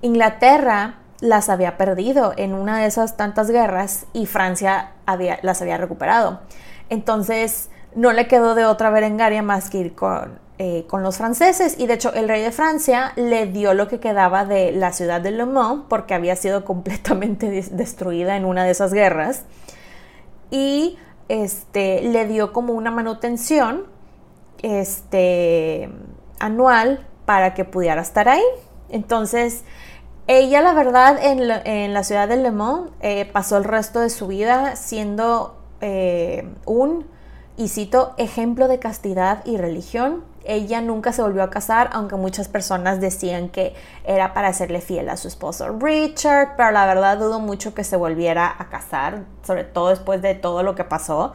Inglaterra 0.00 0.99
las 1.20 1.48
había 1.48 1.76
perdido 1.76 2.32
en 2.36 2.54
una 2.54 2.78
de 2.78 2.86
esas 2.86 3.16
tantas 3.16 3.50
guerras 3.50 4.06
y 4.12 4.26
Francia 4.26 4.92
había, 5.06 5.38
las 5.42 5.60
había 5.62 5.76
recuperado. 5.76 6.40
Entonces 6.88 7.70
no 7.94 8.12
le 8.12 8.26
quedó 8.26 8.54
de 8.54 8.64
otra 8.64 8.90
Berengaria 8.90 9.42
más 9.42 9.70
que 9.70 9.78
ir 9.78 9.94
con, 9.94 10.38
eh, 10.58 10.86
con 10.88 11.02
los 11.02 11.18
franceses 11.18 11.78
y 11.78 11.86
de 11.86 11.94
hecho 11.94 12.12
el 12.14 12.28
rey 12.28 12.42
de 12.42 12.52
Francia 12.52 13.12
le 13.16 13.46
dio 13.46 13.74
lo 13.74 13.88
que 13.88 14.00
quedaba 14.00 14.44
de 14.44 14.72
la 14.72 14.92
ciudad 14.92 15.20
de 15.20 15.30
Le 15.30 15.46
Mans 15.46 15.84
porque 15.88 16.14
había 16.14 16.36
sido 16.36 16.64
completamente 16.66 17.50
destruida 17.70 18.36
en 18.36 18.44
una 18.44 18.64
de 18.64 18.70
esas 18.70 18.92
guerras 18.92 19.44
y 20.50 20.98
este, 21.28 22.02
le 22.02 22.26
dio 22.26 22.52
como 22.52 22.72
una 22.74 22.90
manutención 22.90 23.84
este, 24.62 25.90
anual 26.38 27.06
para 27.24 27.54
que 27.54 27.64
pudiera 27.64 28.02
estar 28.02 28.28
ahí. 28.28 28.42
Entonces, 28.88 29.64
ella, 30.32 30.60
la 30.60 30.74
verdad, 30.74 31.18
en, 31.20 31.92
la 31.92 32.04
ciudad 32.04 32.28
de 32.28 32.36
Le 32.36 32.52
Mans 32.52 32.90
eh, 33.00 33.28
pasó 33.32 33.56
el 33.56 33.64
resto 33.64 33.98
de 33.98 34.10
su 34.10 34.28
vida 34.28 34.76
siendo 34.76 35.56
eh, 35.80 36.48
un, 36.66 37.04
y 37.56 37.68
ejemplo 38.16 38.68
de 38.68 38.78
castidad 38.78 39.44
y 39.44 39.56
religión. 39.56 40.22
Ella 40.44 40.82
nunca 40.82 41.12
se 41.12 41.20
volvió 41.20 41.42
a 41.42 41.50
casar, 41.50 41.90
aunque 41.92 42.14
muchas 42.14 42.46
personas 42.46 43.00
decían 43.00 43.48
que 43.48 43.74
era 44.04 44.32
para 44.32 44.52
serle 44.52 44.80
fiel 44.80 45.08
a 45.08 45.16
su 45.16 45.26
esposo 45.26 45.76
Richard, 45.80 46.54
pero 46.56 46.70
la 46.70 46.86
verdad 46.86 47.18
dudo 47.18 47.40
mucho 47.40 47.74
que 47.74 47.82
se 47.82 47.96
volviera 47.96 48.54
a 48.56 48.68
casar, 48.68 49.24
sobre 49.44 49.64
todo 49.64 49.88
después 49.88 50.22
de 50.22 50.36
todo 50.36 50.62
lo 50.62 50.76
que 50.76 50.84
pasó. 50.84 51.32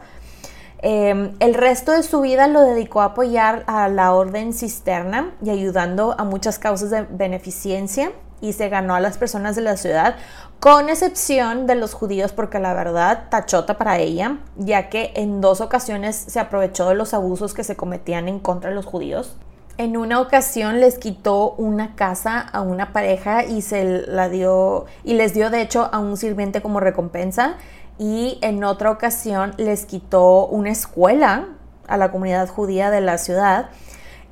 Em, 0.78 1.34
el 1.40 1.52
resto 1.52 1.92
de 1.92 2.02
su 2.02 2.22
vida 2.22 2.46
lo 2.46 2.62
dedicó 2.62 3.02
a 3.02 3.06
apoyar 3.06 3.62
a 3.66 3.88
la 3.88 4.14
orden 4.14 4.54
cisterna 4.54 5.34
y 5.44 5.50
ayudando 5.50 6.14
a 6.18 6.24
muchas 6.24 6.58
causas 6.58 6.88
de 6.88 7.02
beneficencia 7.02 8.10
y 8.40 8.52
se 8.52 8.68
ganó 8.68 8.94
a 8.94 9.00
las 9.00 9.18
personas 9.18 9.56
de 9.56 9.62
la 9.62 9.76
ciudad, 9.76 10.16
con 10.60 10.88
excepción 10.88 11.66
de 11.66 11.74
los 11.74 11.94
judíos, 11.94 12.32
porque 12.32 12.58
la 12.58 12.74
verdad 12.74 13.24
tachota 13.30 13.78
para 13.78 13.98
ella, 13.98 14.38
ya 14.56 14.88
que 14.88 15.12
en 15.16 15.40
dos 15.40 15.60
ocasiones 15.60 16.16
se 16.16 16.40
aprovechó 16.40 16.88
de 16.88 16.94
los 16.94 17.14
abusos 17.14 17.54
que 17.54 17.64
se 17.64 17.76
cometían 17.76 18.28
en 18.28 18.38
contra 18.38 18.70
de 18.70 18.76
los 18.76 18.86
judíos. 18.86 19.36
En 19.78 19.98
una 19.98 20.20
ocasión 20.20 20.80
les 20.80 20.98
quitó 20.98 21.50
una 21.52 21.94
casa 21.96 22.40
a 22.40 22.62
una 22.62 22.94
pareja 22.94 23.44
y 23.44 23.60
se 23.60 24.06
la 24.06 24.30
dio 24.30 24.86
y 25.04 25.14
les 25.14 25.34
dio 25.34 25.50
de 25.50 25.60
hecho 25.60 25.90
a 25.92 25.98
un 25.98 26.16
sirviente 26.16 26.62
como 26.62 26.80
recompensa 26.80 27.56
y 27.98 28.38
en 28.40 28.64
otra 28.64 28.90
ocasión 28.90 29.52
les 29.58 29.84
quitó 29.84 30.46
una 30.46 30.70
escuela 30.70 31.48
a 31.86 31.98
la 31.98 32.10
comunidad 32.10 32.48
judía 32.48 32.90
de 32.90 33.02
la 33.02 33.18
ciudad 33.18 33.68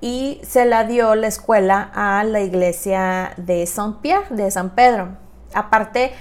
y 0.04 0.38
se 0.42 0.66
la 0.66 0.84
dio 0.84 1.14
la 1.14 1.28
escuela 1.28 1.90
a 1.94 2.24
la 2.24 2.42
iglesia 2.42 3.32
de 3.38 3.66
Saint-Pierre, 3.66 4.26
de 4.28 4.50
San 4.50 4.74
Pedro. 4.74 5.16
Aparte, 5.54 6.12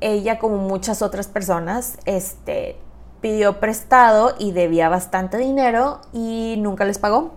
ella 0.00 0.38
como 0.38 0.56
muchas 0.56 1.02
otras 1.02 1.28
personas, 1.28 1.98
este, 2.06 2.78
pidió 3.20 3.60
prestado 3.60 4.34
y 4.38 4.52
debía 4.52 4.88
bastante 4.88 5.36
dinero 5.36 6.00
y 6.14 6.54
nunca 6.56 6.86
les 6.86 6.98
pagó. 6.98 7.34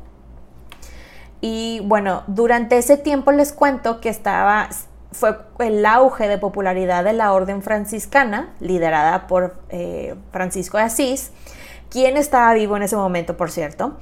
Y 1.42 1.82
bueno, 1.84 2.24
durante 2.28 2.78
ese 2.78 2.96
tiempo 2.96 3.34
les 3.34 3.52
cuento 3.52 4.00
que 4.00 4.08
estaba, 4.08 4.70
fue 5.12 5.40
el 5.60 5.86
auge 5.86 6.30
de 6.30 6.38
popularidad 6.38 7.04
de 7.04 7.12
la 7.12 7.34
orden 7.34 7.62
franciscana, 7.62 8.54
liderada 8.62 9.28
por 9.28 9.58
eh, 9.68 10.16
Francisco 10.32 10.78
de 10.78 10.84
Asís, 10.84 11.34
quien 11.90 12.16
estaba 12.16 12.54
vivo 12.54 12.78
en 12.78 12.84
ese 12.84 12.96
momento, 12.96 13.36
por 13.36 13.52
cierto 13.52 13.98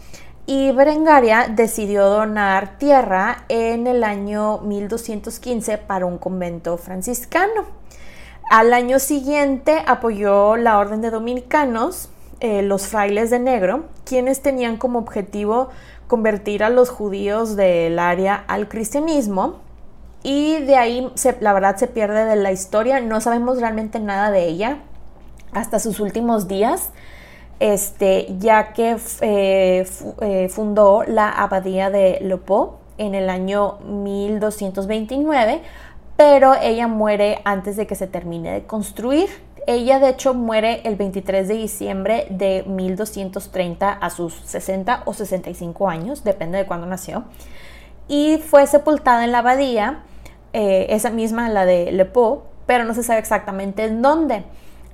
y 0.49 0.71
Berengaria 0.71 1.45
decidió 1.47 2.09
donar 2.09 2.79
tierra 2.79 3.43
en 3.49 3.85
el 3.85 4.03
año 4.03 4.57
1215 4.61 5.77
para 5.77 6.07
un 6.07 6.17
convento 6.17 6.79
franciscano. 6.79 7.65
Al 8.49 8.73
año 8.73 8.97
siguiente 8.97 9.83
apoyó 9.85 10.57
la 10.57 10.79
Orden 10.79 11.01
de 11.01 11.11
Dominicanos, 11.11 12.09
eh, 12.39 12.63
los 12.63 12.87
frailes 12.87 13.29
de 13.29 13.37
negro, 13.37 13.85
quienes 14.05 14.41
tenían 14.41 14.77
como 14.77 14.97
objetivo 14.97 15.69
convertir 16.07 16.63
a 16.63 16.71
los 16.71 16.89
judíos 16.89 17.55
del 17.55 17.99
área 17.99 18.43
al 18.47 18.67
cristianismo. 18.69 19.59
Y 20.23 20.63
de 20.63 20.77
ahí, 20.77 21.13
la 21.41 21.53
verdad, 21.53 21.75
se 21.75 21.85
pierde 21.85 22.25
de 22.25 22.37
la 22.37 22.51
historia. 22.51 22.99
No 23.01 23.21
sabemos 23.21 23.59
realmente 23.59 23.99
nada 23.99 24.31
de 24.31 24.47
ella 24.47 24.79
hasta 25.51 25.77
sus 25.77 25.99
últimos 25.99 26.47
días 26.47 26.89
este, 27.59 28.27
ya 28.39 28.73
que 28.73 28.97
eh, 29.21 29.87
eh, 30.21 30.49
fundó 30.49 31.03
la 31.05 31.29
abadía 31.29 31.89
de 31.89 32.19
Lopo 32.21 32.79
en 32.97 33.15
el 33.15 33.29
año 33.29 33.79
1229, 33.85 35.61
pero 36.15 36.53
ella 36.61 36.87
muere 36.87 37.39
antes 37.45 37.75
de 37.77 37.87
que 37.87 37.95
se 37.95 38.07
termine 38.07 38.51
de 38.51 38.63
construir. 38.65 39.29
Ella 39.67 39.99
de 39.99 40.09
hecho 40.09 40.33
muere 40.33 40.81
el 40.83 40.95
23 40.95 41.47
de 41.47 41.53
diciembre 41.53 42.27
de 42.29 42.63
1230 42.65 43.91
a 43.91 44.09
sus 44.09 44.33
60 44.33 45.03
o 45.05 45.13
65 45.13 45.89
años, 45.89 46.23
depende 46.23 46.57
de 46.57 46.65
cuándo 46.65 46.87
nació, 46.87 47.25
y 48.07 48.37
fue 48.37 48.65
sepultada 48.67 49.23
en 49.23 49.31
la 49.31 49.39
abadía, 49.39 49.99
eh, 50.53 50.87
esa 50.89 51.11
misma, 51.11 51.49
la 51.49 51.65
de 51.65 51.91
Lepo, 51.91 52.45
pero 52.65 52.83
no 52.83 52.93
se 52.93 53.03
sabe 53.03 53.19
exactamente 53.19 53.85
en 53.85 54.01
dónde. 54.01 54.43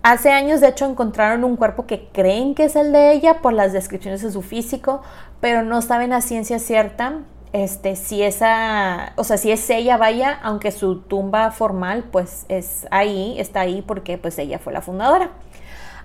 Hace 0.07 0.29
años, 0.29 0.61
de 0.61 0.67
hecho, 0.67 0.85
encontraron 0.85 1.43
un 1.43 1.55
cuerpo 1.55 1.87
que 1.87 2.09
creen 2.13 2.53
que 2.53 2.65
es 2.65 2.75
el 2.75 2.91
de 2.91 3.11
ella 3.11 3.41
por 3.41 3.53
las 3.53 3.73
descripciones 3.73 4.21
de 4.21 4.31
su 4.31 4.43
físico, 4.43 5.01
pero 5.39 5.63
no 5.63 5.81
saben 5.81 6.13
a 6.13 6.21
ciencia 6.21 6.59
cierta 6.59 7.21
este, 7.53 7.95
si 7.95 8.21
esa, 8.21 9.13
o 9.15 9.23
sea, 9.23 9.37
si 9.37 9.51
es 9.51 9.67
ella, 9.67 9.97
vaya, 9.97 10.39
aunque 10.43 10.71
su 10.71 10.99
tumba 10.99 11.49
formal, 11.49 12.03
pues 12.11 12.45
es 12.49 12.85
ahí, 12.91 13.35
está 13.39 13.61
ahí 13.61 13.81
porque 13.81 14.19
pues 14.19 14.37
ella 14.37 14.59
fue 14.59 14.73
la 14.73 14.83
fundadora. 14.83 15.31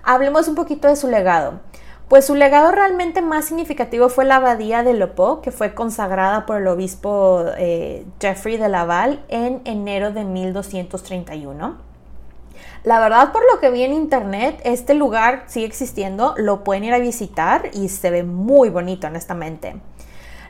Hablemos 0.01 0.47
un 0.47 0.55
poquito 0.55 0.87
de 0.87 0.95
su 0.95 1.07
legado. 1.07 1.59
Pues 2.07 2.25
su 2.25 2.33
legado 2.33 2.71
realmente 2.71 3.21
más 3.21 3.45
significativo 3.45 4.09
fue 4.09 4.25
la 4.25 4.37
abadía 4.37 4.81
de 4.81 4.95
Lopo, 4.95 5.41
que 5.41 5.51
fue 5.51 5.75
consagrada 5.75 6.47
por 6.47 6.59
el 6.59 6.67
obispo 6.67 7.45
eh, 7.55 8.03
Jeffrey 8.19 8.57
de 8.57 8.67
Laval 8.67 9.23
en 9.29 9.61
enero 9.65 10.11
de 10.11 10.23
1231. 10.23 11.90
La 12.83 12.99
verdad, 12.99 13.31
por 13.31 13.43
lo 13.51 13.59
que 13.59 13.69
vi 13.69 13.83
en 13.83 13.93
internet, 13.93 14.59
este 14.63 14.95
lugar 14.95 15.43
sigue 15.45 15.67
existiendo, 15.67 16.33
lo 16.37 16.63
pueden 16.63 16.83
ir 16.83 16.95
a 16.95 16.97
visitar 16.97 17.69
y 17.73 17.89
se 17.89 18.09
ve 18.09 18.23
muy 18.23 18.69
bonito, 18.69 19.05
honestamente. 19.05 19.75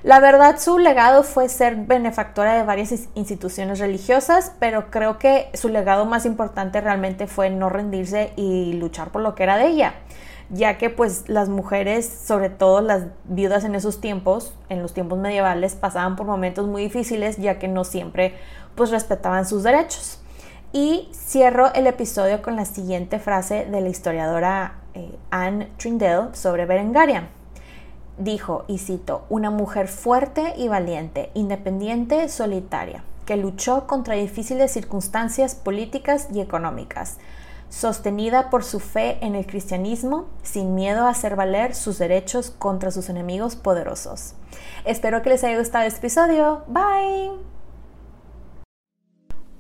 La 0.03 0.21
verdad, 0.21 0.57
su 0.57 0.79
legado 0.79 1.23
fue 1.23 1.49
ser 1.49 1.75
benefactora 1.75 2.53
de 2.53 2.63
varias 2.63 3.09
instituciones 3.15 3.79
religiosas, 3.79 4.53
pero 4.59 4.89
creo 4.89 5.19
que 5.19 5.49
su 5.55 5.67
legado 5.67 6.05
más 6.05 6.25
importante 6.25 6.79
realmente 6.79 7.27
fue 7.27 7.49
no 7.49 7.67
rendirse 7.67 8.31
y 8.37 8.73
luchar 8.73 9.09
por 9.09 9.21
lo 9.21 9.35
que 9.35 9.43
era 9.43 9.57
de 9.57 9.67
ella, 9.67 9.95
ya 10.49 10.77
que 10.77 10.89
pues 10.89 11.27
las 11.27 11.49
mujeres, 11.49 12.07
sobre 12.07 12.49
todo 12.49 12.79
las 12.79 13.07
viudas 13.25 13.65
en 13.65 13.75
esos 13.75 13.99
tiempos, 13.99 14.55
en 14.69 14.81
los 14.81 14.93
tiempos 14.93 15.19
medievales, 15.19 15.75
pasaban 15.75 16.15
por 16.15 16.27
momentos 16.27 16.65
muy 16.65 16.83
difíciles, 16.83 17.35
ya 17.35 17.59
que 17.59 17.67
no 17.67 17.83
siempre 17.83 18.35
pues 18.75 18.89
respetaban 18.89 19.45
sus 19.45 19.63
derechos. 19.63 20.20
Y 20.73 21.09
cierro 21.13 21.73
el 21.73 21.87
episodio 21.87 22.41
con 22.41 22.55
la 22.55 22.65
siguiente 22.65 23.19
frase 23.19 23.65
de 23.65 23.81
la 23.81 23.89
historiadora 23.89 24.75
eh, 24.93 25.17
Anne 25.29 25.69
Trindle 25.77 26.33
sobre 26.33 26.65
Berengaria 26.65 27.29
dijo, 28.17 28.65
y 28.67 28.77
cito, 28.77 29.25
una 29.29 29.49
mujer 29.49 29.87
fuerte 29.87 30.53
y 30.57 30.67
valiente, 30.67 31.31
independiente, 31.33 32.29
solitaria, 32.29 33.03
que 33.25 33.37
luchó 33.37 33.87
contra 33.87 34.15
difíciles 34.15 34.71
circunstancias 34.71 35.55
políticas 35.55 36.27
y 36.33 36.41
económicas, 36.41 37.17
sostenida 37.69 38.49
por 38.49 38.63
su 38.63 38.79
fe 38.79 39.17
en 39.21 39.35
el 39.35 39.45
cristianismo, 39.45 40.25
sin 40.43 40.75
miedo 40.75 41.05
a 41.05 41.09
hacer 41.09 41.35
valer 41.35 41.73
sus 41.73 41.97
derechos 41.97 42.51
contra 42.51 42.91
sus 42.91 43.09
enemigos 43.09 43.55
poderosos. 43.55 44.33
Espero 44.85 45.21
que 45.21 45.29
les 45.29 45.43
haya 45.43 45.57
gustado 45.57 45.85
este 45.85 45.99
episodio. 45.99 46.63
Bye. 46.67 47.60